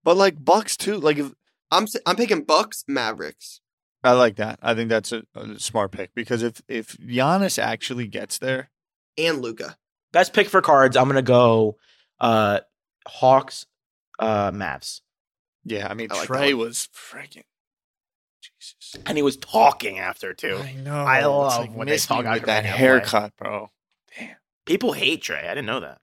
but 0.03 0.15
like 0.17 0.43
Bucks 0.43 0.77
too. 0.77 0.95
Like 0.97 1.17
if, 1.17 1.33
I'm 1.71 1.87
I'm 2.05 2.15
picking 2.15 2.43
Bucks, 2.43 2.83
Mavericks. 2.87 3.59
I 4.03 4.11
like 4.11 4.35
that. 4.37 4.59
I 4.61 4.73
think 4.73 4.89
that's 4.89 5.11
a, 5.11 5.23
a 5.35 5.59
smart 5.59 5.91
pick 5.91 6.13
because 6.15 6.43
if 6.43 6.61
if 6.67 6.97
Giannis 6.97 7.61
actually 7.61 8.07
gets 8.07 8.37
there, 8.37 8.69
and 9.17 9.41
Luka. 9.41 9.77
Best 10.11 10.33
pick 10.33 10.47
for 10.47 10.61
cards, 10.61 10.95
I'm 10.95 11.07
gonna 11.07 11.21
go 11.21 11.77
uh 12.19 12.59
Hawks, 13.07 13.65
uh 14.19 14.51
Mavs. 14.51 15.01
yeah. 15.65 15.87
I 15.89 15.93
mean, 15.95 16.09
I 16.11 16.15
like 16.19 16.29
Trae 16.29 16.53
was 16.53 16.87
freaking 16.95 17.31
Jesus. 17.33 17.45
And 19.05 19.17
he 19.17 19.21
was 19.23 19.37
talking 19.37 19.99
after 19.99 20.33
too. 20.33 20.57
I 20.57 20.73
know. 20.73 20.95
I 20.95 21.25
love 21.25 21.61
like, 21.61 21.75
when 21.75 21.87
they 21.87 21.93
miss 21.93 22.09
me 22.09 22.15
talk 22.15 22.25
with 22.25 22.33
after 22.33 22.45
that 22.47 22.63
making 22.63 22.69
a 22.69 22.73
play. 22.73 22.77
haircut, 22.85 23.33
bro. 23.37 23.71
Damn. 24.17 24.35
People 24.65 24.93
hate 24.93 25.23
Trae. 25.23 25.43
I 25.45 25.49
didn't 25.55 25.65
know 25.65 25.79
that. 25.81 25.99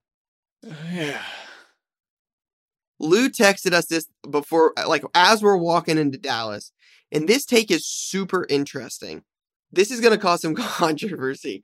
Yeah. 0.92 1.22
Lou 2.98 3.30
texted 3.30 3.72
us 3.72 3.86
this 3.86 4.08
before, 4.30 4.72
like 4.86 5.02
as 5.14 5.42
we're 5.42 5.56
walking 5.56 5.96
into 5.96 6.18
Dallas, 6.18 6.72
and 7.10 7.26
this 7.26 7.46
take 7.46 7.70
is 7.70 7.86
super 7.86 8.46
interesting. 8.50 9.22
This 9.72 9.90
is 9.90 10.00
going 10.00 10.12
to 10.12 10.18
cause 10.18 10.42
some 10.42 10.54
controversy. 10.56 11.62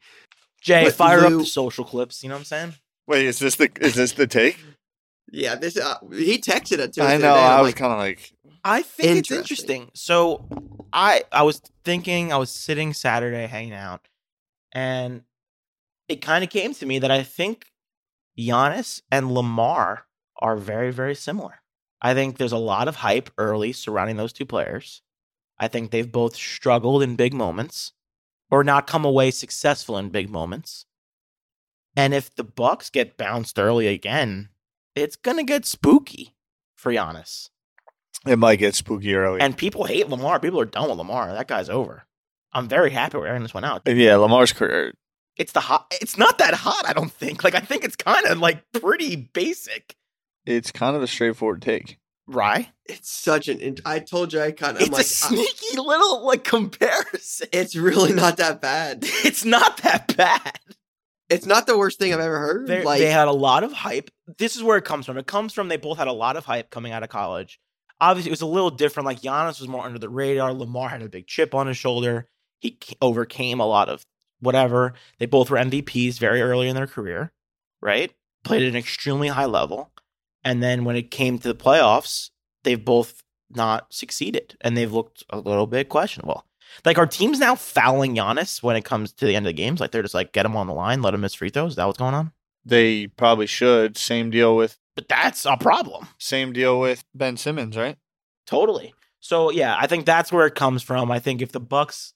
Jay, 0.63 0.85
But 0.85 0.95
fire 0.95 1.21
Lou- 1.29 1.37
up 1.37 1.43
the 1.43 1.47
social 1.47 1.85
clips. 1.85 2.23
You 2.23 2.31
know 2.31 2.37
what 2.37 2.41
I'm 2.41 2.45
saying? 2.45 2.75
Wait, 3.07 3.27
is 3.27 3.39
this 3.39 3.57
the 3.57 3.71
is 3.81 3.95
this 3.95 4.13
the 4.13 4.27
take? 4.27 4.59
Yeah, 5.31 5.57
this 5.57 5.77
uh, 5.77 5.99
he 6.13 6.39
texted 6.39 6.79
it 6.79 6.93
to 6.95 7.03
us. 7.03 7.11
I 7.13 7.17
know. 7.19 7.29
other 7.31 7.39
day, 7.41 7.45
and 7.45 7.53
I 7.55 7.61
was 7.61 7.69
like, 7.69 7.77
kind 7.77 7.93
of 7.93 7.99
like, 7.99 8.33
I 8.69 8.83
think 8.83 9.19
it's 9.19 9.31
Interesting. 9.31 9.83
interesting. 9.83 9.91
So 9.95 10.49
I 10.93 11.23
I 11.31 11.45
was 11.45 11.63
thinking 11.85 12.33
I 12.33 12.37
was 12.37 12.51
sitting 12.51 12.93
Saturday 12.93 13.47
hanging 13.47 13.75
out 13.75 14.09
and 14.73 15.23
it 16.09 16.21
kind 16.21 16.43
of 16.43 16.51
came 16.51 16.75
to 16.75 16.87
me 16.87 16.99
that 16.99 17.11
I 17.13 17.23
think 17.23 17.73
Giannis 18.37 19.03
and 19.11 19.33
Lamar 19.33 20.07
are 20.41 20.57
very 20.57 20.91
very 20.91 21.15
similar. 21.15 21.63
I 22.03 22.13
think 22.13 22.39
there's 22.39 22.53
a 22.53 22.59
lot 22.59 22.89
of 22.89 22.97
hype 22.97 23.31
early 23.39 23.73
surrounding 23.73 24.17
those 24.17 24.33
two 24.33 24.45
players. 24.47 25.01
I 25.59 25.69
think 25.69 25.91
they've 25.91 26.11
both 26.11 26.35
struggled 26.35 27.05
in 27.05 27.15
big 27.17 27.33
moments 27.33 27.93
or 28.51 28.65
not 28.65 28.89
come 28.89 29.05
away 29.05 29.31
successful 29.31 29.97
in 29.97 30.11
big 30.11 30.29
moments. 30.29 30.87
And 31.97 32.13
if 32.13 32.35
the 32.35 32.45
Bucks 32.45 32.91
get 32.91 33.17
bounced 33.17 33.59
early 33.59 33.87
again, 33.87 34.49
it's 34.95 35.17
going 35.17 35.39
to 35.39 35.45
get 35.45 35.65
spooky 35.65 36.35
for 36.75 36.93
Giannis. 36.93 37.49
It 38.27 38.39
might 38.39 38.57
get 38.57 38.75
spooky 38.75 39.15
early. 39.15 39.41
And 39.41 39.57
people 39.57 39.85
hate 39.85 40.09
Lamar. 40.09 40.41
People 40.41 40.61
are 40.61 40.67
done 40.67 40.89
with 40.89 40.99
Lamar. 40.99 41.33
That 41.33 41.49
guy's 41.49 41.69
over. 41.69 42.05
I'm 42.53 42.69
very 42.69 42.91
happy 42.91 43.19
we're 43.19 43.27
airing 43.27 43.43
this 43.43 43.55
one 43.55 43.65
out. 43.65 43.83
Uh, 43.87 43.93
yeah, 43.93 44.17
Lamar's 44.17 44.53
career. 44.53 44.95
It's 45.37 45.53
the 45.53 45.61
hot. 45.61 45.87
It's 46.01 46.17
not 46.17 46.39
that 46.39 46.55
hot. 46.55 46.89
I 46.89 46.93
don't 46.93 47.13
think. 47.13 47.45
Like 47.45 47.55
I 47.55 47.61
think 47.61 47.85
it's 47.85 47.97
kind 47.97 48.27
of 48.27 48.39
like 48.39 48.63
pretty 48.73 49.17
basic. 49.17 49.95
It's 50.47 50.73
kind 50.73 50.97
of 50.97 51.03
a 51.03 51.07
straightforward 51.07 51.63
take. 51.63 51.99
Right? 52.29 52.69
it's 52.87 53.11
such 53.11 53.47
an. 53.49 53.61
int- 53.61 53.81
I 53.85 53.99
told 54.01 54.33
you 54.33 54.41
I 54.41 54.53
kind 54.53 54.77
of. 54.77 54.83
It's 54.83 54.91
like, 54.91 55.03
a 55.03 55.05
sneaky 55.05 55.77
little 55.77 56.25
like 56.25 56.45
comparison. 56.45 57.49
It's 57.53 57.77
really 57.77 58.13
not 58.13 58.39
that 58.39 58.61
bad. 58.61 59.05
It's 59.25 59.45
not 59.45 59.79
that 59.79 60.17
bad. 60.17 60.59
It's 61.29 61.47
not 61.47 61.67
the 61.67 61.77
worst 61.77 61.99
thing 61.99 62.15
I've 62.15 62.21
ever 62.21 62.39
heard. 62.39 62.85
Like 62.85 63.01
they 63.01 63.11
had 63.11 63.29
a 63.29 63.33
lot 63.33 63.65
of 63.65 63.73
hype. 63.73 64.11
This 64.39 64.57
is 64.57 64.63
where 64.63 64.79
it 64.79 64.85
comes 64.85 65.07
from. 65.07 65.19
It 65.19 65.27
comes 65.27 65.53
from 65.53 65.69
they 65.69 65.77
both 65.77 65.99
had 65.99 66.07
a 66.07 66.13
lot 66.13 66.37
of 66.37 66.45
hype 66.45 66.71
coming 66.71 66.93
out 66.93 67.03
of 67.03 67.09
college. 67.09 67.59
Obviously, 68.01 68.31
it 68.31 68.33
was 68.33 68.43
a 68.43 68.47
little 68.47 68.71
different. 68.71 69.07
Like 69.07 69.23
Giannis 69.23 69.61
was 69.61 69.69
more 69.69 69.85
under 69.85 69.99
the 69.99 70.09
radar. 70.09 70.53
Lamar 70.53 70.89
had 70.91 71.03
a 71.03 71.09
big 71.09 71.27
chip 71.27 71.55
on 71.55 71.67
his 71.67 71.77
shoulder. 71.77 72.29
He 72.61 72.79
overcame 73.01 73.61
a 73.61 73.67
lot 73.67 73.89
of 73.89 74.05
whatever. 74.41 74.95
They 75.19 75.27
both 75.27 75.51
were 75.51 75.59
MVPs 75.59 76.19
very 76.19 76.43
early 76.43 76.69
in 76.69 76.77
their 76.77 76.87
career, 76.87 77.33
right? 77.81 78.13
Played 78.45 78.63
at 78.63 78.69
an 78.69 78.77
extremely 78.77 79.29
high 79.29 79.47
level. 79.47 79.93
And 80.45 80.63
then 80.63 80.85
when 80.85 80.97
it 80.97 81.11
came 81.11 81.39
to 81.39 81.49
the 81.49 81.55
playoffs, 81.55 82.31
they've 82.65 82.83
both 82.83 83.23
not 83.51 83.93
succeeded 83.93 84.57
and 84.61 84.77
they've 84.77 84.93
looked 84.93 85.25
a 85.31 85.39
little 85.39 85.67
bit 85.67 85.89
questionable. 85.89 86.45
Like, 86.85 86.99
are 86.99 87.07
teams 87.07 87.39
now 87.39 87.55
fouling 87.55 88.15
Giannis 88.17 88.63
when 88.63 88.77
it 88.77 88.85
comes 88.85 89.13
to 89.13 89.27
the 89.27 89.35
end 89.35 89.47
of 89.47 89.51
the 89.51 89.55
games? 89.55 89.81
Like, 89.81 89.93
they're 89.93 90.03
just 90.03 90.15
like, 90.15 90.33
get 90.33 90.47
him 90.47 90.57
on 90.57 90.67
the 90.67 90.75
line, 90.75 91.03
let 91.03 91.15
him 91.15 91.21
miss 91.21 91.35
free 91.35 91.49
throws. 91.49 91.73
Is 91.73 91.77
that 91.77 91.87
what's 91.87 91.99
going 91.99 92.15
on? 92.15 92.33
They 92.65 93.07
probably 93.07 93.47
should. 93.47 93.97
Same 93.97 94.31
deal 94.31 94.57
with 94.57 94.79
But 94.97 95.09
that's 95.09 95.45
a 95.45 95.57
problem. 95.57 96.09
same 96.19 96.53
deal 96.53 96.81
with 96.81 97.05
Ben 97.15 97.37
Simmons, 97.37 97.77
right? 97.77 97.97
Totally. 98.47 98.95
So 99.21 99.51
yeah, 99.51 99.77
I 99.79 99.87
think 99.87 100.07
that's 100.07 100.33
where 100.33 100.47
it 100.47 100.55
comes 100.57 100.83
from. 100.83 101.11
I 101.13 101.19
think 101.21 101.43
if 101.43 101.53
the 101.53 101.61
Bucks 101.61 102.15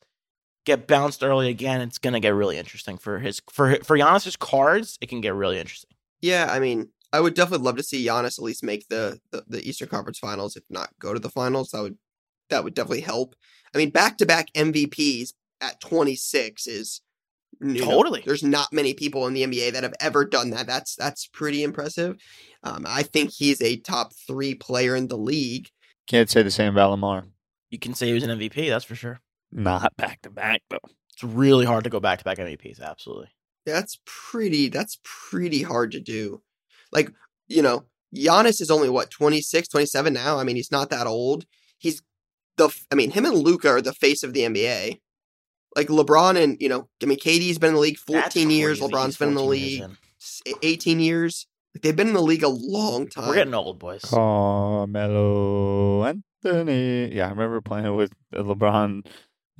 get 0.65 0.87
bounced 0.87 1.23
early 1.23 1.49
again, 1.49 1.81
it's 1.81 1.99
gonna 1.99 2.21
get 2.21 2.31
really 2.35 2.57
interesting 2.59 2.99
for 2.99 3.19
his 3.19 3.41
for 3.51 3.77
for 3.85 3.97
Giannis's 3.99 4.37
cards. 4.37 4.97
It 5.01 5.09
can 5.09 5.21
get 5.21 5.35
really 5.35 5.59
interesting. 5.59 5.91
yeah, 6.21 6.49
I 6.51 6.59
mean, 6.61 6.89
I 7.13 7.21
would 7.21 7.35
definitely 7.35 7.65
love 7.67 7.77
to 7.77 7.83
see 7.83 8.05
Giannis 8.07 8.39
at 8.39 8.45
least 8.45 8.63
make 8.65 8.89
the, 8.89 9.21
the 9.31 9.45
the 9.49 9.69
Eastern 9.69 9.89
Conference 9.89 10.19
Finals, 10.19 10.57
if 10.57 10.65
not 10.71 10.91
go 10.99 11.13
to 11.13 11.21
the 11.21 11.31
finals. 11.31 11.71
That 11.71 11.83
would 11.83 11.99
that 12.49 12.65
would 12.65 12.75
definitely 12.75 13.03
help. 13.03 13.35
I 13.75 13.79
mean, 13.79 13.91
back 13.91 14.17
to 14.19 14.27
back 14.27 14.53
MVPs 14.55 15.33
at 15.61 15.81
26 15.81 16.67
is 16.67 17.01
you 17.61 17.85
know, 17.85 17.91
Totally. 17.91 18.23
there's 18.25 18.43
not 18.43 18.73
many 18.73 18.95
people 18.95 19.27
in 19.27 19.35
the 19.35 19.43
NBA 19.43 19.73
that 19.73 19.83
have 19.83 19.95
ever 20.01 20.25
done 20.25 20.51
that. 20.51 20.67
That's 20.67 20.95
that's 20.97 21.27
pretty 21.27 21.63
impressive. 21.63 22.17
Um, 22.63 22.85
I 22.87 23.03
think 23.03 23.31
he's 23.31 23.61
a 23.61 23.77
top 23.77 24.13
three 24.27 24.55
player 24.55 24.97
in 24.97 25.09
the 25.09 25.19
league. 25.19 25.69
Can't 26.07 26.31
say 26.31 26.43
the 26.43 26.51
same 26.51 26.73
about 26.73 26.91
Lamar. 26.91 27.27
You 27.71 27.79
can 27.79 27.95
say 27.95 28.07
he 28.07 28.15
was 28.15 28.25
an 28.25 28.31
MVP, 28.31 28.69
that's 28.69 28.85
for 28.85 28.95
sure. 28.95 29.21
Not 29.53 29.97
back 29.97 30.23
to 30.23 30.31
back 30.31 30.63
though. 30.71 30.79
It's 31.13 31.23
really 31.23 31.67
hard 31.67 31.85
to 31.85 31.91
go 31.91 32.01
back 32.01 32.19
to 32.19 32.25
back 32.25 32.39
MVPs, 32.39 32.81
absolutely. 32.81 33.29
That's 33.67 34.01
pretty. 34.07 34.69
That's 34.69 34.99
pretty 35.05 35.63
hard 35.63 35.93
to 35.93 36.01
do. 36.01 36.43
Like 36.93 37.13
you 37.47 37.63
know, 37.63 37.85
Giannis 38.15 38.61
is 38.61 38.71
only 38.71 38.89
what 38.89 39.11
26, 39.11 39.69
27 39.69 40.13
now. 40.13 40.39
I 40.39 40.45
mean, 40.45 40.57
he's 40.57 40.73
not 40.73 40.91
that 40.91 41.07
old. 41.07 41.45
He's 41.79 42.03
the. 42.57 42.75
I 42.91 42.95
mean, 42.95 43.11
him 43.11 43.27
and 43.27 43.35
Luka 43.35 43.69
are 43.69 43.83
the 43.83 43.93
face 43.93 44.23
of 44.23 44.33
the 44.33 44.41
NBA. 44.41 45.01
Like 45.77 45.89
LeBron 45.89 46.43
and 46.43 46.57
you 46.61 46.69
know, 46.69 46.89
I 47.03 47.07
mean, 47.07 47.19
KD's 47.19 47.59
been 47.59 47.69
in 47.69 47.75
the 47.75 47.81
league 47.81 47.99
fourteen 47.99 48.51
years. 48.51 48.79
crazy. 48.81 48.93
LeBron's 48.93 49.07
He's 49.07 49.17
been 49.19 49.29
in 49.31 49.35
the 49.37 49.45
league 49.45 49.83
in. 49.83 49.97
eighteen 50.63 50.99
years. 51.01 51.47
Like 51.75 51.83
they've 51.83 51.95
been 51.97 52.09
in 52.09 52.15
the 52.15 52.21
league 52.23 52.43
a 52.43 52.49
long 52.49 53.07
time. 53.09 53.29
We're 53.29 53.35
getting 53.37 53.55
old, 53.55 53.79
boys. 53.79 54.03
Carmelo 54.91 56.05
Anthony. 56.05 57.15
Yeah, 57.15 57.27
I 57.27 57.31
remember 57.31 57.61
playing 57.61 57.95
with 57.95 58.13
LeBron 58.35 59.07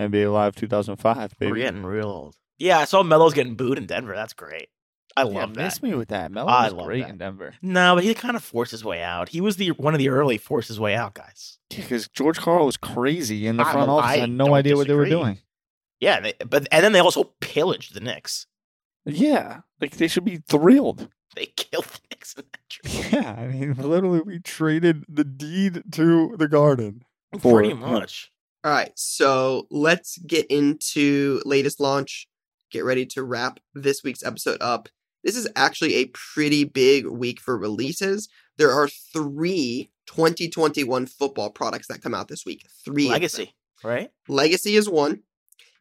NBA 0.01 0.33
Live 0.33 0.57
2005. 0.57 1.39
Baby. 1.39 1.53
We're 1.53 1.59
getting 1.59 1.85
real 1.85 2.07
old. 2.07 2.37
Yeah, 2.59 2.79
I 2.79 2.85
saw 2.85 3.03
Melo's 3.03 3.35
getting 3.35 3.55
booed 3.55 3.79
in 3.79 3.87
Denver. 3.87 4.15
That's 4.15 4.33
great. 4.33 4.69
I 5.17 5.23
yeah, 5.23 5.41
love 5.41 5.55
that. 5.55 5.63
miss 5.65 5.83
me 5.83 5.95
with 5.95 6.09
that. 6.09 6.31
Melo 6.31 6.49
I 6.49 6.65
was 6.67 6.73
love 6.75 6.87
great 6.87 7.03
that. 7.03 7.11
in 7.11 7.19
Denver. 7.19 7.55
No, 7.63 7.95
but 7.97 8.05
he 8.05 8.15
kind 8.15 8.37
of 8.37 8.45
forced 8.45 8.71
his 8.71 8.85
way 8.85 9.03
out. 9.03 9.31
He 9.31 9.41
was 9.41 9.57
the 9.57 9.71
one 9.73 9.95
of 9.95 9.99
the 9.99 10.09
early 10.09 10.39
forced 10.39 10.69
his 10.69 10.79
way 10.79 10.95
out 10.95 11.15
guys. 11.15 11.59
Because 11.69 12.09
George 12.09 12.39
Karl 12.39 12.67
was 12.67 12.77
crazy 12.77 13.47
in 13.47 13.57
the 13.57 13.65
I- 13.67 13.73
front 13.73 13.91
office. 13.91 14.11
I 14.11 14.15
I 14.15 14.17
had 14.19 14.31
no 14.31 14.47
don't 14.47 14.55
idea 14.55 14.77
what 14.77 14.87
they 14.89 14.95
were 14.95 15.07
doing. 15.09 15.39
Yeah, 16.01 16.21
they, 16.21 16.35
but 16.47 16.67
and 16.73 16.85
then 16.85 16.93
they 16.93 16.99
also 17.01 17.25
pillaged 17.41 17.95
the 17.95 18.01
Knicks. 18.01 18.47
Yeah, 19.05 19.61
like 19.81 19.97
they 19.97 20.09
should 20.09 20.25
be 20.25 20.39
thrilled. 20.49 21.09
They 21.37 21.47
killed 21.57 21.85
the 21.85 21.99
Knicks 22.11 22.35
in 22.35 22.45
that 22.53 22.69
trade. 22.69 23.13
Yeah, 23.13 23.37
I 23.39 23.47
mean, 23.47 23.75
literally, 23.75 24.21
we 24.21 24.39
traded 24.41 25.05
the 25.09 25.25
deed 25.25 25.83
to 25.93 26.35
the 26.39 26.49
garden. 26.49 27.05
For 27.39 27.59
Pretty 27.59 27.71
it. 27.73 27.77
much. 27.79 28.33
All 28.65 28.73
right, 28.73 28.93
so 28.97 29.67
let's 29.71 30.19
get 30.19 30.47
into 30.47 31.41
latest 31.45 31.81
launch. 31.81 32.29
Get 32.71 32.85
ready 32.85 33.07
to 33.07 33.23
wrap 33.23 33.59
this 33.75 34.03
week's 34.05 34.25
episode 34.25 34.59
up. 34.61 34.89
This 35.25 35.37
is 35.37 35.49
actually 35.57 35.95
a 35.97 36.07
pretty 36.13 36.65
big 36.65 37.07
week 37.07 37.41
for 37.41 37.57
releases. 37.59 38.29
There 38.59 38.73
are 38.73 38.89
three 38.89 39.91
2021 40.07 41.07
football 41.07 41.51
products 41.51 41.87
that 41.89 42.03
come 42.03 42.15
out 42.15 42.29
this 42.29 42.45
week. 42.45 42.67
Three. 42.85 43.09
Legacy, 43.09 43.55
right? 43.85 44.11
Legacy 44.29 44.77
is 44.77 44.89
one, 44.89 45.21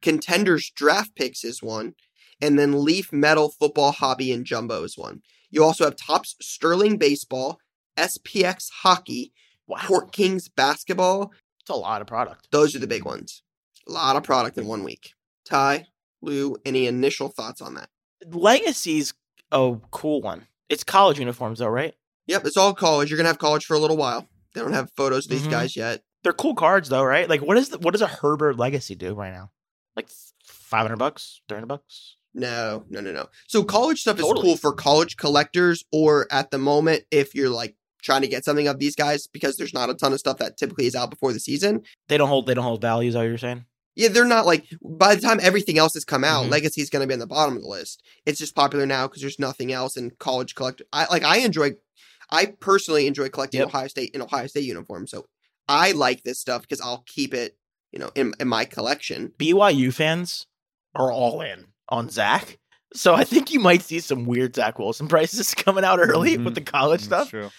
Contenders 0.01 0.71
Draft 0.75 1.15
Picks 1.15 1.43
is 1.43 1.61
one, 1.63 1.93
and 2.41 2.57
then 2.57 2.83
Leaf 2.83 3.11
Metal 3.11 3.49
Football 3.49 3.91
Hobby 3.91 4.31
and 4.31 4.45
Jumbo 4.45 4.83
is 4.83 4.97
one. 4.97 5.21
You 5.51 5.63
also 5.63 5.83
have 5.85 5.95
Topps 5.95 6.35
Sterling 6.41 6.97
Baseball, 6.97 7.59
SPX 7.97 8.69
Hockey, 8.81 9.33
Wow, 9.67 9.79
Court 9.85 10.11
Kings 10.11 10.47
Basketball. 10.49 11.31
it's 11.59 11.69
a 11.69 11.75
lot 11.75 12.01
of 12.01 12.07
product. 12.07 12.47
Those 12.51 12.75
are 12.75 12.79
the 12.79 12.87
big 12.87 13.03
ones. 13.05 13.43
A 13.87 13.91
lot 13.91 14.15
of 14.15 14.23
product 14.23 14.57
in 14.57 14.67
one 14.67 14.83
week. 14.83 15.13
Ty, 15.45 15.87
Lou, 16.21 16.55
any 16.65 16.87
initial 16.87 17.27
thoughts 17.29 17.61
on 17.61 17.73
that? 17.75 17.89
Legacy's 18.25 19.13
a 19.51 19.75
cool 19.91 20.21
one. 20.21 20.47
It's 20.69 20.83
college 20.83 21.19
uniforms 21.19 21.59
though, 21.59 21.67
right? 21.67 21.93
Yep, 22.27 22.45
it's 22.45 22.57
all 22.57 22.73
college. 22.73 23.09
You're 23.09 23.17
gonna 23.17 23.29
have 23.29 23.39
college 23.39 23.65
for 23.65 23.75
a 23.75 23.79
little 23.79 23.97
while. 23.97 24.27
They 24.53 24.61
don't 24.61 24.73
have 24.73 24.91
photos 24.95 25.25
of 25.25 25.31
these 25.31 25.47
Mhm. 25.47 25.51
guys 25.51 25.75
yet. 25.75 26.03
They're 26.23 26.33
cool 26.33 26.55
cards 26.55 26.89
though, 26.89 27.03
right? 27.03 27.27
Like 27.29 27.41
what 27.41 27.57
is 27.57 27.69
the, 27.69 27.79
what 27.79 27.91
does 27.91 28.01
a 28.01 28.07
Herbert 28.07 28.57
Legacy 28.57 28.95
do 28.95 29.13
right 29.13 29.31
now? 29.33 29.51
Like 29.99 30.09
five 30.45 30.81
hundred 30.83 30.97
bucks, 30.97 31.41
three 31.47 31.55
hundred 31.57 31.67
bucks. 31.67 32.15
No, 32.33 32.85
no, 32.89 33.01
no, 33.01 33.11
no. 33.11 33.27
So 33.47 33.63
college 33.63 34.01
stuff 34.01 34.17
is 34.19 34.23
cool 34.25 34.55
for 34.55 34.71
college 34.73 35.17
collectors, 35.17 35.83
or 35.91 36.27
at 36.31 36.51
the 36.51 36.57
moment, 36.57 37.03
if 37.11 37.33
you're 37.35 37.49
like 37.49 37.75
trying 38.01 38.21
to 38.21 38.27
get 38.27 38.45
something 38.45 38.67
of 38.67 38.79
these 38.79 38.95
guys, 38.95 39.27
because 39.27 39.57
there's 39.57 39.73
not 39.73 39.89
a 39.89 39.93
ton 39.93 40.13
of 40.13 40.19
stuff 40.19 40.37
that 40.37 40.55
typically 40.57 40.85
is 40.85 40.95
out 40.95 41.09
before 41.09 41.33
the 41.33 41.39
season. 41.39 41.81
They 42.07 42.17
don't 42.17 42.29
hold 42.29 42.47
they 42.47 42.53
don't 42.53 42.63
hold 42.63 42.81
values. 42.81 43.15
Are 43.15 43.25
you 43.25 43.37
saying? 43.37 43.65
Yeah, 43.95 44.07
they're 44.07 44.23
not 44.25 44.45
like 44.45 44.67
by 44.81 45.15
the 45.15 45.21
time 45.21 45.39
everything 45.41 45.77
else 45.77 45.93
has 45.95 46.05
come 46.05 46.23
out, 46.23 46.45
Mhm. 46.45 46.51
Legacy 46.51 46.81
is 46.81 46.89
going 46.89 47.01
to 47.01 47.07
be 47.07 47.13
on 47.13 47.19
the 47.19 47.27
bottom 47.27 47.57
of 47.57 47.61
the 47.63 47.67
list. 47.67 48.01
It's 48.25 48.39
just 48.39 48.55
popular 48.55 48.85
now 48.85 49.07
because 49.07 49.21
there's 49.21 49.39
nothing 49.39 49.73
else 49.73 49.97
in 49.97 50.11
college 50.11 50.55
collector. 50.55 50.85
I 50.93 51.07
like 51.09 51.23
I 51.23 51.39
enjoy, 51.39 51.71
I 52.31 52.45
personally 52.45 53.07
enjoy 53.07 53.27
collecting 53.29 53.59
Yep. 53.59 53.67
Ohio 53.69 53.87
State 53.89 54.11
in 54.15 54.21
Ohio 54.21 54.47
State 54.47 54.63
uniform. 54.63 55.07
So 55.07 55.25
I 55.67 55.91
like 55.91 56.23
this 56.23 56.39
stuff 56.39 56.61
because 56.61 56.79
I'll 56.79 57.03
keep 57.07 57.33
it, 57.33 57.57
you 57.91 57.99
know, 57.99 58.11
in, 58.15 58.33
in 58.39 58.47
my 58.47 58.65
collection. 58.65 59.33
BYU 59.37 59.93
fans 59.93 60.47
are 60.95 61.11
all 61.11 61.41
in 61.41 61.67
on 61.89 62.09
Zach. 62.09 62.57
So 62.93 63.13
I 63.13 63.23
think 63.23 63.51
you 63.51 63.59
might 63.59 63.81
see 63.83 63.99
some 63.99 64.25
weird 64.25 64.55
Zach 64.55 64.79
Wilson 64.79 65.07
prices 65.07 65.53
coming 65.55 65.83
out 65.83 65.99
early 65.99 66.37
Mhm. 66.37 66.45
with 66.45 66.55
the 66.55 66.61
college 66.61 67.01
That's 67.07 67.27
stuff. 67.27 67.29
true. 67.29 67.49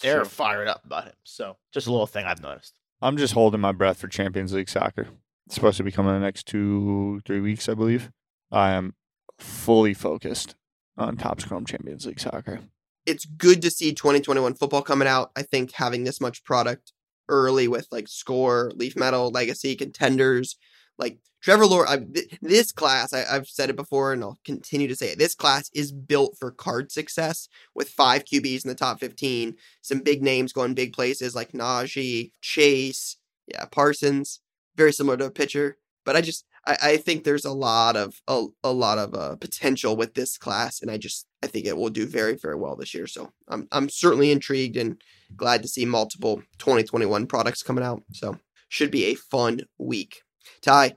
They're 0.00 0.20
True. 0.20 0.24
fired 0.28 0.68
up 0.68 0.84
about 0.84 1.04
him. 1.06 1.14
So 1.24 1.56
just 1.72 1.86
a 1.88 1.90
little 1.90 2.06
thing 2.06 2.24
I've 2.24 2.40
noticed. 2.42 2.78
I'm 3.02 3.16
just 3.16 3.34
holding 3.34 3.60
my 3.60 3.72
breath 3.72 3.98
for 3.98 4.08
Champions 4.08 4.52
League 4.52 4.68
soccer. 4.68 5.08
It's 5.46 5.54
supposed 5.54 5.76
to 5.78 5.82
be 5.84 5.90
coming 5.92 6.14
in 6.14 6.20
the 6.20 6.24
next 6.26 6.46
two, 6.46 7.20
three 7.26 7.40
weeks, 7.40 7.68
I 7.68 7.74
believe. 7.74 8.10
I 8.52 8.72
am 8.72 8.94
fully 9.38 9.94
focused 9.94 10.54
on 10.96 11.16
Topps 11.16 11.44
Chrome 11.44 11.64
Champions 11.66 12.06
League 12.06 12.20
soccer. 12.20 12.60
It's 13.06 13.24
good 13.24 13.62
to 13.62 13.70
see 13.70 13.92
2021 13.92 14.54
football 14.54 14.82
coming 14.82 15.08
out. 15.08 15.30
I 15.36 15.42
think 15.42 15.72
having 15.72 16.04
this 16.04 16.20
much 16.20 16.44
product 16.44 16.92
early 17.28 17.68
with 17.68 17.86
like 17.90 18.08
Score, 18.08 18.72
Leaf 18.74 18.96
Metal, 18.96 19.30
Legacy, 19.30 19.76
Contenders, 19.76 20.56
like 20.98 21.18
Trevor 21.42 21.66
Lawrence. 21.66 22.06
Th- 22.12 22.38
this 22.42 22.72
class, 22.72 23.12
I, 23.12 23.24
I've 23.30 23.46
said 23.48 23.70
it 23.70 23.76
before 23.76 24.12
and 24.12 24.22
I'll 24.22 24.38
continue 24.44 24.88
to 24.88 24.96
say 24.96 25.10
it. 25.10 25.18
This 25.18 25.34
class 25.34 25.70
is 25.74 25.92
built 25.92 26.36
for 26.38 26.50
card 26.50 26.90
success 26.90 27.48
with 27.74 27.88
five 27.88 28.24
QBs 28.24 28.64
in 28.64 28.68
the 28.68 28.74
top 28.74 29.00
15, 29.00 29.54
some 29.82 30.00
big 30.00 30.22
names 30.22 30.52
going 30.52 30.74
big 30.74 30.92
places 30.92 31.34
like 31.34 31.52
Najee, 31.52 32.32
Chase, 32.40 33.16
yeah, 33.46 33.64
Parsons, 33.66 34.40
very 34.76 34.92
similar 34.92 35.16
to 35.16 35.26
a 35.26 35.30
pitcher. 35.30 35.78
But 36.04 36.16
I 36.16 36.20
just, 36.22 36.44
I, 36.66 36.76
I 36.82 36.96
think 36.96 37.24
there's 37.24 37.44
a 37.44 37.52
lot 37.52 37.96
of 37.96 38.20
a, 38.28 38.46
a 38.64 38.72
lot 38.72 38.98
of 38.98 39.14
uh, 39.14 39.36
potential 39.36 39.96
with 39.96 40.14
this 40.14 40.38
class, 40.38 40.80
and 40.80 40.90
I 40.90 40.96
just 40.96 41.26
I 41.42 41.46
think 41.48 41.66
it 41.66 41.76
will 41.76 41.90
do 41.90 42.06
very 42.06 42.34
very 42.34 42.56
well 42.56 42.76
this 42.76 42.94
year. 42.94 43.06
So 43.06 43.30
I'm 43.48 43.68
I'm 43.72 43.88
certainly 43.88 44.30
intrigued 44.30 44.76
and 44.76 45.00
glad 45.36 45.62
to 45.62 45.68
see 45.68 45.84
multiple 45.84 46.42
2021 46.58 47.26
products 47.26 47.62
coming 47.62 47.84
out. 47.84 48.02
So 48.12 48.38
should 48.68 48.90
be 48.90 49.06
a 49.06 49.14
fun 49.14 49.62
week. 49.78 50.22
Ty, 50.62 50.94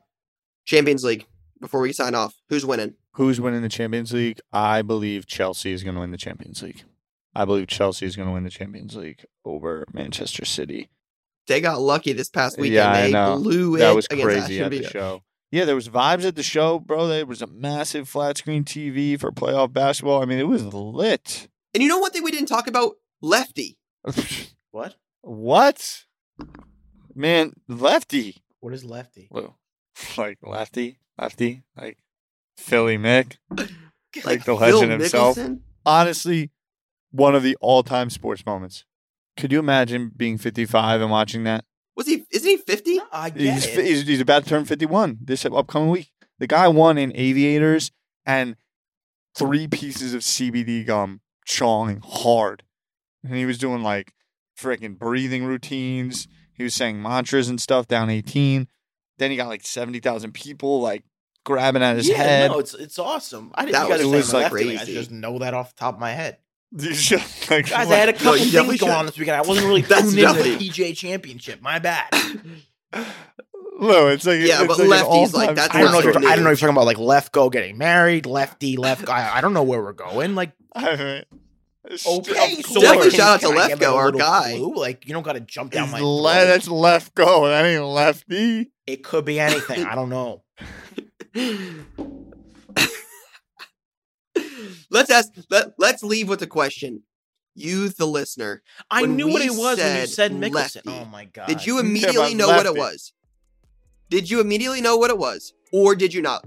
Champions 0.66 1.04
League. 1.04 1.26
Before 1.60 1.82
we 1.82 1.94
sign 1.94 2.16
off, 2.16 2.34
who's 2.50 2.66
winning? 2.66 2.96
Who's 3.14 3.40
winning 3.40 3.62
the 3.62 3.70
Champions 3.70 4.14
League? 4.14 4.40
I 4.52 4.82
believe 4.82 5.28
Chelsea 5.28 5.72
is 5.74 5.84
going 5.84 5.94
to 5.96 6.02
win 6.02 6.12
the 6.12 6.18
Champions 6.18 6.64
League. 6.64 6.84
I 7.36 7.46
believe 7.46 7.68
Chelsea 7.68 8.06
is 8.06 8.16
going 8.16 8.28
to 8.28 8.34
win 8.34 8.44
the 8.44 8.50
Champions 8.50 8.96
League 8.96 9.26
over 9.46 9.86
Manchester 9.94 10.44
City. 10.44 10.90
They 11.48 11.62
got 11.62 11.80
lucky 11.82 12.14
this 12.14 12.30
past 12.30 12.58
weekend. 12.58 12.76
Yeah, 12.76 12.92
I 12.92 13.02
they 13.02 13.12
know. 13.12 13.38
blew 13.38 13.76
it 13.76 13.80
That 13.80 13.96
was 13.96 14.06
against 14.08 14.24
crazy 14.24 14.62
at 14.62 14.72
the 14.72 14.84
show. 14.84 15.24
Yeah, 15.52 15.66
there 15.66 15.76
was 15.76 15.90
vibes 15.90 16.26
at 16.26 16.36
the 16.36 16.44
show, 16.44 16.80
bro. 16.80 17.08
There 17.08 17.26
was 17.26 17.42
a 17.42 17.48
massive 17.48 18.08
flat 18.08 18.38
screen 18.38 18.64
TV 18.64 19.20
for 19.20 19.32
playoff 19.32 19.74
basketball. 19.74 20.22
I 20.22 20.26
mean, 20.26 20.40
it 20.40 20.48
was 20.48 20.64
lit. 20.74 21.50
And 21.74 21.84
you 21.84 21.90
know 21.90 22.00
what 22.00 22.14
thing 22.14 22.24
we 22.24 22.32
didn't 22.32 22.48
talk 22.48 22.68
about? 22.68 22.94
Lefty. 23.22 23.78
What? 24.72 24.96
what? 25.22 26.06
Man, 27.14 27.54
lefty. 27.68 28.38
What 28.62 28.74
is 28.74 28.86
lefty? 28.86 29.30
Like 30.18 30.40
lefty, 30.42 30.98
lefty, 31.20 31.62
like 31.78 31.98
Philly 32.58 32.98
Mick. 32.98 33.36
Like 34.26 34.46
the 34.46 34.56
Phil 34.56 34.56
legend 34.56 34.92
himself. 34.94 35.38
Mickelson? 35.38 35.60
Honestly, 35.86 36.50
one 37.12 37.36
of 37.36 37.44
the 37.44 37.56
all-time 37.62 38.10
sports 38.10 38.46
moments. 38.46 38.86
Could 39.38 39.52
you 39.52 39.60
imagine 39.60 40.12
being 40.16 40.38
55 40.38 41.02
and 41.02 41.12
watching 41.12 41.44
that? 41.44 41.66
Was 41.96 42.08
he? 42.08 42.26
Isn't 42.32 42.50
he 42.50 42.58
50? 42.58 43.00
I 43.12 43.30
get 43.30 43.54
He's, 43.54 43.66
it. 43.66 43.86
he's, 43.86 44.08
he's 44.08 44.22
about 44.22 44.44
to 44.44 44.50
turn 44.50 44.66
51 44.66 45.20
this 45.22 45.46
upcoming 45.46 45.90
week. 45.90 46.12
The 46.40 46.48
guy 46.48 46.68
won 46.70 46.98
in 46.98 47.12
aviators 47.16 47.92
and 48.26 48.56
three 49.36 49.68
pieces 49.68 50.14
of 50.14 50.22
CBD 50.22 50.86
gum 50.86 51.22
chawing 51.46 52.02
hard. 52.04 52.64
And 53.24 53.36
he 53.36 53.46
was 53.46 53.58
doing 53.58 53.84
like 53.84 54.14
freaking 54.60 54.98
breathing 54.98 55.46
routines. 55.46 56.28
He 56.54 56.64
was 56.64 56.74
saying 56.74 57.02
mantras 57.02 57.50
and 57.50 57.60
stuff 57.62 57.88
down 57.88 58.10
18. 58.10 58.68
Then 59.18 59.32
he 59.32 59.38
got 59.38 59.48
like 59.48 59.66
70,000 59.66 60.34
people 60.34 60.82
like 60.82 61.04
grabbing 61.44 61.84
at 61.84 61.98
his 61.98 62.10
yeah, 62.10 62.18
head. 62.18 62.52
no, 62.52 62.60
it's 62.60 62.74
it's 62.74 63.00
awesome. 63.00 63.52
I 63.56 63.66
didn't. 63.66 63.74
That 63.74 63.90
was- 63.90 64.06
was, 64.06 64.34
like, 64.34 64.52
lefty, 64.52 64.78
I 64.78 64.86
just 64.86 65.12
know 65.12 65.40
that 65.40 65.54
off 65.54 65.76
the 65.76 65.80
top 65.80 65.96
of 65.96 66.00
my 66.00 66.12
head. 66.12 66.38
He's 66.80 67.02
just, 67.02 67.50
like, 67.52 67.70
Guys, 67.70 67.90
I 67.92 67.96
had 67.96 68.10
a 68.10 68.14
couple 68.14 68.38
you 68.38 68.46
definitely 68.46 68.78
things 68.78 68.80
going 68.82 68.92
should. 68.94 68.98
on 69.00 69.06
this 69.06 69.18
weekend. 69.18 69.38
I 69.38 69.42
wasn't 69.42 69.68
really 69.68 69.82
That's 69.82 70.14
tuned 70.14 70.20
into 70.20 70.44
the 70.44 70.70
PGA 70.70 70.96
Championship. 70.96 71.62
My 71.62 71.80
bad. 71.80 72.08
No, 73.80 74.10
it's 74.10 74.28
like 74.28 74.42
Yeah, 74.42 74.64
it's 74.64 74.68
but 74.68 74.78
like 74.86 75.02
an 75.02 75.08
lefties, 75.08 75.34
like, 75.34 75.56
that's 75.56 75.74
I 75.74 75.82
don't 75.82 75.92
know. 75.92 76.00
If 76.08 76.16
I 76.18 76.36
don't 76.36 76.44
know 76.44 76.52
if 76.52 76.62
you're 76.62 76.70
talking 76.72 76.76
about 76.76 76.86
like 76.86 76.98
Lefko 76.98 77.52
getting 77.52 77.80
married, 77.80 78.28
lefty, 78.28 78.78
left 78.78 79.06
guy. 79.06 79.32
I 79.34 79.42
don't 79.42 79.54
know 79.54 79.64
where 79.64 79.82
we're 79.82 79.94
going. 79.94 80.36
Like 80.36 80.52
I 80.76 80.96
mean, 80.96 81.24
Okay, 81.84 81.96
oh, 82.06 82.62
so 82.62 82.80
Definitely 82.80 83.10
can- 83.10 83.18
shout 83.20 83.30
out 83.30 83.42
to 83.42 83.48
can 83.48 83.58
I 83.58 83.70
Lefko, 83.74 83.94
our 83.96 84.12
guy. 84.12 84.54
clue? 84.56 84.76
Like 84.76 85.08
you 85.08 85.14
don't 85.14 85.24
got 85.24 85.34
to 85.34 85.40
jump 85.40 85.72
down 85.72 85.86
It's 85.86 85.92
my. 85.94 86.00
le- 86.00 86.46
that's 86.46 86.68
Lefko. 86.68 87.48
That 87.50 87.66
ain't 87.66 87.84
lefty. 87.84 88.72
It 88.86 89.04
could 89.04 89.26
be 89.26 89.40
anything. 89.40 89.84
I 89.86 89.96
don't 89.96 90.10
know. 90.10 90.44
let's 94.90 95.10
ask. 95.10 95.30
Let, 95.50 95.74
let's 95.78 96.04
leave 96.04 96.30
with 96.30 96.42
a 96.42 96.48
question. 96.48 97.04
You, 97.54 97.90
the 97.90 98.06
listener, 98.06 98.62
I 98.90 99.06
knew 99.06 99.28
what 99.28 99.42
it 99.42 99.50
was 99.52 99.78
when 99.78 99.96
you 100.02 100.08
said 100.08 100.10
said 100.10 100.32
Mickelson. 100.32 100.54
lefty, 100.86 100.90
Oh 100.90 101.06
my 101.06 101.26
god! 101.26 101.48
did 101.48 101.66
you 101.66 101.80
immediately 101.82 102.30
but 102.32 102.38
know 102.38 102.48
what 102.48 102.66
it 102.66 102.76
was? 102.76 103.12
Did 104.10 104.30
you 104.30 104.40
immediately 104.40 104.82
know 104.82 104.96
what 104.98 105.10
it 105.10 105.18
was, 105.18 105.54
or 105.74 105.96
did 105.96 106.14
you 106.14 106.22
not? 106.22 106.46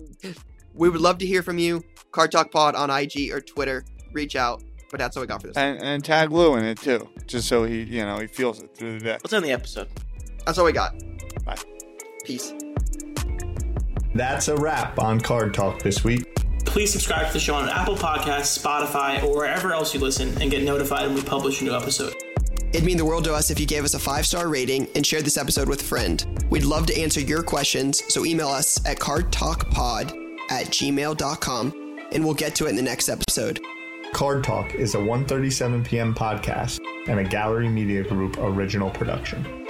We 0.72 0.88
would 0.88 1.00
love 1.00 1.18
to 1.18 1.26
hear 1.26 1.42
from 1.42 1.58
you. 1.58 1.82
Card 2.10 2.32
Talk 2.32 2.50
Pod 2.50 2.74
on 2.74 2.88
IG 2.90 3.30
or 3.32 3.40
Twitter. 3.40 3.84
Reach 4.12 4.34
out. 4.36 4.62
But 4.94 5.00
that's 5.00 5.16
what 5.16 5.22
we 5.22 5.26
got 5.26 5.40
for 5.40 5.48
this. 5.48 5.56
And, 5.56 5.82
and 5.82 6.04
tag 6.04 6.30
Lou 6.30 6.54
in 6.54 6.64
it 6.64 6.78
too, 6.78 7.08
just 7.26 7.48
so 7.48 7.64
he, 7.64 7.82
you 7.82 8.04
know, 8.04 8.20
he 8.20 8.28
feels 8.28 8.62
it 8.62 8.76
through 8.76 9.00
the 9.00 9.04
day. 9.04 9.18
Let's 9.24 9.32
end 9.32 9.44
the 9.44 9.50
episode. 9.50 9.88
That's 10.46 10.56
all 10.56 10.64
we 10.64 10.70
got. 10.70 10.94
Bye. 11.44 11.56
Peace. 12.24 12.54
That's 14.14 14.46
a 14.46 14.54
wrap 14.54 15.00
on 15.00 15.18
Card 15.18 15.52
Talk 15.52 15.82
this 15.82 16.04
week. 16.04 16.32
Please 16.64 16.92
subscribe 16.92 17.26
to 17.26 17.32
the 17.32 17.40
show 17.40 17.56
on 17.56 17.68
Apple 17.68 17.96
Podcasts, 17.96 18.56
Spotify, 18.56 19.20
or 19.24 19.34
wherever 19.34 19.72
else 19.72 19.92
you 19.92 19.98
listen 19.98 20.40
and 20.40 20.48
get 20.48 20.62
notified 20.62 21.08
when 21.08 21.16
we 21.16 21.22
publish 21.22 21.60
a 21.60 21.64
new 21.64 21.74
episode. 21.74 22.14
It'd 22.72 22.84
mean 22.84 22.96
the 22.96 23.04
world 23.04 23.24
to 23.24 23.34
us 23.34 23.50
if 23.50 23.58
you 23.58 23.66
gave 23.66 23.82
us 23.82 23.94
a 23.94 23.98
five 23.98 24.24
star 24.24 24.46
rating 24.46 24.86
and 24.94 25.04
shared 25.04 25.24
this 25.24 25.36
episode 25.36 25.68
with 25.68 25.80
a 25.80 25.84
friend. 25.84 26.46
We'd 26.50 26.62
love 26.62 26.86
to 26.86 26.96
answer 26.96 27.18
your 27.18 27.42
questions, 27.42 28.00
so 28.14 28.24
email 28.24 28.46
us 28.46 28.78
at 28.86 29.00
cardtalkpod 29.00 30.36
at 30.52 30.66
gmail.com 30.66 31.98
and 32.12 32.24
we'll 32.24 32.34
get 32.34 32.54
to 32.54 32.66
it 32.66 32.68
in 32.68 32.76
the 32.76 32.82
next 32.82 33.08
episode. 33.08 33.60
Card 34.14 34.44
Talk 34.44 34.76
is 34.76 34.94
a 34.94 34.98
1:37 34.98 35.84
p.m. 35.84 36.14
podcast 36.14 36.78
and 37.08 37.18
a 37.18 37.24
Gallery 37.24 37.68
Media 37.68 38.04
Group 38.04 38.38
original 38.38 38.88
production. 38.88 39.63